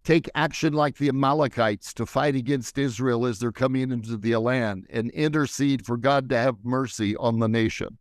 take 0.05 0.29
action 0.35 0.75
like 0.75 0.99
the 0.99 1.09
Amalekites 1.09 1.95
to 1.95 2.05
fight 2.05 2.37
against 2.37 2.77
Israel 2.77 3.25
as 3.25 3.39
they're 3.39 3.53
coming 3.53 3.91
into 3.91 4.17
the 4.17 4.37
land 4.37 4.87
and 4.91 5.11
intercede 5.11 5.87
for 5.87 5.97
God 5.97 6.29
to 6.29 6.37
have 6.37 6.57
mercy 6.63 7.17
on 7.17 7.39
the 7.39 7.49
nation. 7.49 7.97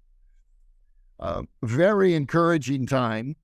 Uh, 1.19 1.43
very 1.61 2.13
encouraging 2.13 2.85
time 2.85 3.35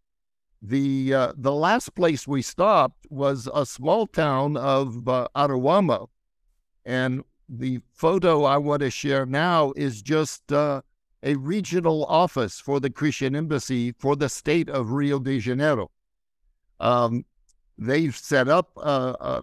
the 0.61 1.13
uh, 1.13 1.33
the 1.37 1.53
last 1.53 1.95
place 1.95 2.27
we 2.27 2.41
stopped 2.41 3.05
was 3.09 3.47
a 3.53 3.65
small 3.65 4.07
town 4.07 4.57
of 4.57 5.07
uh, 5.07 5.27
Araruama, 5.35 6.07
and 6.85 7.23
the 7.47 7.79
photo 7.93 8.43
I 8.43 8.57
want 8.57 8.81
to 8.81 8.89
share 8.89 9.25
now 9.25 9.71
is 9.77 10.01
just 10.01 10.51
uh, 10.51 10.81
a 11.23 11.35
regional 11.35 12.05
office 12.05 12.59
for 12.59 12.79
the 12.79 12.89
Christian 12.89 13.35
Embassy 13.35 13.93
for 13.93 14.15
the 14.15 14.29
state 14.29 14.69
of 14.69 14.91
Rio 14.91 15.19
de 15.19 15.39
Janeiro. 15.39 15.91
Um, 16.79 17.25
they've 17.77 18.15
set 18.15 18.49
up 18.49 18.71
uh, 18.77 19.15
uh, 19.19 19.41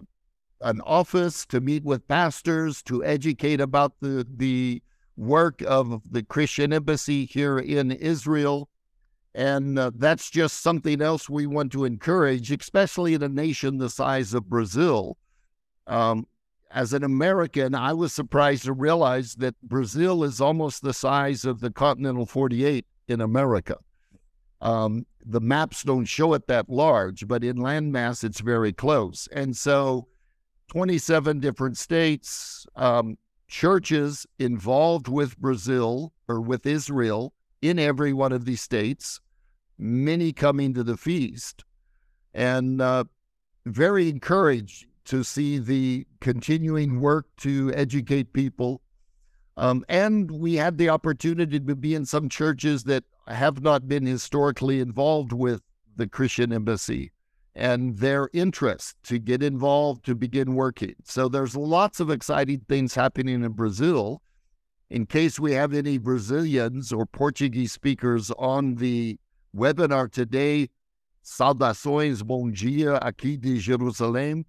an 0.61 0.81
office 0.81 1.45
to 1.47 1.59
meet 1.59 1.83
with 1.83 2.07
pastors 2.07 2.83
to 2.83 3.03
educate 3.03 3.59
about 3.59 3.93
the 4.01 4.27
the 4.35 4.83
work 5.15 5.63
of 5.65 6.01
the 6.11 6.21
Christian 6.21 6.71
Embassy 6.71 7.25
here 7.25 7.57
in 7.57 7.91
Israel 7.91 8.69
and 9.37 9.77
uh, 9.77 9.91
that's 9.93 10.31
just 10.31 10.63
something 10.63 10.99
else 10.99 11.29
we 11.29 11.45
want 11.45 11.71
to 11.71 11.85
encourage, 11.85 12.51
especially 12.51 13.13
in 13.13 13.21
a 13.21 13.29
nation 13.29 13.77
the 13.77 13.87
size 13.87 14.33
of 14.33 14.49
Brazil. 14.49 15.15
Um, 15.85 16.25
as 16.71 16.91
an 16.91 17.03
American, 17.03 17.75
I 17.75 17.93
was 17.93 18.11
surprised 18.11 18.63
to 18.63 18.73
realize 18.73 19.35
that 19.35 19.53
Brazil 19.61 20.23
is 20.23 20.41
almost 20.41 20.81
the 20.81 20.91
size 20.91 21.45
of 21.45 21.59
the 21.59 21.69
continental 21.69 22.25
48 22.25 22.83
in 23.09 23.21
America. 23.21 23.77
Um, 24.59 25.05
the 25.23 25.39
maps 25.39 25.83
don't 25.83 26.05
show 26.05 26.33
it 26.33 26.47
that 26.47 26.67
large, 26.67 27.27
but 27.27 27.43
in 27.43 27.57
landmass, 27.57 28.23
it's 28.23 28.39
very 28.39 28.73
close. 28.73 29.27
And 29.31 29.55
so, 29.55 30.07
27 30.69 31.41
different 31.41 31.77
states, 31.77 32.65
um, 32.75 33.19
churches 33.47 34.25
involved 34.39 35.07
with 35.07 35.37
Brazil 35.37 36.11
or 36.27 36.41
with 36.41 36.65
Israel 36.65 37.33
in 37.61 37.77
every 37.77 38.13
one 38.13 38.31
of 38.31 38.45
these 38.45 38.61
states, 38.61 39.19
many 39.77 40.33
coming 40.33 40.73
to 40.73 40.83
the 40.83 40.97
feast, 40.97 41.63
and 42.33 42.81
uh, 42.81 43.03
very 43.65 44.09
encouraged 44.09 44.85
to 45.05 45.23
see 45.23 45.57
the 45.57 46.05
continuing 46.19 46.99
work 46.99 47.27
to 47.37 47.71
educate 47.73 48.33
people. 48.33 48.81
Um, 49.55 49.85
and 49.89 50.29
we 50.29 50.55
had 50.55 50.77
the 50.77 50.89
opportunity 50.89 51.59
to 51.59 51.75
be 51.75 51.95
in 51.95 52.05
some 52.05 52.29
churches 52.29 52.83
that 52.83 53.03
have 53.27 53.61
not 53.61 53.87
been 53.87 54.05
historically 54.05 54.79
involved 54.79 55.33
with 55.33 55.61
the 55.95 56.07
Christian 56.07 56.53
embassy 56.53 57.11
and 57.55 57.97
their 57.97 58.29
interest 58.33 58.95
to 59.03 59.17
get 59.17 59.41
involved 59.41 60.05
to 60.05 60.13
begin 60.13 60.53
working. 60.53 60.93
So 61.03 61.27
there's 61.27 61.55
lots 61.55 61.99
of 61.99 62.11
exciting 62.11 62.61
things 62.69 62.93
happening 62.93 63.43
in 63.43 63.51
Brazil. 63.53 64.21
In 64.89 65.07
case 65.07 65.39
we 65.39 65.53
have 65.53 65.73
any 65.73 65.97
Brazilians 65.97 66.93
or 66.93 67.05
Portuguese 67.07 67.71
speakers 67.71 68.29
on 68.37 68.75
the 68.75 69.17
webinar 69.57 70.09
today, 70.11 70.69
saudações, 71.23 72.21
bom 72.21 72.51
dia 72.51 72.97
aqui 72.97 73.35
de 73.35 73.59
Jerusalém. 73.59 74.45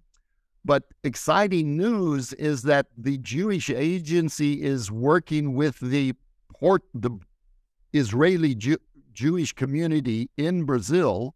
But 0.63 0.83
exciting 1.03 1.75
news 1.75 2.33
is 2.33 2.61
that 2.63 2.87
the 2.95 3.17
Jewish 3.17 3.69
agency 3.69 4.61
is 4.61 4.91
working 4.91 5.55
with 5.55 5.79
the 5.79 6.13
port, 6.59 6.83
the 6.93 7.11
Israeli 7.91 8.53
Jew, 8.53 8.77
Jewish 9.13 9.51
community 9.53 10.29
in 10.37 10.65
Brazil, 10.65 11.33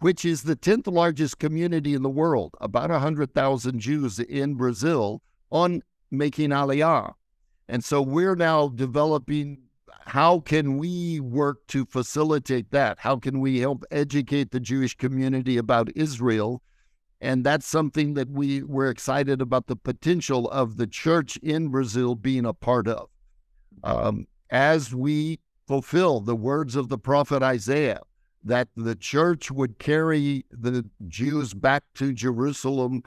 which 0.00 0.24
is 0.24 0.42
the 0.42 0.56
10th 0.56 0.92
largest 0.92 1.38
community 1.38 1.94
in 1.94 2.02
the 2.02 2.10
world, 2.10 2.54
about 2.60 2.90
100,000 2.90 3.78
Jews 3.78 4.18
in 4.18 4.54
Brazil, 4.54 5.22
on 5.50 5.82
making 6.10 6.50
Aliyah. 6.50 7.12
And 7.68 7.84
so 7.84 8.02
we're 8.02 8.36
now 8.36 8.68
developing 8.68 9.67
how 10.06 10.40
can 10.40 10.78
we 10.78 11.20
work 11.20 11.66
to 11.68 11.84
facilitate 11.84 12.70
that? 12.70 12.98
How 12.98 13.16
can 13.16 13.40
we 13.40 13.60
help 13.60 13.84
educate 13.90 14.50
the 14.50 14.60
Jewish 14.60 14.96
community 14.96 15.56
about 15.56 15.90
Israel? 15.94 16.62
And 17.20 17.44
that's 17.44 17.66
something 17.66 18.14
that 18.14 18.30
we 18.30 18.62
we're 18.62 18.90
excited 18.90 19.42
about 19.42 19.66
the 19.66 19.76
potential 19.76 20.48
of 20.50 20.76
the 20.76 20.86
church 20.86 21.36
in 21.38 21.68
Brazil 21.68 22.14
being 22.14 22.46
a 22.46 22.54
part 22.54 22.86
of. 22.86 23.08
Um, 23.82 24.26
as 24.50 24.94
we 24.94 25.40
fulfill 25.66 26.20
the 26.20 26.36
words 26.36 26.76
of 26.76 26.88
the 26.88 26.98
prophet 26.98 27.42
Isaiah, 27.42 28.00
that 28.44 28.68
the 28.76 28.94
church 28.94 29.50
would 29.50 29.78
carry 29.78 30.44
the 30.50 30.88
Jews 31.08 31.54
back 31.54 31.82
to 31.94 32.12
Jerusalem. 32.12 33.02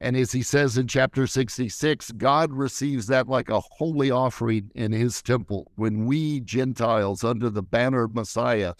And 0.00 0.16
as 0.16 0.32
he 0.32 0.42
says 0.42 0.76
in 0.76 0.88
chapter 0.88 1.26
66, 1.26 2.12
God 2.12 2.52
receives 2.52 3.06
that 3.06 3.28
like 3.28 3.48
a 3.48 3.60
holy 3.60 4.10
offering 4.10 4.70
in 4.74 4.92
his 4.92 5.22
temple 5.22 5.72
when 5.76 6.04
we 6.04 6.40
Gentiles, 6.40 7.24
under 7.24 7.48
the 7.48 7.62
banner 7.62 8.04
of 8.04 8.14
Messiah, 8.14 8.74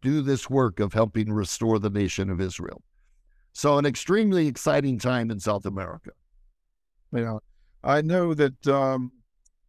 do 0.00 0.22
this 0.22 0.48
work 0.48 0.78
of 0.78 0.92
helping 0.92 1.32
restore 1.32 1.78
the 1.78 1.90
nation 1.90 2.30
of 2.30 2.40
Israel. 2.40 2.82
So, 3.52 3.78
an 3.78 3.86
extremely 3.86 4.46
exciting 4.46 4.98
time 4.98 5.30
in 5.30 5.40
South 5.40 5.66
America. 5.66 6.10
Yeah. 7.12 7.38
I 7.82 8.00
know 8.00 8.32
that 8.34 8.66
um, 8.68 9.10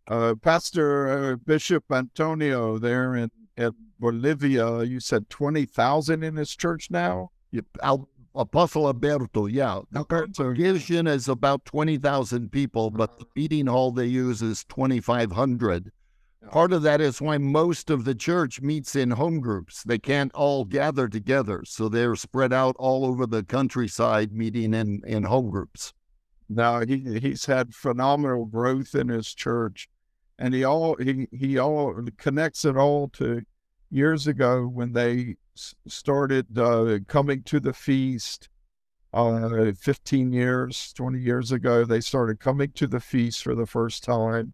uh, 0.07 0.35
Pastor 0.35 1.33
uh, 1.33 1.35
Bishop 1.37 1.85
Antonio 1.91 2.77
there 2.77 3.15
in, 3.15 3.31
in 3.57 3.71
Bolivia, 3.99 4.83
you 4.83 4.99
said 4.99 5.29
20,000 5.29 6.23
in 6.23 6.35
his 6.35 6.55
church 6.55 6.91
now? 6.91 7.31
Yep. 7.51 7.65
Al- 7.81 8.09
Apostle 8.33 8.87
Alberto, 8.87 9.45
yeah. 9.47 9.81
The 9.91 10.05
congregation 10.05 11.07
is 11.07 11.27
about 11.27 11.65
20,000 11.65 12.51
people, 12.51 12.89
but 12.89 13.17
the 13.17 13.25
uh-huh. 13.25 13.31
meeting 13.35 13.67
hall 13.67 13.91
they 13.91 14.05
use 14.05 14.41
is 14.41 14.63
2,500. 14.65 15.91
Part 16.49 16.73
of 16.73 16.81
that 16.81 17.01
is 17.01 17.21
why 17.21 17.37
most 17.37 17.89
of 17.89 18.03
the 18.03 18.15
church 18.15 18.61
meets 18.61 18.95
in 18.95 19.11
home 19.11 19.41
groups. 19.41 19.83
They 19.83 19.99
can't 19.99 20.33
all 20.33 20.65
gather 20.65 21.07
together, 21.07 21.63
so 21.65 21.87
they're 21.87 22.15
spread 22.15 22.51
out 22.51 22.75
all 22.79 23.05
over 23.05 23.27
the 23.27 23.43
countryside, 23.43 24.31
meeting 24.31 24.73
in, 24.73 25.01
in 25.05 25.23
home 25.23 25.51
groups. 25.51 25.93
Now 26.49 26.81
he 26.81 27.19
he's 27.19 27.45
had 27.45 27.73
phenomenal 27.73 28.45
growth 28.45 28.95
in 28.95 29.07
his 29.07 29.33
church, 29.33 29.87
and 30.37 30.53
he 30.53 30.65
all 30.65 30.95
he 30.97 31.27
he 31.31 31.57
all 31.57 31.95
connects 32.17 32.65
it 32.65 32.75
all 32.75 33.07
to 33.09 33.43
years 33.89 34.27
ago 34.27 34.67
when 34.67 34.91
they 34.93 35.35
started 35.55 36.57
uh, 36.57 36.99
coming 37.07 37.43
to 37.43 37.59
the 37.59 37.73
feast. 37.73 38.49
Uh, 39.13 39.73
15 39.77 40.31
years, 40.31 40.93
20 40.93 41.19
years 41.19 41.51
ago, 41.51 41.83
they 41.83 41.99
started 41.99 42.39
coming 42.39 42.71
to 42.71 42.87
the 42.87 43.01
feast 43.01 43.43
for 43.43 43.55
the 43.55 43.65
first 43.65 44.03
time. 44.03 44.53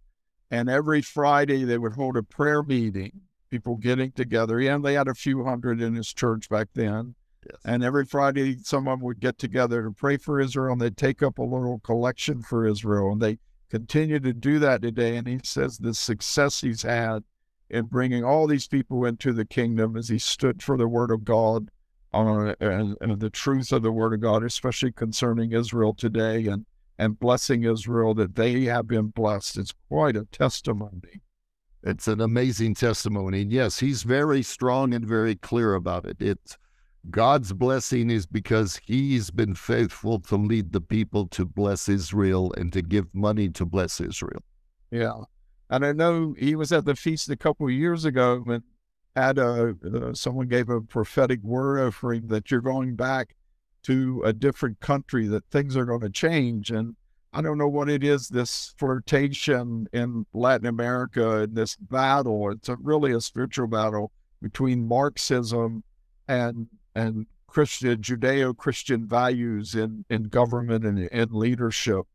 And 0.49 0.69
every 0.69 1.01
Friday, 1.01 1.63
they 1.63 1.77
would 1.77 1.93
hold 1.93 2.17
a 2.17 2.23
prayer 2.23 2.63
meeting, 2.63 3.21
people 3.51 3.75
getting 3.75 4.12
together. 4.13 4.60
And 4.60 4.83
they 4.83 4.93
had 4.93 5.07
a 5.07 5.13
few 5.13 5.43
hundred 5.43 5.81
in 5.81 5.93
his 5.93 6.12
church 6.12 6.49
back 6.49 6.69
then. 6.73 7.13
Yes. 7.45 7.60
And 7.65 7.83
every 7.83 8.05
Friday, 8.05 8.57
someone 8.63 8.99
would 9.01 9.19
get 9.19 9.38
together 9.38 9.83
to 9.83 9.91
pray 9.91 10.17
for 10.17 10.39
Israel, 10.39 10.73
and 10.73 10.81
they'd 10.81 10.97
take 10.97 11.21
up 11.21 11.38
a 11.38 11.43
little 11.43 11.79
collection 11.79 12.41
for 12.41 12.65
Israel. 12.65 13.12
And 13.12 13.21
they 13.21 13.38
continue 13.69 14.19
to 14.19 14.33
do 14.33 14.57
that 14.60 14.81
today. 14.81 15.17
And 15.17 15.27
he 15.27 15.39
says 15.43 15.77
the 15.77 15.93
success 15.93 16.62
he's 16.62 16.81
had 16.81 17.23
in 17.69 17.86
bringing 17.86 18.23
all 18.23 18.47
these 18.47 18.67
people 18.67 19.06
into 19.06 19.34
the 19.34 19.45
kingdom 19.45 19.97
as 19.97 20.08
he 20.08 20.19
stood 20.19 20.63
for 20.63 20.77
the 20.77 20.88
word 20.88 21.12
of 21.12 21.23
God 21.23 21.69
uh, 22.13 22.53
and, 22.60 22.97
and 23.01 23.19
the 23.19 23.30
truth 23.30 23.71
of 23.71 23.84
the 23.84 23.91
word 23.91 24.13
of 24.13 24.21
God, 24.21 24.43
especially 24.43 24.91
concerning 24.91 25.51
Israel 25.51 25.93
today 25.93 26.47
and, 26.47 26.65
and 26.97 27.19
blessing 27.19 27.63
Israel 27.63 28.13
that 28.15 28.36
they 28.36 28.63
have 28.63 28.88
been 28.88 29.08
blessed. 29.08 29.58
It's 29.58 29.73
quite 29.89 30.15
a 30.15 30.25
testimony. 30.25 31.21
It's 31.84 32.08
an 32.08 32.21
amazing 32.21 32.75
testimony. 32.75 33.41
And 33.41 33.51
yes, 33.51 33.80
he's 33.80 34.03
very 34.03 34.41
strong 34.41 34.93
and 34.93 35.06
very 35.06 35.36
clear 35.36 35.75
about 35.75 36.06
it. 36.06 36.17
It's 36.19 36.58
God's 37.10 37.53
blessing 37.53 38.10
is 38.10 38.25
because 38.25 38.80
he's 38.84 39.32
been 39.32 39.56
faithful 39.56 40.19
to 40.21 40.36
lead 40.36 40.73
the 40.73 40.82
people 40.82 41.27
to 41.27 41.45
bless 41.45 41.88
Israel 41.88 42.53
and 42.58 42.73
to 42.73 42.82
give 42.82 43.06
money 43.13 43.49
to 43.49 43.65
bless 43.65 44.01
Israel. 44.01 44.41
Yeah. 44.91 45.21
And 45.69 45.86
I 45.86 45.91
know 45.91 46.34
he 46.38 46.56
was 46.56 46.71
at 46.71 46.86
the 46.86 46.95
feast 46.95 47.30
a 47.30 47.36
couple 47.36 47.67
of 47.67 47.73
years 47.73 48.06
ago 48.06 48.43
and 48.47 48.63
had 49.15 49.38
a 49.38 49.75
uh, 49.84 50.13
someone 50.13 50.47
gave 50.47 50.69
a 50.69 50.82
prophetic 50.82 51.41
word 51.43 51.93
for 51.93 52.13
him 52.13 52.27
that 52.27 52.51
you're 52.51 52.62
going 52.62 52.95
back 52.95 53.36
to 53.84 54.21
a 54.25 54.34
different 54.34 54.80
country, 54.80 55.27
that 55.27 55.45
things 55.49 55.75
are 55.75 55.86
going 55.86 56.01
to 56.01 56.10
change. 56.10 56.71
And 56.71 56.95
I 57.34 57.41
don't 57.41 57.58
know 57.58 57.67
what 57.67 57.89
it 57.89 58.03
is, 58.03 58.30
this 58.30 58.73
flirtation 58.77 59.88
in 59.91 60.25
Latin 60.34 60.67
America 60.67 61.41
and 61.41 61.56
this 61.56 61.75
battle. 61.75 62.51
It's 62.51 62.69
a, 62.69 62.77
really 62.82 63.12
a 63.12 63.21
spiritual 63.21 63.67
battle 63.67 64.12
between 64.41 64.88
Marxism 64.88 65.84
and 66.27 66.67
and 66.95 67.25
Christian 67.47 68.01
Judeo 68.01 68.56
Christian 68.56 69.08
values 69.08 69.73
in, 69.73 70.06
in 70.10 70.23
government 70.23 70.86
and 70.86 70.99
in 70.99 71.30
leadership. 71.32 72.06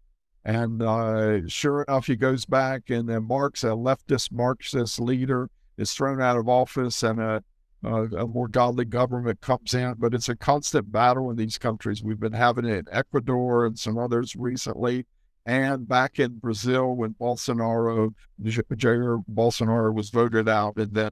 And 0.45 0.83
uh, 0.83 1.47
sure 1.47 1.83
enough, 1.83 2.07
he 2.07 2.17
goes 2.17 2.45
back, 2.45 2.91
and 2.91 3.09
then 3.09 3.25
Marx, 3.25 3.63
a 3.63 3.69
leftist 3.69 4.33
Marxist 4.33 4.99
leader, 5.01 5.49
is 5.77 5.93
thrown 5.93 6.21
out 6.21 6.37
of 6.37 6.49
office, 6.49 7.03
and 7.05 7.21
a, 7.21 7.45
a, 7.85 8.03
a, 8.05 8.27
more 8.27 8.49
godly 8.49 8.85
government 8.85 9.41
comes 9.41 9.73
in. 9.73 9.95
But 9.99 10.15
it's 10.15 10.29
a 10.29 10.37
constant 10.37 10.91
battle 10.91 11.31
in 11.31 11.37
these 11.37 11.59
countries. 11.59 12.03
We've 12.03 12.19
been 12.19 12.33
having 12.33 12.65
it 12.65 12.79
in 12.79 12.85
Ecuador 12.91 13.67
and 13.67 13.79
some 13.79 13.97
others 13.97 14.35
recently, 14.35 15.07
and 15.47 15.87
back 15.87 16.19
in 16.19 16.39
Brazil 16.39 16.97
when 16.97 17.15
Bolsonaro, 17.21 18.13
Jair 18.43 19.25
Bolsonaro, 19.33 19.95
was 19.95 20.11
voted 20.11 20.49
out, 20.49 20.77
and 20.77 20.93
then 20.93 21.11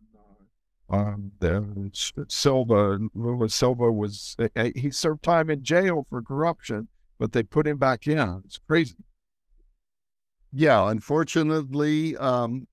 uh, 0.90 0.96
um, 0.96 1.30
da 1.38 1.60
Silva, 2.26 2.98
Lula 3.14 3.48
Silva 3.48 3.92
was 3.92 4.36
he 4.74 4.90
served 4.90 5.22
time 5.22 5.50
in 5.50 5.62
jail 5.62 6.04
for 6.10 6.20
corruption, 6.20 6.88
but 7.16 7.30
they 7.30 7.44
put 7.44 7.68
him 7.68 7.78
back 7.78 8.08
in. 8.08 8.42
It's 8.44 8.58
crazy. 8.66 8.96
Yeah, 10.52 10.90
unfortunately, 10.90 12.16
um, 12.16 12.66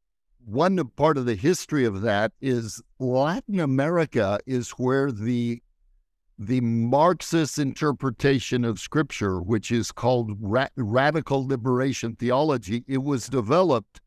one 0.46 0.84
part 0.96 1.18
of 1.18 1.26
the 1.26 1.36
history 1.36 1.86
of 1.86 2.02
that 2.02 2.32
is 2.42 2.82
Latin 3.00 3.60
America 3.60 4.40
is 4.46 4.72
where 4.72 5.12
the 5.12 5.62
the 6.40 6.62
Marxist 6.62 7.58
interpretation 7.58 8.64
of 8.64 8.80
Scripture, 8.80 9.42
which 9.42 9.72
is 9.72 9.92
called 9.92 10.38
ra- 10.40 10.68
radical 10.76 11.48
liberation 11.48 12.16
theology, 12.16 12.84
it 12.88 13.00
was 13.00 13.28
developed 13.28 14.02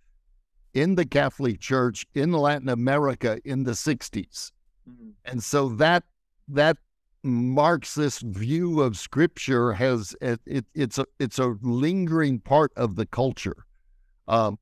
in 0.72 0.94
the 0.94 1.04
Catholic 1.04 1.58
Church 1.58 2.06
in 2.14 2.32
Latin 2.32 2.68
America 2.68 3.40
in 3.44 3.64
the 3.64 3.72
60s. 3.72 4.52
Mm-hmm. 4.88 5.10
And 5.24 5.42
so 5.42 5.70
that 5.70 6.04
that 6.46 6.76
Marxist 7.22 8.22
view 8.22 8.80
of 8.80 8.96
Scripture 8.96 9.72
has 9.72 10.16
it, 10.20 10.40
it, 10.46 10.64
it's 10.74 10.98
a 10.98 11.06
it's 11.18 11.38
a 11.38 11.56
lingering 11.60 12.40
part 12.40 12.72
of 12.76 12.96
the 12.96 13.06
culture. 13.06 13.66
Um, 14.26 14.58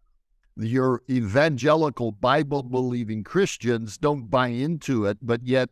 your 0.57 1.03
evangelical 1.09 2.11
Bible 2.11 2.65
believing 2.65 3.23
Christians 3.23 3.97
don't 3.97 4.29
buy 4.29 4.49
into 4.49 5.05
it, 5.07 5.19
but 5.23 5.45
yet 5.45 5.71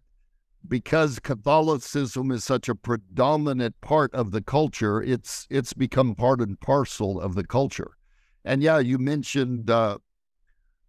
because 0.69 1.19
Catholicism 1.19 2.31
is 2.31 2.45
such 2.45 2.69
a 2.69 2.75
predominant 2.75 3.81
part 3.81 4.13
of 4.15 4.31
the 4.31 4.43
culture, 4.43 5.03
it's 5.03 5.47
it's 5.51 5.73
become 5.73 6.15
part 6.15 6.41
and 6.41 6.59
parcel 6.61 7.21
of 7.21 7.35
the 7.35 7.45
culture. 7.45 7.97
And 8.45 8.63
yeah, 8.63 8.79
you 8.79 8.99
mentioned 8.99 9.71
uh, 9.71 9.99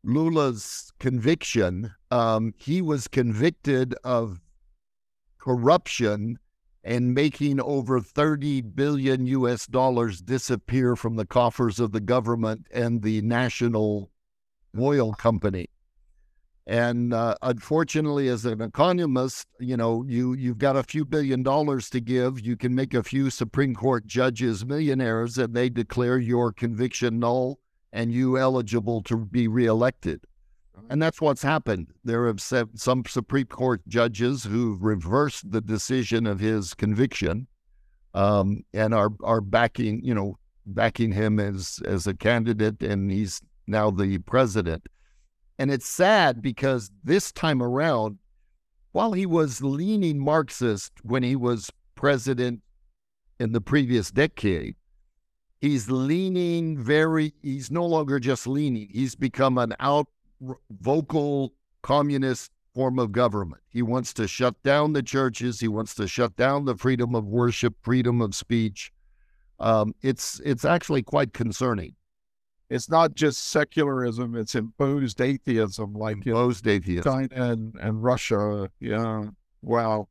Lula's 0.04 0.92
conviction. 1.00 1.92
Um, 2.12 2.54
he 2.58 2.82
was 2.82 3.08
convicted 3.08 3.96
of 4.04 4.40
corruption 5.40 6.38
and 6.84 7.14
making 7.14 7.60
over 7.60 8.00
30 8.00 8.62
billion 8.62 9.26
US 9.28 9.68
dollars 9.68 10.22
disappear 10.22 10.96
from 10.96 11.16
the 11.16 11.26
coffers 11.26 11.80
of 11.80 11.92
the 11.92 12.00
government 12.00 12.66
and 12.72 13.02
the 13.02 13.22
national 13.22 14.10
oil 14.80 15.14
company. 15.14 15.68
And 16.66 17.14
uh, 17.14 17.36
unfortunately, 17.42 18.28
as 18.28 18.46
an 18.46 18.62
economist, 18.62 19.48
you 19.60 19.78
know, 19.78 20.04
you 20.06 20.34
you've 20.34 20.58
got 20.58 20.76
a 20.76 20.84
few 20.84 21.06
billion 21.06 21.42
dollars 21.42 21.90
to 21.92 22.02
give. 22.02 22.42
You 22.42 22.58
can 22.58 22.76
make 22.76 22.94
a 22.94 23.04
few 23.04 23.30
Supreme 23.30 23.74
Court 23.74 24.06
judges 24.06 24.66
millionaires, 24.66 25.38
and 25.38 25.54
they 25.54 25.70
declare 25.70 26.18
your 26.18 26.52
conviction 26.52 27.20
null 27.20 27.60
and 27.94 28.12
you 28.12 28.38
eligible 28.38 29.02
to 29.04 29.18
be 29.18 29.48
reelected. 29.48 30.26
And 30.90 31.02
that's 31.02 31.20
what's 31.20 31.42
happened. 31.42 31.88
There 32.04 32.28
have 32.28 32.42
some 32.42 33.04
Supreme 33.06 33.48
Court 33.48 33.82
judges 33.88 34.44
who've 34.44 34.82
reversed 34.82 35.52
the 35.52 35.62
decision 35.62 36.26
of 36.26 36.40
his 36.40 36.74
conviction 36.74 37.48
um, 38.14 38.64
and 38.74 38.94
are 38.94 39.12
are 39.24 39.42
backing, 39.42 40.04
you 40.04 40.14
know, 40.14 40.38
backing 40.66 41.12
him 41.12 41.40
as 41.40 41.80
as 41.86 42.08
a 42.08 42.14
candidate, 42.14 42.82
and 42.82 43.12
he's 43.12 43.42
now 43.68 43.92
the 43.92 44.18
president. 44.20 44.88
And 45.60 45.72
it's 45.72 45.88
sad 45.88 46.42
because 46.42 46.92
this 47.04 47.32
time 47.32 47.62
around, 47.62 48.18
while 48.92 49.14
he 49.14 49.26
was 49.26 49.62
leaning 49.62 50.20
Marxist 50.20 50.92
when 51.04 51.24
he 51.24 51.36
was 51.36 51.72
president 51.96 52.62
in 53.40 53.52
the 53.52 53.62
previous 53.62 54.12
decade, 54.12 54.76
he's 55.62 55.90
leaning 55.90 56.78
very. 56.82 57.34
He's 57.42 57.72
no 57.72 57.86
longer 57.86 58.20
just 58.20 58.48
leaning. 58.48 58.90
He's 58.92 59.16
become 59.16 59.58
an 59.58 59.76
out 59.80 60.08
vocal 60.70 61.54
communist 61.82 62.52
form 62.74 63.00
of 63.00 63.12
government. 63.12 63.62
He 63.70 63.82
wants 63.82 64.14
to 64.14 64.28
shut 64.28 64.62
down 64.62 64.94
the 64.94 65.02
churches. 65.02 65.60
He 65.60 65.68
wants 65.68 65.96
to 65.96 66.08
shut 66.08 66.36
down 66.36 66.66
the 66.66 66.76
freedom 66.76 67.16
of 67.16 67.26
worship, 67.26 67.76
freedom 67.82 68.22
of 68.22 68.36
speech. 68.36 68.92
Um, 69.60 69.96
it's 70.02 70.40
it's 70.46 70.64
actually 70.64 71.02
quite 71.02 71.34
concerning. 71.34 71.96
It's 72.70 72.90
not 72.90 73.16
just 73.16 73.48
secularism; 73.48 74.36
it's 74.36 74.54
imposed 74.54 75.22
atheism, 75.22 75.94
like 75.94 76.18
imposed 76.18 76.68
atheism. 76.68 77.04
China 77.04 77.52
and, 77.52 77.76
and 77.80 78.04
Russia. 78.04 78.70
Yeah, 78.80 79.26
wow, 79.62 80.08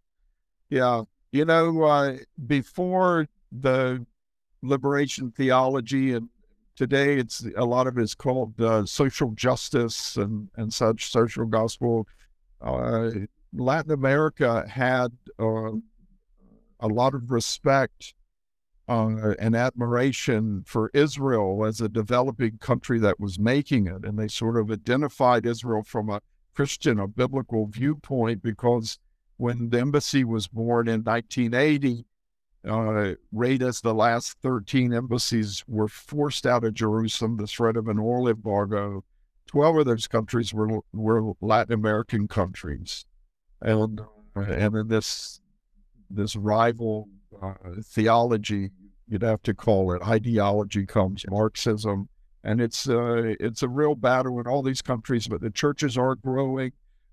yeah. 0.71 1.03
You 1.31 1.45
know, 1.45 1.83
uh, 1.83 2.17
before 2.47 3.29
the 3.53 4.05
liberation 4.63 5.31
theology 5.31 6.15
and 6.15 6.29
today 6.77 7.17
it's 7.17 7.45
a 7.57 7.65
lot 7.65 7.87
of 7.87 7.99
it's 7.99 8.15
called 8.15 8.61
uh, 8.61 8.85
social 8.85 9.31
justice 9.33 10.17
and 10.17 10.49
and 10.57 10.73
such 10.73 11.11
social 11.11 11.47
gospel. 11.47 12.07
Uh, 12.61 13.11
Latin 13.53 13.93
America 13.93 14.67
had 14.69 15.09
uh, 15.41 15.73
a 16.81 16.89
lot 16.89 17.15
of 17.15 17.31
respect 17.31 18.15
uh, 18.89 19.35
and 19.39 19.57
admiration 19.57 20.63
for 20.67 20.91
Israel 20.95 21.65
as 21.65 21.81
a 21.81 21.89
developing 21.89 22.59
country 22.59 22.99
that 23.01 23.19
was 23.19 23.39
making 23.39 23.87
it, 23.87 24.05
and 24.05 24.19
they 24.19 24.29
sort 24.29 24.57
of 24.57 24.71
identified 24.71 25.47
Israel 25.47 25.83
from 25.83 26.11
a 26.11 26.21
Christian, 26.55 26.99
a 27.01 27.09
biblical 27.09 27.67
viewpoint, 27.67 28.43
because 28.43 28.99
when 29.39 29.71
the 29.71 29.81
embassy 29.81 30.25
was 30.25 30.49
born 30.49 30.89
in 30.89 31.03
1980 31.03 32.05
uh, 32.67 33.15
rate 33.33 33.63
as 33.63 33.81
the 33.81 33.95
last 33.95 34.39
13 34.43 34.93
embassies 34.93 35.65
were 35.69 35.89
forced 35.89 36.47
out 36.47 36.65
of 36.65 36.75
Jerusalem, 36.75 37.37
the 37.37 37.47
threat 37.47 37.77
of 37.77 37.89
an 37.89 37.99
oil 37.99 38.29
embargo. 38.29 39.05
12 39.47 39.79
of 39.79 39.87
those 39.87 40.09
countries 40.09 40.53
were, 40.53 40.81
were 40.93 41.33
Latin 41.41 41.75
American 41.75 42.27
countries. 42.29 43.05
And, 43.61 44.01
uh, 44.37 44.41
and 44.41 44.75
in 44.75 44.89
this, 44.89 45.41
this 46.11 46.37
rival 46.37 47.09
uh, 47.41 47.55
theology, 47.83 48.71
you'd 49.09 49.23
have 49.23 49.43
to 49.43 49.55
call 49.55 49.93
it 49.93 50.03
ideology, 50.03 50.87
comes 50.87 51.25
Marxism. 51.29 52.09
And 52.43 52.61
it's, 52.61 52.89
uh, 52.89 53.35
it's 53.41 53.63
a 53.63 53.69
real 53.69 53.95
battle 53.95 54.39
in 54.41 54.47
all 54.47 54.63
these 54.63 54.83
countries, 54.83 55.27
but 55.27 55.41
the 55.41 55.51
churches 55.51 55.97
are 55.97 56.15
growing. 56.15 56.73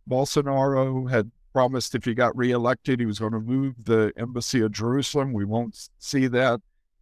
Bolsonaro 0.10 1.10
had 1.10 1.32
promised 1.54 1.96
if 1.96 2.06
he 2.06 2.14
got 2.14 2.36
reelected, 2.36 3.00
he 3.00 3.06
was 3.06 3.20
going 3.20 3.32
to 3.34 3.40
move 3.40 3.86
the 3.86 4.12
embassy 4.18 4.62
of 4.62 4.72
Jerusalem. 4.72 5.32
We 5.34 5.46
won't 5.46 5.90
see 6.00 6.28
that 6.28 6.62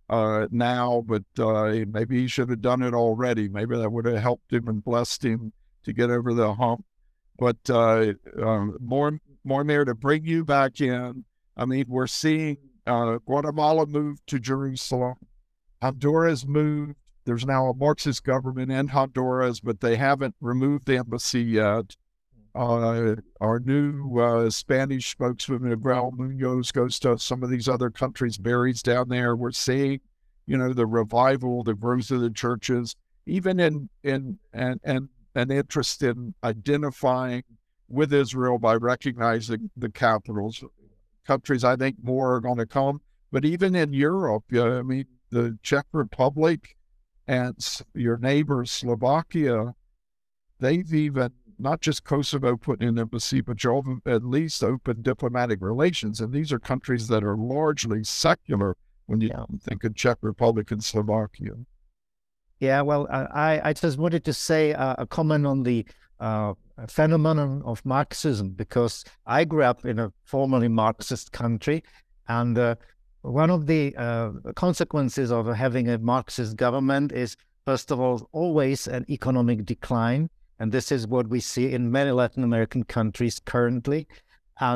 uh, 0.10 0.48
now, 0.52 1.04
but 1.08 1.24
uh, 1.40 1.86
maybe 1.88 2.20
he 2.20 2.28
should 2.28 2.50
have 2.50 2.62
done 2.62 2.84
it 2.84 2.94
already. 2.94 3.48
Maybe 3.48 3.78
that 3.78 3.92
would 3.92 4.06
have 4.06 4.18
helped 4.18 4.52
him 4.52 4.68
and 4.68 4.84
blessed 4.84 5.24
him 5.24 5.54
to 5.84 5.94
get 5.94 6.10
over 6.10 6.34
the 6.34 6.54
hump. 6.54 6.86
But 7.40 7.58
uh, 7.70 8.14
um, 8.40 8.78
more, 8.82 9.20
more 9.44 9.64
there 9.64 9.86
to 9.86 9.96
bring 9.96 10.26
you 10.26 10.44
back 10.44 10.82
in. 10.82 11.24
I 11.56 11.66
mean, 11.66 11.86
we're 11.88 12.08
seeing 12.08 12.58
uh, 12.86 13.18
Guatemala 13.26 13.86
move 13.86 14.24
to 14.28 14.38
Jerusalem. 14.38 15.16
Honduras 15.82 16.46
moved. 16.46 16.96
There's 17.24 17.46
now 17.46 17.68
a 17.68 17.74
Marxist 17.74 18.24
government 18.24 18.72
in 18.72 18.90
Honduras, 18.90 19.60
but 19.60 19.80
they 19.80 19.96
haven't 19.96 20.36
removed 20.42 20.88
the 20.88 20.98
embassy 20.98 21.42
yet. 21.42 21.96
Uh, 22.54 23.16
our 23.40 23.60
new 23.60 24.20
uh, 24.20 24.50
Spanish 24.50 25.12
spokesman, 25.12 25.64
Miguel 25.64 26.12
Munoz, 26.12 26.72
goes 26.72 27.00
to 27.00 27.18
some 27.18 27.44
of 27.44 27.50
these 27.50 27.70
other 27.70 27.90
countries, 27.90 28.38
buries 28.38 28.82
down 28.82 29.08
there. 29.08 29.36
We're 29.36 29.52
seeing, 29.52 30.02
you 30.48 30.58
know, 30.58 30.74
the 30.74 30.86
revival, 30.86 31.64
the 31.64 31.74
growth 31.74 32.12
of 32.12 32.20
the 32.20 32.30
churches, 32.30 32.96
even 33.26 33.60
in 33.60 33.90
in 34.04 34.38
and 34.52 34.82
and 34.84 35.08
an 35.36 35.50
interest 35.50 36.04
in 36.04 36.34
identifying 36.44 37.44
with 37.88 38.14
Israel 38.14 38.58
by 38.58 38.76
recognizing 38.76 39.70
the 39.78 39.90
capitals. 39.90 40.64
Countries, 41.26 41.64
I 41.64 41.76
think, 41.76 41.98
more 42.02 42.36
are 42.36 42.42
going 42.42 42.58
to 42.58 42.66
come, 42.66 43.00
but 43.32 43.46
even 43.46 43.76
in 43.76 43.94
Europe, 43.94 44.44
I 44.52 44.82
mean, 44.82 45.06
the 45.30 45.58
Czech 45.64 45.86
Republic 45.94 46.76
and 47.28 47.56
your 47.94 48.18
neighbor 48.18 48.66
Slovakia, 48.66 49.74
they've 50.60 50.94
even 50.94 51.32
not 51.62 51.82
just 51.82 52.04
Kosovo 52.04 52.58
putting 52.58 52.88
an 52.88 53.00
embassy, 53.00 53.42
but 53.42 53.58
you 53.58 54.02
at 54.06 54.24
least 54.24 54.64
open 54.64 55.02
diplomatic 55.02 55.60
relations. 55.62 56.20
And 56.20 56.34
these 56.34 56.52
are 56.52 56.60
countries 56.60 57.08
that 57.08 57.24
are 57.24 57.38
largely 57.38 58.04
secular 58.04 58.76
when 59.06 59.22
you 59.22 59.30
yeah. 59.30 59.46
think 59.62 59.84
of 59.84 59.96
Czech 59.96 60.18
Republic 60.22 60.72
and 60.72 60.84
Slovakia. 60.84 61.52
Yeah, 62.60 62.82
well, 62.82 63.08
I, 63.10 63.60
I 63.64 63.74
just 63.74 63.98
wanted 63.98 64.24
to 64.26 64.34
say 64.34 64.74
uh, 64.74 64.96
a 65.00 65.08
comment 65.08 65.48
on 65.48 65.64
the 65.64 65.86
uh, 66.20 66.54
phenomenon 66.88 67.64
of 67.66 67.84
Marxism 67.86 68.50
because 68.52 69.04
I 69.26 69.46
grew 69.46 69.64
up 69.64 69.86
in 69.86 69.98
a 69.98 70.14
formerly 70.26 70.68
Marxist 70.68 71.32
country, 71.32 71.84
and 72.28 72.58
uh, 72.58 72.76
one 73.24 73.50
of 73.50 73.66
the 73.66 73.96
uh, 73.98 74.30
consequences 74.56 75.32
of 75.32 75.48
having 75.48 75.90
a 75.90 75.98
Marxist 75.98 76.56
government 76.56 77.12
is, 77.12 77.36
first 77.66 77.92
of 77.92 78.00
all, 78.00 78.30
always 78.32 78.88
an 78.88 79.06
economic 79.10 79.66
decline 79.66 80.30
and 80.62 80.72
this 80.72 80.92
is 80.92 81.08
what 81.08 81.28
we 81.28 81.40
see 81.40 81.74
in 81.74 81.92
many 81.92 82.12
Latin 82.12 82.44
American 82.44 82.84
countries 82.84 83.42
currently. 83.44 84.08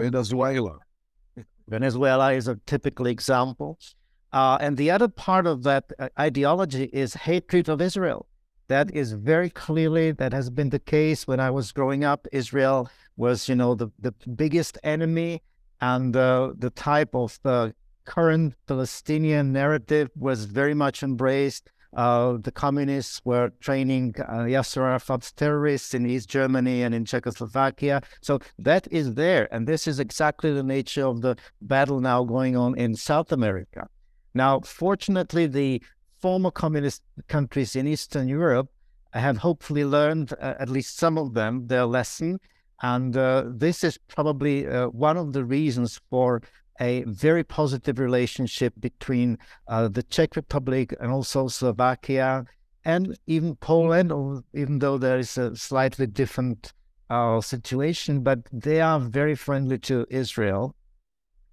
Venezuela. 0.01 0.79
Venezuela 1.67 2.33
is 2.33 2.47
a 2.47 2.55
typical 2.65 3.05
example. 3.05 3.77
Uh, 4.33 4.57
and 4.59 4.77
the 4.77 4.89
other 4.89 5.07
part 5.07 5.45
of 5.45 5.61
that 5.61 5.83
uh, 5.99 6.09
ideology 6.19 6.85
is 6.85 7.13
hatred 7.13 7.69
of 7.69 7.81
Israel. 7.81 8.25
That 8.67 8.95
is 8.95 9.11
very 9.11 9.51
clearly, 9.51 10.11
that 10.13 10.33
has 10.33 10.49
been 10.49 10.71
the 10.71 10.79
case 10.79 11.27
when 11.27 11.39
I 11.39 11.51
was 11.51 11.71
growing 11.71 12.03
up. 12.03 12.27
Israel 12.31 12.89
was, 13.15 13.47
you 13.47 13.53
know, 13.53 13.75
the, 13.75 13.89
the 13.99 14.11
biggest 14.35 14.79
enemy, 14.83 15.43
and 15.81 16.17
uh, 16.17 16.53
the 16.57 16.71
type 16.71 17.13
of 17.13 17.37
the 17.43 17.75
current 18.05 18.55
Palestinian 18.65 19.53
narrative 19.53 20.09
was 20.15 20.45
very 20.45 20.73
much 20.73 21.03
embraced. 21.03 21.69
Uh, 21.93 22.37
the 22.41 22.51
communists 22.51 23.21
were 23.23 23.51
training 23.59 24.15
uh, 24.19 24.43
Yasser 24.43 24.81
Arafat's 24.81 25.31
terrorists 25.31 25.93
in 25.93 26.05
East 26.05 26.29
Germany 26.29 26.83
and 26.83 26.93
in 26.93 27.05
Czechoslovakia. 27.05 28.01
So 28.21 28.39
that 28.59 28.87
is 28.91 29.13
there. 29.15 29.47
And 29.53 29.67
this 29.67 29.87
is 29.87 29.99
exactly 29.99 30.53
the 30.53 30.63
nature 30.63 31.05
of 31.05 31.21
the 31.21 31.35
battle 31.61 32.01
now 32.01 32.23
going 32.23 32.55
on 32.57 32.77
in 32.77 32.95
South 32.95 33.31
America. 33.31 33.87
Now, 34.33 34.59
fortunately, 34.59 35.47
the 35.47 35.81
former 36.21 36.51
communist 36.51 37.01
countries 37.27 37.75
in 37.75 37.87
Eastern 37.87 38.27
Europe 38.27 38.69
have 39.13 39.37
hopefully 39.37 39.85
learned, 39.85 40.33
uh, 40.33 40.55
at 40.59 40.69
least 40.69 40.97
some 40.97 41.17
of 41.17 41.33
them, 41.33 41.67
their 41.67 41.85
lesson. 41.85 42.39
And 42.81 43.15
uh, 43.15 43.45
this 43.47 43.83
is 43.83 43.97
probably 44.09 44.67
uh, 44.67 44.87
one 44.89 45.17
of 45.17 45.31
the 45.31 45.45
reasons 45.45 46.01
for 46.09 46.41
a 46.79 47.03
very 47.03 47.43
positive 47.43 47.99
relationship 47.99 48.73
between 48.79 49.37
uh, 49.67 49.87
the 49.87 50.03
Czech 50.03 50.35
Republic 50.35 50.95
and 50.99 51.11
also 51.11 51.47
Slovakia 51.47 52.45
and 52.83 53.17
even 53.27 53.55
Poland, 53.55 54.43
even 54.53 54.79
though 54.79 54.97
there 54.97 55.17
is 55.17 55.37
a 55.37 55.55
slightly 55.55 56.05
different 56.05 56.73
uh, 57.09 57.41
situation, 57.41 58.21
but 58.21 58.39
they 58.51 58.81
are 58.81 58.99
very 58.99 59.35
friendly 59.35 59.77
to 59.79 60.05
Israel. 60.09 60.75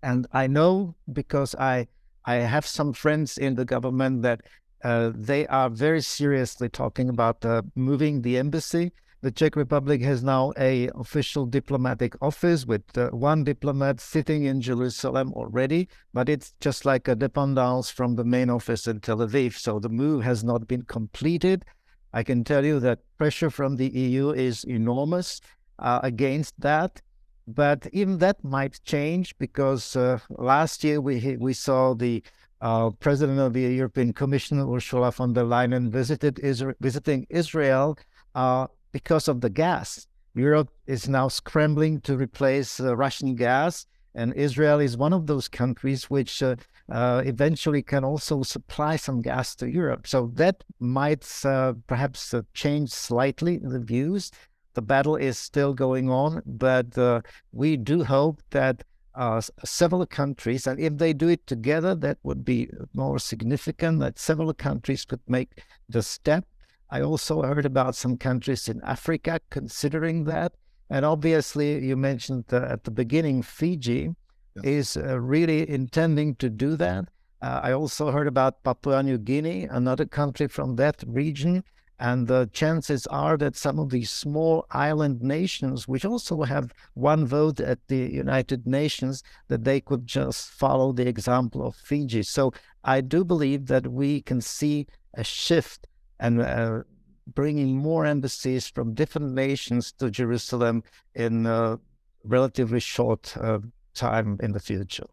And 0.03 0.27
I 0.33 0.47
know 0.47 0.95
because 1.13 1.55
I 1.55 1.89
I 2.25 2.37
have 2.37 2.67
some 2.67 2.93
friends 2.93 3.39
in 3.39 3.55
the 3.55 3.65
government 3.65 4.23
that 4.23 4.43
uh, 4.85 5.11
they 5.15 5.47
are 5.47 5.71
very 5.71 6.01
seriously 6.01 6.69
talking 6.69 7.09
about 7.09 7.45
uh, 7.45 7.63
moving 7.75 8.23
the 8.23 8.39
embassy. 8.39 8.93
The 9.23 9.31
Czech 9.31 9.55
Republic 9.55 10.03
has 10.03 10.25
now 10.25 10.53
a 10.59 10.89
official 10.97 11.47
diplomatic 11.47 12.21
office 12.21 12.67
with 12.67 12.99
uh, 12.99 13.11
one 13.11 13.45
diplomat 13.45 14.01
sitting 14.01 14.43
in 14.43 14.61
Jerusalem 14.61 15.33
already, 15.35 15.89
but 16.13 16.29
it's 16.29 16.55
just 16.61 16.85
like 16.85 17.07
a 17.07 17.15
dependance 17.15 17.89
from 17.89 18.17
the 18.17 18.25
main 18.25 18.51
office 18.51 18.89
in 18.89 18.99
Tel 18.99 19.19
Aviv. 19.19 19.57
So 19.57 19.79
the 19.79 19.89
move 19.89 20.25
has 20.25 20.43
not 20.43 20.67
been 20.67 20.83
completed. 20.83 21.65
I 22.13 22.25
can 22.25 22.43
tell 22.43 22.65
you 22.65 22.81
that 22.81 22.99
pressure 23.17 23.49
from 23.49 23.77
the 23.77 23.91
EU 23.91 24.31
is 24.31 24.65
enormous 24.65 25.41
uh, 25.79 26.01
against 26.03 26.61
that. 26.61 27.01
But 27.47 27.87
even 27.93 28.19
that 28.19 28.43
might 28.43 28.81
change 28.85 29.39
because 29.39 29.95
uh, 29.95 30.19
last 30.31 30.83
year 30.83 31.01
we 31.01 31.37
we 31.39 31.53
saw 31.53 31.95
the 31.95 32.25
uh, 32.61 32.91
president 32.99 33.39
of 33.39 33.53
the 33.53 33.61
European 33.61 34.15
Commission, 34.15 34.59
Ursula 34.59 35.13
von 35.13 35.33
der 35.33 35.45
Leyen, 35.45 35.91
visited 35.91 36.41
Israel, 36.41 36.75
visiting 36.81 37.25
Israel 37.31 37.97
uh, 38.35 38.67
because 38.93 39.29
of 39.29 39.41
the 39.41 39.51
gas. 39.51 40.07
Europe 40.35 40.71
is 40.87 41.09
now 41.09 41.29
scrambling 41.29 42.01
to 42.03 42.17
replace 42.17 42.81
uh, 42.81 42.97
Russian 42.97 43.35
gas, 43.35 43.87
and 44.15 44.33
Israel 44.35 44.81
is 44.81 44.97
one 44.97 45.13
of 45.13 45.27
those 45.27 45.49
countries 45.49 46.09
which 46.09 46.43
uh, 46.43 46.57
uh, 46.91 47.23
eventually 47.25 47.83
can 47.83 48.05
also 48.05 48.43
supply 48.43 48.97
some 48.97 49.21
gas 49.21 49.55
to 49.57 49.71
Europe. 49.71 50.07
So 50.07 50.31
that 50.35 50.65
might 50.81 51.27
uh, 51.45 51.75
perhaps 51.87 52.35
change 52.55 52.91
slightly 52.91 53.59
the 53.59 53.81
views. 53.81 54.31
The 54.75 54.83
battle 54.83 55.17
is 55.17 55.39
still 55.39 55.75
going 55.75 56.09
on, 56.09 56.43
but 56.47 57.23
we 57.53 57.77
do 57.77 58.05
hope 58.05 58.43
that 58.51 58.85
uh, 59.15 59.41
several 59.65 60.07
countries, 60.07 60.67
and 60.67 60.81
if 60.81 60.97
they 60.97 61.13
do 61.13 61.29
it 61.29 61.47
together, 61.47 61.95
that 61.95 62.19
would 62.23 62.45
be 62.45 62.69
more 62.95 63.19
significant. 63.19 64.01
That 64.01 64.19
several 64.19 64.55
countries 64.55 65.05
could 65.05 65.21
make 65.27 65.63
the 65.89 66.03
step. 66.03 66.47
I 66.93 67.01
also 67.01 67.41
heard 67.41 67.65
about 67.65 67.97
some 67.97 68.19
countries 68.19 68.69
in 68.69 68.83
Africa 68.83 69.41
considering 69.49 70.25
that, 70.25 70.53
and 70.91 71.07
obviously, 71.07 71.83
you 71.83 71.97
mentioned 71.97 72.45
uh, 72.53 72.67
at 72.69 72.85
the 72.85 72.91
beginning, 72.91 73.41
Fiji 73.41 74.11
yes. 74.57 74.65
is 74.65 74.97
uh, 74.99 75.19
really 75.19 75.67
intending 75.71 76.35
to 76.35 76.51
do 76.51 76.77
that. 76.77 77.07
Uh, 77.41 77.61
I 77.63 77.73
also 77.73 78.11
heard 78.11 78.27
about 78.27 78.63
Papua 78.63 79.03
New 79.03 79.17
Guinea, 79.17 79.65
another 79.65 80.05
country 80.05 80.49
from 80.49 80.77
that 80.77 81.03
region. 81.07 81.65
And 81.99 82.27
the 82.27 82.51
chances 82.53 83.07
are 83.07 83.39
that 83.39 83.57
some 83.57 83.79
of 83.79 83.89
these 83.89 84.11
small 84.11 84.67
island 84.71 85.23
nations, 85.23 85.89
which 85.89 86.05
also 86.05 86.43
have 86.43 86.75
one 86.93 87.27
vote 87.27 87.59
at 87.59 87.79
the 87.89 88.13
United 88.13 88.67
Nations, 88.67 89.23
that 89.49 89.65
they 89.65 89.81
could 89.81 90.07
just 90.07 90.51
follow 90.51 90.93
the 90.93 91.09
example 91.09 91.67
of 91.67 91.75
Fiji. 91.75 92.23
So 92.23 92.53
I 92.85 93.01
do 93.01 93.25
believe 93.25 93.67
that 93.69 93.87
we 93.87 94.21
can 94.21 94.43
see 94.43 94.89
a 95.15 95.25
shift 95.25 95.87
and 96.23 96.41
uh, 96.41 96.83
bringing 97.27 97.77
more 97.77 98.07
embassies 98.07 98.69
from 98.69 98.95
different 98.95 99.33
nations 99.33 99.93
to 99.93 100.11
Jerusalem 100.11 100.85
in 101.15 101.47
a 101.47 101.79
relatively 102.25 102.81
short 102.81 103.37
uh, 103.37 103.59
time 103.95 104.39
in 104.41 104.53
the 104.53 104.61
future. 104.61 105.07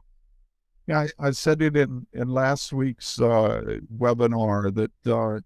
Yeah, 0.87 1.07
I, 1.19 1.27
I, 1.27 1.31
said 1.31 1.61
it 1.61 1.75
in, 1.75 2.05
in 2.13 2.29
last 2.29 2.71
week's 2.71 3.19
uh, 3.19 3.77
webinar 3.97 4.73
that 4.75 5.11
uh, 5.11 5.39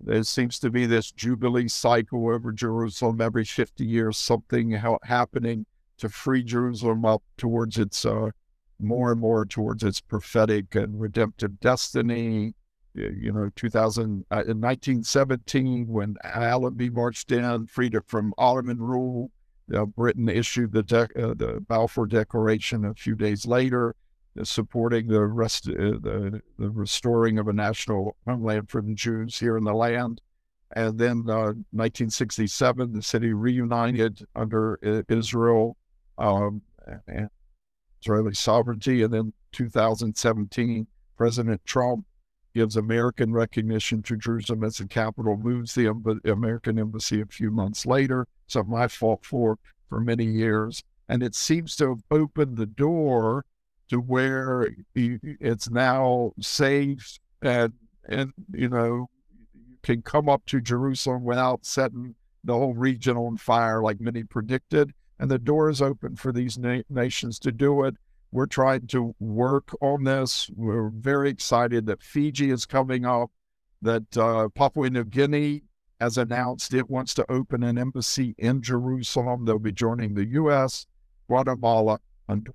there 0.00 0.22
seems 0.22 0.58
to 0.60 0.70
be 0.70 0.86
this 0.86 1.12
jubilee 1.12 1.68
cycle 1.68 2.30
over 2.30 2.50
Jerusalem 2.50 3.20
every 3.20 3.44
50 3.44 3.84
years, 3.84 4.16
something 4.16 4.78
happening 5.02 5.66
to 5.98 6.08
free 6.08 6.42
Jerusalem 6.42 7.04
up 7.04 7.22
towards 7.36 7.78
its 7.78 8.04
uh, 8.04 8.30
more 8.80 9.12
and 9.12 9.20
more 9.20 9.44
towards 9.44 9.82
its 9.82 10.00
prophetic 10.00 10.74
and 10.74 10.98
redemptive 11.00 11.60
destiny. 11.60 12.54
You 12.94 13.32
know, 13.32 13.50
2000, 13.56 14.24
uh, 14.30 14.44
in 14.46 14.60
1917, 14.60 15.88
when 15.88 16.14
Allenby 16.22 16.90
marched 16.90 17.32
in, 17.32 17.66
freedom 17.66 18.02
from 18.06 18.32
Ottoman 18.38 18.78
rule, 18.78 19.30
uh, 19.74 19.84
Britain 19.84 20.28
issued 20.28 20.72
the, 20.72 20.80
uh, 21.16 21.34
the 21.34 21.64
Balfour 21.68 22.06
Declaration 22.06 22.84
a 22.84 22.94
few 22.94 23.16
days 23.16 23.46
later 23.46 23.96
supporting 24.42 25.06
the 25.06 25.24
rest, 25.24 25.68
uh, 25.68 25.72
the, 25.72 26.40
the 26.58 26.70
restoring 26.70 27.38
of 27.38 27.48
a 27.48 27.52
national 27.52 28.16
homeland 28.26 28.68
for 28.68 28.82
the 28.82 28.94
Jews 28.94 29.38
here 29.38 29.56
in 29.56 29.64
the 29.64 29.74
land. 29.74 30.20
And 30.74 30.98
then 30.98 31.24
uh, 31.28 31.54
1967, 31.70 32.92
the 32.92 33.02
city 33.02 33.32
reunited 33.32 34.24
under 34.34 34.78
uh, 34.84 35.02
Israel 35.14 35.76
um, 36.18 36.62
and 37.06 37.28
Israeli 38.02 38.34
sovereignty. 38.34 39.02
And 39.02 39.12
then 39.12 39.32
2017, 39.52 40.86
President 41.16 41.64
Trump 41.64 42.04
gives 42.54 42.76
American 42.76 43.32
recognition 43.32 44.02
to 44.02 44.16
Jerusalem 44.16 44.64
as 44.64 44.78
the 44.78 44.86
capital, 44.86 45.36
moves 45.36 45.74
the 45.74 45.86
American 46.24 46.78
embassy 46.78 47.20
a 47.20 47.26
few 47.26 47.50
months 47.50 47.84
later. 47.84 48.26
Something 48.46 48.74
I 48.74 48.88
fought 48.88 49.24
for 49.24 49.58
for 49.88 50.00
many 50.00 50.24
years. 50.24 50.82
And 51.08 51.22
it 51.22 51.34
seems 51.34 51.76
to 51.76 51.90
have 51.90 52.02
opened 52.10 52.56
the 52.56 52.66
door 52.66 53.44
to 53.90 53.98
where 53.98 54.68
it's 54.94 55.70
now 55.70 56.32
safe 56.40 57.18
and 57.42 57.72
and 58.08 58.32
you 58.52 58.68
know 58.68 59.08
you 59.54 59.76
can 59.82 60.02
come 60.02 60.28
up 60.28 60.44
to 60.46 60.60
Jerusalem 60.60 61.24
without 61.24 61.66
setting 61.66 62.14
the 62.42 62.54
whole 62.54 62.74
region 62.74 63.16
on 63.16 63.36
fire 63.36 63.82
like 63.82 64.00
many 64.00 64.24
predicted 64.24 64.92
and 65.18 65.30
the 65.30 65.38
door 65.38 65.68
is 65.68 65.82
open 65.82 66.16
for 66.16 66.32
these 66.32 66.58
na- 66.58 66.82
nations 66.88 67.38
to 67.40 67.52
do 67.52 67.84
it 67.84 67.94
we're 68.34 68.46
trying 68.46 68.86
to 68.88 69.14
work 69.20 69.70
on 69.80 70.04
this 70.04 70.50
we're 70.54 70.90
very 70.90 71.30
excited 71.30 71.86
that 71.86 72.02
Fiji 72.02 72.50
is 72.50 72.66
coming 72.66 73.06
up 73.06 73.30
that 73.80 74.16
uh, 74.16 74.48
Papua 74.54 74.90
New 74.90 75.04
Guinea 75.04 75.62
has 76.00 76.18
announced 76.18 76.74
it 76.74 76.90
wants 76.90 77.14
to 77.14 77.30
open 77.30 77.62
an 77.62 77.78
embassy 77.78 78.34
in 78.36 78.60
Jerusalem 78.60 79.44
they'll 79.44 79.58
be 79.58 79.72
joining 79.72 80.14
the 80.14 80.26
US 80.26 80.86
Guatemala 81.28 82.00
and 82.28 82.48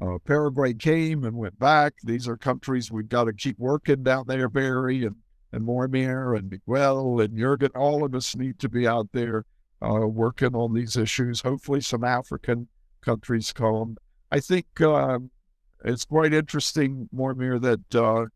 uh, 0.00 0.18
Paraguay 0.24 0.74
came 0.74 1.24
and 1.24 1.36
went 1.36 1.58
back. 1.58 1.94
These 2.02 2.26
are 2.26 2.36
countries 2.36 2.90
we've 2.90 3.08
got 3.08 3.24
to 3.24 3.32
keep 3.32 3.58
working 3.58 4.02
down 4.02 4.24
there, 4.26 4.48
Barry 4.48 5.04
and, 5.04 5.16
and 5.52 5.62
Mojmir 5.62 6.36
and 6.36 6.50
Miguel 6.50 7.20
and 7.20 7.38
Jurgen. 7.38 7.70
All 7.74 8.04
of 8.04 8.14
us 8.14 8.34
need 8.34 8.58
to 8.58 8.68
be 8.68 8.86
out 8.88 9.08
there 9.12 9.44
uh, 9.80 10.06
working 10.06 10.54
on 10.54 10.74
these 10.74 10.96
issues. 10.96 11.42
Hopefully, 11.42 11.80
some 11.80 12.02
African 12.02 12.68
countries 13.00 13.52
come. 13.52 13.96
I 14.34 14.40
think 14.40 14.80
uh, 14.80 15.20
it's 15.84 16.04
quite 16.06 16.34
interesting, 16.34 17.08
Mojmir, 17.14 17.60
that 17.62 17.94
uh, 17.94 18.26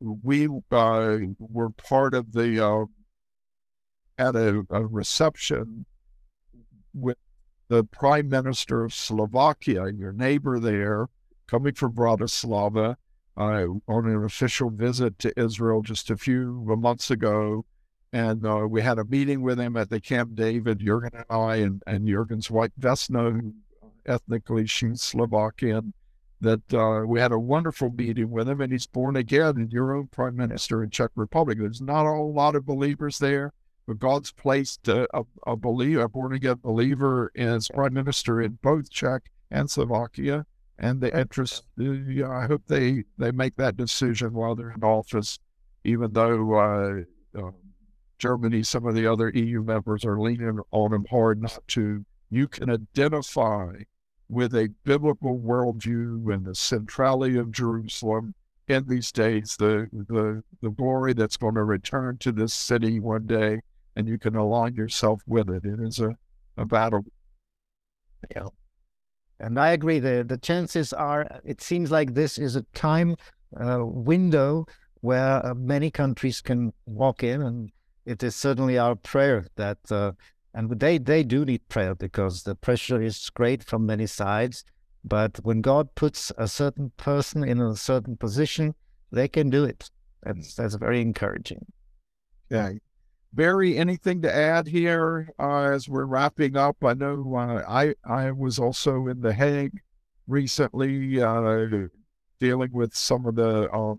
we 0.00 0.48
uh, 0.70 1.18
were 1.38 1.68
part 1.68 2.14
of 2.14 2.32
the 2.32 2.66
uh, 2.66 2.84
at 4.16 4.36
a, 4.36 4.64
a 4.70 4.86
reception 4.86 5.84
with 6.94 7.18
the 7.68 7.84
prime 7.84 8.30
minister 8.30 8.84
of 8.84 8.94
Slovakia, 8.94 9.92
your 9.92 10.14
neighbor 10.14 10.58
there, 10.58 11.08
coming 11.46 11.74
from 11.74 11.92
Bratislava 11.92 12.96
uh, 13.36 13.66
on 13.86 14.08
an 14.08 14.24
official 14.24 14.70
visit 14.70 15.18
to 15.18 15.38
Israel 15.38 15.82
just 15.82 16.08
a 16.08 16.16
few 16.16 16.64
months 16.78 17.10
ago. 17.10 17.66
And 18.14 18.46
uh, 18.46 18.66
we 18.66 18.80
had 18.80 18.98
a 18.98 19.04
meeting 19.04 19.42
with 19.42 19.60
him 19.60 19.76
at 19.76 19.90
the 19.90 20.00
Camp 20.00 20.36
David, 20.36 20.78
Jurgen 20.78 21.10
and 21.12 21.26
I, 21.28 21.56
and, 21.56 21.82
and 21.86 22.08
Jurgen's 22.08 22.50
wife, 22.50 22.70
Vesna, 22.80 23.30
who 23.30 23.52
ethnically 24.06 24.66
she's 24.66 25.02
Slovakian, 25.02 25.92
that 26.40 26.74
uh, 26.74 27.06
we 27.06 27.20
had 27.20 27.32
a 27.32 27.38
wonderful 27.38 27.90
meeting 27.90 28.30
with 28.30 28.48
him, 28.48 28.60
and 28.60 28.72
he's 28.72 28.86
born 28.86 29.16
again 29.16 29.56
and 29.56 29.72
your 29.72 29.94
own 29.94 30.08
prime 30.08 30.36
minister 30.36 30.82
in 30.82 30.90
Czech 30.90 31.10
Republic. 31.14 31.58
There's 31.58 31.80
not 31.80 32.06
a 32.06 32.10
whole 32.10 32.32
lot 32.32 32.54
of 32.54 32.66
believers 32.66 33.18
there, 33.18 33.52
but 33.86 33.98
God's 33.98 34.30
placed 34.30 34.86
a, 34.88 35.06
a, 35.16 35.24
a 35.46 35.56
believer, 35.56 36.02
a 36.02 36.08
born 36.08 36.32
again 36.32 36.60
believer, 36.62 37.32
as 37.36 37.68
prime 37.68 37.94
minister 37.94 38.40
in 38.40 38.58
both 38.62 38.90
Czech 38.90 39.22
and 39.50 39.70
Slovakia. 39.70 40.46
And 40.78 41.00
the 41.00 41.16
interest, 41.16 41.64
uh, 41.80 42.28
I 42.28 42.46
hope 42.46 42.62
they, 42.66 43.04
they 43.16 43.30
make 43.30 43.56
that 43.56 43.76
decision 43.76 44.32
while 44.32 44.54
they're 44.54 44.72
in 44.72 44.82
office, 44.82 45.38
even 45.84 46.12
though 46.12 46.54
uh, 46.54 47.38
uh, 47.38 47.50
Germany, 48.18 48.62
some 48.62 48.86
of 48.86 48.94
the 48.94 49.06
other 49.06 49.30
EU 49.30 49.62
members 49.62 50.04
are 50.04 50.18
leaning 50.18 50.60
on 50.70 50.90
them 50.90 51.06
hard 51.10 51.42
not 51.42 51.58
to. 51.68 52.04
You 52.30 52.48
can 52.48 52.70
identify 52.70 53.82
with 54.28 54.54
a 54.54 54.72
biblical 54.84 55.38
worldview 55.38 56.32
and 56.32 56.44
the 56.44 56.54
centrality 56.54 57.36
of 57.38 57.52
Jerusalem 57.52 58.34
in 58.68 58.88
these 58.88 59.12
days, 59.12 59.56
the, 59.58 59.88
the, 59.92 60.42
the 60.62 60.70
glory 60.70 61.12
that's 61.12 61.36
going 61.36 61.54
to 61.54 61.64
return 61.64 62.16
to 62.18 62.32
this 62.32 62.54
city 62.54 63.00
one 63.00 63.26
day 63.26 63.60
and 63.96 64.08
you 64.08 64.18
can 64.18 64.34
align 64.36 64.74
yourself 64.74 65.22
with 65.26 65.50
it. 65.50 65.64
It 65.64 65.80
is 65.80 66.00
a, 66.00 66.16
a 66.56 66.64
battle. 66.64 67.04
Yeah. 68.34 68.48
And 69.40 69.58
I 69.58 69.70
agree. 69.70 69.98
The, 69.98 70.24
the 70.26 70.38
chances 70.38 70.92
are, 70.92 71.26
it 71.44 71.60
seems 71.60 71.90
like 71.90 72.14
this 72.14 72.38
is 72.38 72.56
a 72.56 72.62
time 72.74 73.16
uh, 73.60 73.84
window 73.84 74.66
where 75.00 75.44
uh, 75.44 75.54
many 75.54 75.90
countries 75.90 76.40
can 76.40 76.72
walk 76.86 77.22
in. 77.22 77.42
And 77.42 77.70
it 78.06 78.22
is 78.22 78.34
certainly 78.34 78.78
our 78.78 78.94
prayer 78.94 79.46
that, 79.56 79.78
uh, 79.90 80.12
and 80.54 80.70
they, 80.78 80.98
they 80.98 81.24
do 81.24 81.44
need 81.44 81.68
prayer 81.68 81.94
because 81.94 82.44
the 82.44 82.54
pressure 82.54 83.02
is 83.02 83.28
great 83.30 83.64
from 83.64 83.84
many 83.84 84.06
sides. 84.06 84.64
But 85.04 85.38
when 85.42 85.60
God 85.60 85.94
puts 85.96 86.32
a 86.38 86.48
certain 86.48 86.92
person 86.96 87.42
in 87.44 87.60
a 87.60 87.76
certain 87.76 88.16
position, 88.16 88.74
they 89.10 89.28
can 89.28 89.50
do 89.50 89.64
it. 89.64 89.90
That's, 90.22 90.54
that's 90.54 90.76
very 90.76 91.00
encouraging. 91.00 91.66
Yeah. 92.48 92.72
Barry, 93.32 93.76
anything 93.76 94.22
to 94.22 94.34
add 94.34 94.68
here 94.68 95.28
uh, 95.40 95.72
as 95.72 95.88
we're 95.88 96.04
wrapping 96.04 96.56
up? 96.56 96.76
I 96.84 96.94
know 96.94 97.34
uh, 97.36 97.64
I 97.68 97.94
I 98.04 98.30
was 98.30 98.60
also 98.60 99.08
in 99.08 99.20
The 99.20 99.32
Hague 99.32 99.80
recently, 100.28 101.20
uh, 101.20 101.88
dealing 102.38 102.70
with 102.72 102.94
some 102.94 103.26
of 103.26 103.34
the 103.34 103.68
um, 103.74 103.98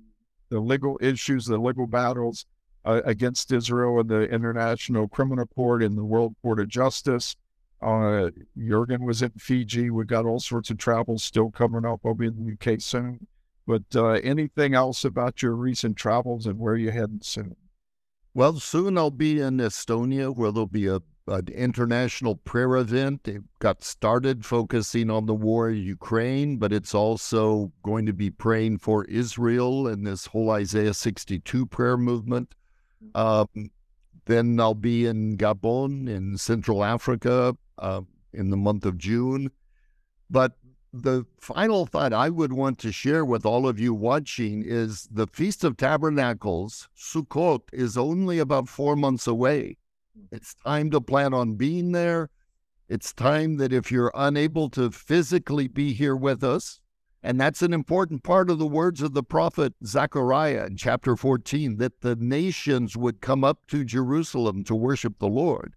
the 0.50 0.62
legal 0.62 0.98
issues, 1.02 1.46
the 1.46 1.58
legal 1.58 1.86
battles 1.86 2.46
uh, 2.86 3.02
against 3.04 3.52
Israel 3.52 4.00
in 4.00 4.08
the 4.08 4.22
International 4.30 5.08
Criminal 5.08 5.48
Court 5.48 5.84
and 5.84 5.98
the 5.98 6.06
World 6.06 6.36
Court 6.42 6.60
of 6.60 6.68
Justice. 6.68 7.36
Uh, 7.82 8.30
Jurgen 8.58 9.04
was 9.04 9.22
in 9.22 9.32
Fiji. 9.32 9.90
We 9.90 10.06
got 10.06 10.26
all 10.26 10.40
sorts 10.40 10.70
of 10.70 10.78
travel 10.78 11.18
still 11.18 11.52
coming 11.52 11.86
up. 11.86 12.02
I'll 12.06 12.14
be 12.14 12.28
in 12.28 12.58
the 12.58 12.74
UK 12.74 12.80
soon. 12.80 13.28
But 13.68 13.84
uh, 13.96 14.20
anything 14.24 14.76
else 14.76 15.04
about 15.04 15.42
your 15.42 15.56
recent 15.56 15.98
travels 15.98 16.46
and 16.46 16.60
where 16.60 16.76
you're 16.76 16.92
heading 16.92 17.22
soon? 17.22 17.56
Well, 18.34 18.60
soon 18.60 18.98
I'll 18.98 19.12
be 19.12 19.40
in 19.40 19.58
Estonia 19.58 20.36
where 20.36 20.52
there'll 20.52 20.68
be 20.68 20.88
a 20.88 21.02
an 21.28 21.48
international 21.48 22.36
prayer 22.36 22.76
event. 22.76 23.28
It 23.28 23.42
got 23.60 23.84
started 23.84 24.46
focusing 24.46 25.10
on 25.10 25.26
the 25.26 25.34
war 25.34 25.70
in 25.70 25.78
Ukraine, 25.78 26.58
but 26.58 26.72
it's 26.72 26.94
also 26.94 27.72
going 27.82 28.06
to 28.06 28.14
be 28.14 28.30
praying 28.30 28.78
for 28.78 29.06
Israel 29.06 29.88
and 29.88 30.06
this 30.06 30.28
whole 30.28 30.52
Isaiah 30.52 30.94
62 30.94 31.66
prayer 31.66 31.98
movement. 31.98 32.54
Um, 33.14 33.48
then 34.26 34.60
I'll 34.60 34.74
be 34.74 35.06
in 35.06 35.38
Gabon 35.38 36.10
in 36.10 36.38
Central 36.38 36.84
Africa 36.84 37.56
uh, 37.78 38.02
in 38.34 38.50
the 38.50 38.58
month 38.58 38.86
of 38.86 38.98
June. 38.98 39.52
But 40.30 40.54
the 40.92 41.26
final 41.40 41.86
thought 41.86 42.14
I 42.14 42.30
would 42.30 42.54
want 42.54 42.80
to 42.80 42.92
share 42.92 43.26
with 43.26 43.46
all 43.46 43.68
of 43.68 43.80
you 43.80 43.94
watching 43.94 44.64
is 44.66 45.08
the 45.12 45.28
Feast 45.28 45.64
of 45.64 45.78
Tabernacles, 45.78 46.88
Sukkot, 46.98 47.62
is 47.74 47.98
only 47.98 48.40
about 48.40 48.70
four 48.70 48.96
months 48.96 49.28
away. 49.28 49.78
It's 50.32 50.56
time 50.56 50.90
to 50.92 51.02
plan 51.02 51.34
on 51.34 51.56
being 51.56 51.92
there. 51.92 52.30
It's 52.88 53.14
time 53.14 53.58
that 53.58 53.74
if 53.74 53.92
you're 53.92 54.12
unable 54.16 54.70
to 54.72 54.90
physically 54.90 55.68
be 55.68 55.94
here 55.94 56.16
with 56.16 56.44
us, 56.44 56.80
and 57.26 57.42
that's 57.42 57.64
an 57.64 57.74
important 57.74 58.22
part 58.22 58.52
of 58.52 58.60
the 58.60 58.68
words 58.68 59.02
of 59.02 59.16
the 59.16 59.24
prophet 59.24 59.74
Zechariah 59.84 60.68
in 60.68 60.78
chapter 60.78 61.16
14, 61.16 61.78
that 61.78 62.02
the 62.02 62.16
nations 62.18 62.96
would 62.96 63.20
come 63.20 63.44
up 63.44 63.66
to 63.70 63.84
Jerusalem 63.84 64.64
to 64.66 64.76
worship 64.76 65.18
the 65.18 65.28
Lord. 65.28 65.74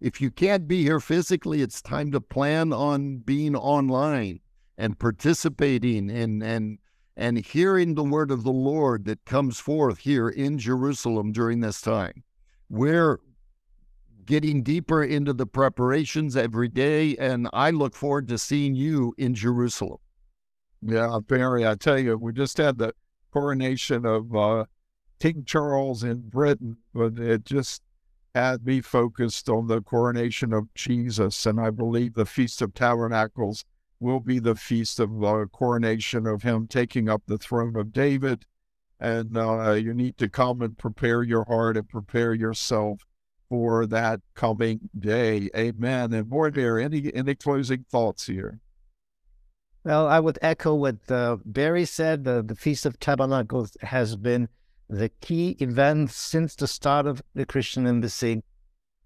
If 0.00 0.20
you 0.20 0.30
can't 0.30 0.68
be 0.68 0.82
here 0.82 1.00
physically, 1.00 1.62
it's 1.62 1.82
time 1.82 2.12
to 2.12 2.20
plan 2.20 2.72
on 2.72 3.16
being 3.16 3.56
online 3.56 4.38
and 4.78 4.96
participating 4.96 6.10
and, 6.12 6.42
and 6.44 6.78
and 7.16 7.38
hearing 7.38 7.94
the 7.94 8.04
word 8.04 8.30
of 8.30 8.44
the 8.44 8.52
Lord 8.52 9.04
that 9.06 9.24
comes 9.24 9.58
forth 9.58 9.98
here 9.98 10.28
in 10.28 10.58
Jerusalem 10.58 11.32
during 11.32 11.60
this 11.60 11.80
time. 11.80 12.22
We're 12.68 13.18
getting 14.26 14.62
deeper 14.62 15.02
into 15.02 15.32
the 15.32 15.46
preparations 15.46 16.36
every 16.36 16.68
day, 16.68 17.16
and 17.16 17.48
I 17.52 17.70
look 17.70 17.96
forward 17.96 18.28
to 18.28 18.38
seeing 18.38 18.76
you 18.76 19.12
in 19.18 19.34
Jerusalem. 19.34 19.98
Yeah, 20.86 21.18
Barry, 21.26 21.66
I 21.66 21.76
tell 21.76 21.98
you, 21.98 22.18
we 22.18 22.32
just 22.32 22.58
had 22.58 22.76
the 22.76 22.92
coronation 23.32 24.04
of 24.04 24.36
uh, 24.36 24.64
King 25.18 25.44
Charles 25.46 26.04
in 26.04 26.28
Britain, 26.28 26.76
but 26.92 27.18
it 27.18 27.46
just 27.46 27.82
had 28.34 28.66
me 28.66 28.82
focused 28.82 29.48
on 29.48 29.68
the 29.68 29.80
coronation 29.80 30.52
of 30.52 30.72
Jesus, 30.74 31.46
and 31.46 31.58
I 31.58 31.70
believe 31.70 32.14
the 32.14 32.26
Feast 32.26 32.60
of 32.60 32.74
Tabernacles 32.74 33.64
will 34.00 34.20
be 34.20 34.38
the 34.38 34.54
feast 34.54 35.00
of 35.00 35.24
uh, 35.24 35.46
coronation 35.52 36.26
of 36.26 36.42
him 36.42 36.66
taking 36.66 37.08
up 37.08 37.22
the 37.26 37.38
throne 37.38 37.76
of 37.76 37.92
David. 37.92 38.44
And 39.00 39.36
uh, 39.36 39.72
you 39.72 39.94
need 39.94 40.18
to 40.18 40.28
come 40.28 40.60
and 40.60 40.76
prepare 40.76 41.22
your 41.22 41.44
heart 41.44 41.76
and 41.76 41.88
prepare 41.88 42.34
yourself 42.34 43.06
for 43.48 43.86
that 43.86 44.20
coming 44.34 44.90
day. 44.98 45.48
Amen. 45.56 46.12
And 46.12 46.26
Mojmir, 46.26 46.82
any 46.82 47.14
any 47.14 47.34
closing 47.34 47.84
thoughts 47.90 48.26
here? 48.26 48.60
Well, 49.84 50.08
I 50.08 50.18
would 50.18 50.38
echo 50.40 50.74
what 50.74 50.96
uh, 51.10 51.36
Barry 51.44 51.84
said. 51.84 52.24
The, 52.24 52.42
the 52.42 52.54
Feast 52.54 52.86
of 52.86 52.98
Tabernacles 52.98 53.76
has 53.82 54.16
been 54.16 54.48
the 54.88 55.10
key 55.20 55.56
event 55.60 56.10
since 56.10 56.54
the 56.54 56.66
start 56.66 57.06
of 57.06 57.22
the 57.34 57.44
Christian 57.44 57.86
embassy. 57.86 58.42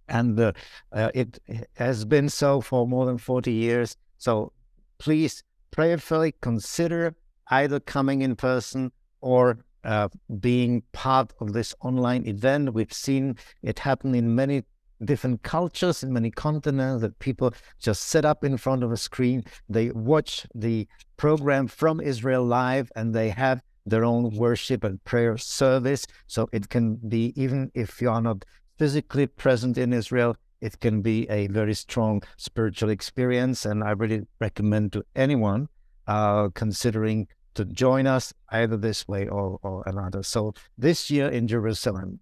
And 0.09 0.39
uh, 0.39 0.53
uh, 0.93 1.11
it 1.15 1.41
has 1.77 2.05
been 2.05 2.29
so 2.29 2.61
for 2.61 2.87
more 2.87 3.07
than 3.07 3.19
40 3.19 3.51
years. 3.53 3.97
So 4.19 4.53
please 4.99 5.43
prayerfully 5.73 6.35
consider 6.41 7.17
either 7.51 7.81
coming 7.81 8.23
in 8.23 8.37
person 8.37 8.93
or 9.21 9.59
uh, 9.83 10.09
being 10.39 10.83
part 10.93 11.33
of 11.41 11.55
this 11.55 11.75
online 11.81 12.25
event. 12.27 12.73
We've 12.73 12.93
seen 12.93 13.37
it 13.63 13.81
happen 13.81 14.15
in 14.15 14.33
many 14.33 14.63
different 15.05 15.43
cultures 15.43 16.03
in 16.03 16.13
many 16.13 16.31
continents 16.31 17.03
that 17.03 17.19
people 17.19 17.53
just 17.81 18.05
sit 18.05 18.25
up 18.25 18.45
in 18.45 18.57
front 18.57 18.83
of 18.83 18.93
a 18.93 18.97
screen 18.97 19.43
they 19.69 19.91
watch 19.91 20.47
the 20.55 20.87
program 21.17 21.67
from 21.67 22.01
israel 22.01 22.45
live 22.45 22.91
and 22.97 23.15
they 23.15 23.29
have 23.29 23.61
their 23.87 24.05
own 24.05 24.31
worship 24.37 24.85
and 24.85 25.03
prayer 25.05 25.37
service 25.39 26.07
so 26.27 26.49
it 26.53 26.69
can 26.69 26.97
be 27.09 27.33
even 27.37 27.71
if 27.75 28.03
you 28.03 28.11
are 28.11 28.21
not 28.21 28.45
physically 28.79 29.27
present 29.27 29.79
in 29.79 29.93
israel 29.93 30.37
it 30.61 30.81
can 30.81 31.03
be 31.03 31.29
a 31.29 31.47
very 31.49 31.75
strong 31.75 32.23
spiritual 32.37 32.91
experience. 32.91 33.65
And 33.65 33.85
I 33.85 33.91
really 33.91 34.27
recommend 34.41 34.93
to 34.93 35.05
anyone 35.15 35.69
uh, 36.07 36.49
considering 36.55 37.29
to 37.55 37.65
join 37.65 38.07
us 38.07 38.33
either 38.51 38.77
this 38.77 39.07
way 39.09 39.29
or, 39.29 39.59
or 39.63 39.83
another. 39.87 40.23
So 40.23 40.55
this 40.77 41.11
year 41.11 41.29
in 41.29 41.49
Jerusalem. 41.49 42.21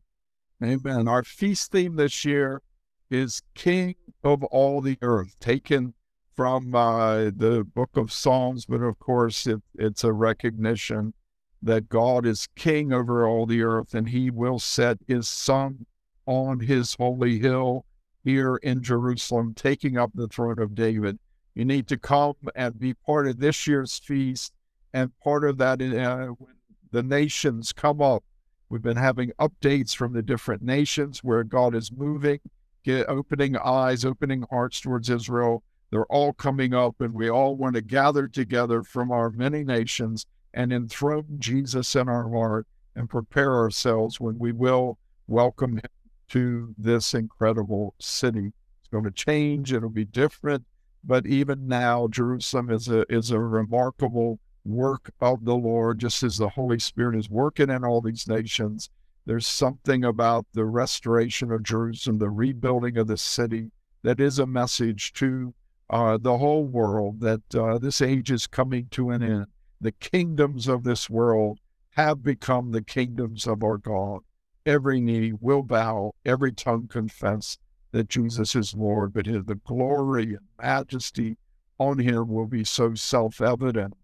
Amen. 0.62 1.07
Our 1.07 1.22
feast 1.22 1.72
theme 1.72 1.97
this 1.97 2.24
year 2.24 2.62
is 3.11 3.42
King 3.54 3.94
of 4.24 4.42
all 4.44 4.80
the 4.80 4.98
earth, 5.02 5.36
taken 5.40 5.94
from 6.34 6.74
uh, 6.74 7.30
the 7.36 7.66
book 7.74 7.96
of 7.96 8.12
Psalms, 8.12 8.66
but 8.66 8.82
of 8.82 8.98
course 8.98 9.46
it, 9.46 9.62
it's 9.74 10.04
a 10.04 10.12
recognition 10.12 11.14
that 11.62 11.88
God 11.88 12.26
is 12.26 12.48
king 12.54 12.92
over 12.92 13.26
all 13.26 13.46
the 13.46 13.62
earth 13.62 13.94
and 13.94 14.11
he 14.11 14.30
will 14.30 14.59
set 14.59 14.98
his 15.09 15.26
son 15.26 15.86
on 16.26 16.61
his 16.61 16.94
holy 16.94 17.38
hill 17.38 17.86
here 18.22 18.57
in 18.57 18.82
Jerusalem, 18.82 19.54
taking 19.54 19.96
up 19.96 20.11
the 20.14 20.28
throne 20.28 20.61
of 20.61 20.74
David. 20.74 21.18
You 21.54 21.64
need 21.64 21.86
to 21.88 21.96
come 21.96 22.34
and 22.54 22.78
be 22.78 22.92
part 22.92 23.26
of 23.26 23.38
this 23.38 23.66
year's 23.66 23.98
feast, 23.98 24.52
and 24.92 25.16
part 25.20 25.44
of 25.44 25.59
that 25.59 25.80
uh, 25.80 26.26
when 26.38 26.54
the 26.90 27.02
nations 27.02 27.72
come 27.72 28.02
up. 28.02 28.24
We've 28.68 28.82
been 28.82 28.96
having 28.96 29.30
updates 29.38 29.94
from 29.94 30.12
the 30.12 30.22
different 30.22 30.62
nations 30.62 31.22
where 31.22 31.44
God 31.44 31.74
is 31.74 31.92
moving, 31.92 32.40
get, 32.87 33.09
opening 33.09 33.57
eyes, 33.57 34.05
opening 34.05 34.45
hearts 34.49 34.80
towards 34.80 35.11
Israel. 35.11 35.62
They're 35.91 36.07
all 36.07 36.32
coming 36.32 36.72
up, 36.72 37.01
and 37.01 37.12
we 37.12 37.28
all 37.28 37.57
want 37.57 37.74
to 37.74 37.82
gather 37.82 38.28
together 38.28 38.82
from 38.82 39.11
our 39.11 39.30
many 39.30 39.64
nations 39.64 40.24
and 40.55 40.72
enthrone 40.72 41.37
Jesus 41.39 41.95
in 41.95 42.09
our 42.09 42.30
heart 42.30 42.66
and 42.95 43.11
prepare 43.11 43.55
ourselves 43.57 44.20
when 44.20 44.39
we 44.39 44.53
will 44.53 44.99
welcome 45.26 45.76
him 45.76 45.91
to 46.28 46.74
this 46.78 47.12
incredible 47.12 47.95
city. 47.99 48.53
It's 48.80 48.89
going 48.91 49.05
to 49.05 49.11
change, 49.11 49.72
it'll 49.72 49.91
be 49.91 50.05
different. 50.05 50.64
But 51.05 51.26
even 51.26 51.68
now, 51.68 52.09
Jerusalem 52.09 52.70
is 52.70 52.89
a 52.89 53.05
is 53.12 53.30
a 53.30 53.39
remarkable 53.39 54.41
work 54.64 55.12
of 55.20 55.45
the 55.45 55.55
Lord, 55.55 56.01
just 56.01 56.22
as 56.24 56.37
the 56.37 56.49
Holy 56.49 56.80
Spirit 56.80 57.16
is 57.16 57.30
working 57.30 57.70
in 57.70 57.84
all 57.84 58.01
these 58.01 58.26
nations. 58.26 58.91
There's 59.27 59.47
something 59.47 60.05
about 60.05 60.47
the 60.53 60.64
restoration 60.64 61.51
of 61.51 61.62
Jerusalem, 61.62 62.18
the 62.18 62.31
rebuilding 62.31 62.97
of 62.97 63.09
the 63.09 63.16
city, 63.16 63.70
that 64.03 64.20
is 64.20 64.39
a 64.39 64.47
message 64.47 65.12
to 65.14 65.53
uh, 65.91 66.18
the 66.20 66.39
whole 66.39 66.64
world 66.64 67.20
that 67.20 67.55
uh, 67.55 67.79
this 67.79 68.01
age 68.01 68.31
is 68.31 68.47
coming 68.47 68.87
to 68.93 69.11
an 69.11 69.22
end. 69.22 69.47
The 69.81 69.93
kingdoms 69.93 70.68
of 70.68 70.85
this 70.85 71.11
world 71.11 71.59
have 71.91 72.22
become 72.22 72.70
the 72.70 72.83
kingdoms 72.83 73.47
of 73.47 73.62
our 73.62 73.79
God 73.79 74.20
every 74.66 75.01
knee 75.01 75.33
will 75.33 75.62
bow, 75.62 76.12
every 76.24 76.53
tongue 76.53 76.89
confess 76.89 77.57
that 77.93 78.09
Jesus 78.09 78.55
is 78.55 78.74
Lord, 78.74 79.14
but 79.14 79.27
his, 79.27 79.45
the 79.45 79.55
glory 79.55 80.35
and 80.35 80.41
majesty 80.61 81.39
on 81.79 81.99
him 81.99 82.29
will 82.29 82.47
be 82.47 82.64
so 82.64 82.95
self 82.95 83.41
evident 83.41 83.95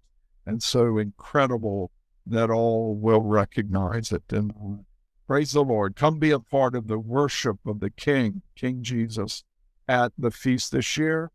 and 0.47 0.63
so 0.63 0.99
incredible 0.99 1.91
that 2.25 2.51
all 2.51 2.95
will 2.95 3.23
recognize 3.23 4.13
it. 4.13 4.23
And 4.31 4.85
praise 5.33 5.53
the 5.53 5.65
Lord. 5.65 5.97
Come 5.97 6.19
be 6.19 6.31
a 6.31 6.39
part 6.39 6.75
of 6.75 6.89
the 6.89 6.99
worship 6.99 7.57
of 7.65 7.81
the 7.81 7.89
King, 7.89 8.43
King 8.55 8.83
Jesus, 8.83 9.45
at 9.89 10.13
the 10.19 10.31
feast 10.31 10.73
this 10.73 10.99
year. 10.99 11.31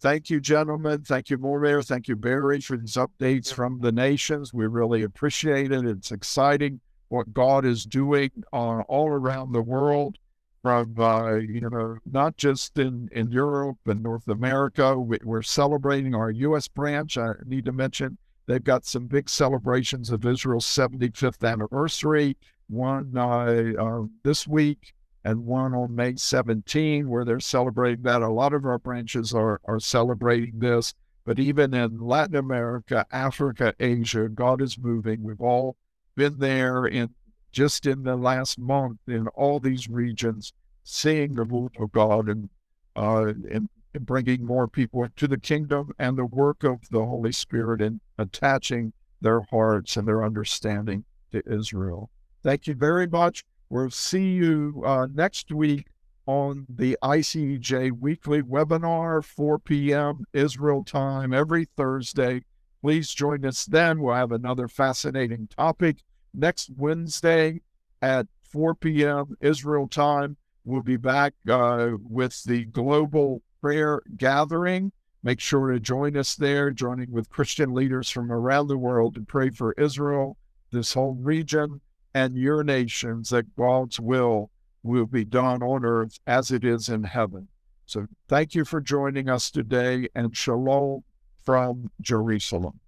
Thank 0.00 0.30
you, 0.30 0.40
gentlemen. 0.40 1.02
Thank 1.02 1.28
you, 1.28 1.36
Mojmir. 1.36 1.84
Thank 1.84 2.08
you, 2.08 2.16
Barry, 2.16 2.62
for 2.62 2.78
these 2.78 2.94
updates 2.94 3.52
from 3.52 3.80
the 3.80 3.92
nations. 3.92 4.54
We 4.54 4.66
really 4.68 5.02
appreciate 5.02 5.70
it. 5.70 5.84
It's 5.84 6.10
exciting 6.10 6.80
what 7.08 7.34
God 7.34 7.66
is 7.66 7.84
doing 7.84 8.30
uh, 8.54 8.80
all 8.88 9.08
around 9.08 9.52
the 9.52 9.60
world, 9.60 10.16
from 10.62 10.94
uh, 10.98 11.34
you 11.34 11.68
know 11.68 11.98
not 12.10 12.38
just 12.38 12.78
in 12.78 13.10
in 13.12 13.30
Europe 13.30 13.76
and 13.84 14.02
North 14.02 14.28
America. 14.28 14.98
We, 14.98 15.18
are 15.28 15.42
celebrating 15.42 16.14
our 16.14 16.30
U.S. 16.30 16.68
branch. 16.68 17.18
I 17.18 17.32
need 17.44 17.66
to 17.66 17.72
mention 17.72 18.16
they've 18.46 18.64
got 18.64 18.86
some 18.86 19.08
big 19.08 19.28
celebrations 19.28 20.08
of 20.08 20.24
Israel's 20.24 20.64
75th 20.64 21.46
anniversary. 21.46 22.38
One 22.68 23.16
uh, 23.16 23.72
uh, 23.78 24.06
this 24.22 24.46
week 24.46 24.94
and 25.24 25.44
one 25.44 25.74
on 25.74 25.94
May 25.94 26.16
17, 26.16 27.08
where 27.08 27.24
they're 27.24 27.40
celebrating 27.40 28.02
that. 28.02 28.22
A 28.22 28.28
lot 28.28 28.52
of 28.52 28.64
our 28.64 28.78
branches 28.78 29.34
are 29.34 29.60
are 29.64 29.80
celebrating 29.80 30.58
this. 30.58 30.94
But 31.24 31.38
even 31.38 31.72
in 31.72 32.00
Latin 32.00 32.34
America, 32.34 33.06
Africa, 33.12 33.74
Asia, 33.78 34.28
God 34.28 34.60
is 34.60 34.76
moving. 34.76 35.22
We've 35.22 35.40
all 35.40 35.76
been 36.16 36.38
there 36.38 36.86
in 36.86 37.10
just 37.52 37.86
in 37.86 38.02
the 38.02 38.16
last 38.16 38.58
month 38.58 38.98
in 39.06 39.28
all 39.28 39.60
these 39.60 39.88
regions, 39.88 40.52
seeing 40.82 41.34
the 41.34 41.44
move 41.44 41.70
of 41.78 41.92
God 41.92 42.28
and, 42.28 42.48
uh, 42.96 43.26
and, 43.50 43.68
bringing 44.00 44.42
more 44.42 44.66
people 44.66 45.04
into 45.04 45.28
the 45.28 45.38
kingdom 45.38 45.92
and 45.98 46.16
the 46.16 46.24
work 46.24 46.64
of 46.64 46.80
the 46.90 47.04
Holy 47.04 47.30
Spirit 47.30 47.82
and 47.82 48.00
attaching 48.16 48.90
their 49.20 49.42
hearts 49.50 49.98
and 49.98 50.08
their 50.08 50.24
understanding 50.24 51.04
to 51.30 51.42
Israel. 51.46 52.08
Thank 52.42 52.66
you 52.66 52.74
very 52.74 53.06
much. 53.06 53.44
We'll 53.70 53.90
see 53.90 54.32
you 54.32 54.82
uh, 54.84 55.06
next 55.14 55.52
week 55.52 55.86
on 56.26 56.66
the 56.68 56.96
ICEJ 57.02 57.92
weekly 58.00 58.42
webinar, 58.42 59.24
4 59.24 59.58
p.m. 59.60 60.24
Israel 60.32 60.84
time 60.84 61.32
every 61.32 61.66
Thursday. 61.76 62.42
Please 62.80 63.14
join 63.14 63.44
us 63.44 63.64
then. 63.64 64.00
We'll 64.00 64.14
have 64.14 64.32
another 64.32 64.68
fascinating 64.68 65.48
topic 65.56 65.98
next 66.34 66.70
Wednesday 66.76 67.60
at 68.00 68.26
4 68.42 68.74
p.m. 68.74 69.36
Israel 69.40 69.88
time. 69.88 70.36
We'll 70.64 70.82
be 70.82 70.96
back 70.96 71.34
uh, 71.48 71.90
with 72.02 72.42
the 72.44 72.64
global 72.66 73.42
prayer 73.60 74.02
gathering. 74.16 74.92
Make 75.22 75.40
sure 75.40 75.70
to 75.70 75.78
join 75.78 76.16
us 76.16 76.34
there, 76.34 76.72
joining 76.72 77.12
with 77.12 77.30
Christian 77.30 77.72
leaders 77.72 78.10
from 78.10 78.32
around 78.32 78.66
the 78.66 78.78
world 78.78 79.14
to 79.14 79.22
pray 79.22 79.50
for 79.50 79.72
Israel, 79.78 80.36
this 80.72 80.94
whole 80.94 81.14
region, 81.14 81.80
and 82.14 82.36
your 82.36 82.62
nations 82.62 83.30
that 83.30 83.56
God's 83.56 83.98
will 84.00 84.50
will 84.82 85.06
be 85.06 85.24
done 85.24 85.62
on 85.62 85.84
earth 85.84 86.18
as 86.26 86.50
it 86.50 86.64
is 86.64 86.88
in 86.88 87.04
heaven. 87.04 87.48
So 87.86 88.06
thank 88.28 88.54
you 88.54 88.64
for 88.64 88.80
joining 88.80 89.28
us 89.28 89.50
today 89.50 90.08
and 90.14 90.36
shalom 90.36 91.04
from 91.44 91.90
Jerusalem. 92.00 92.80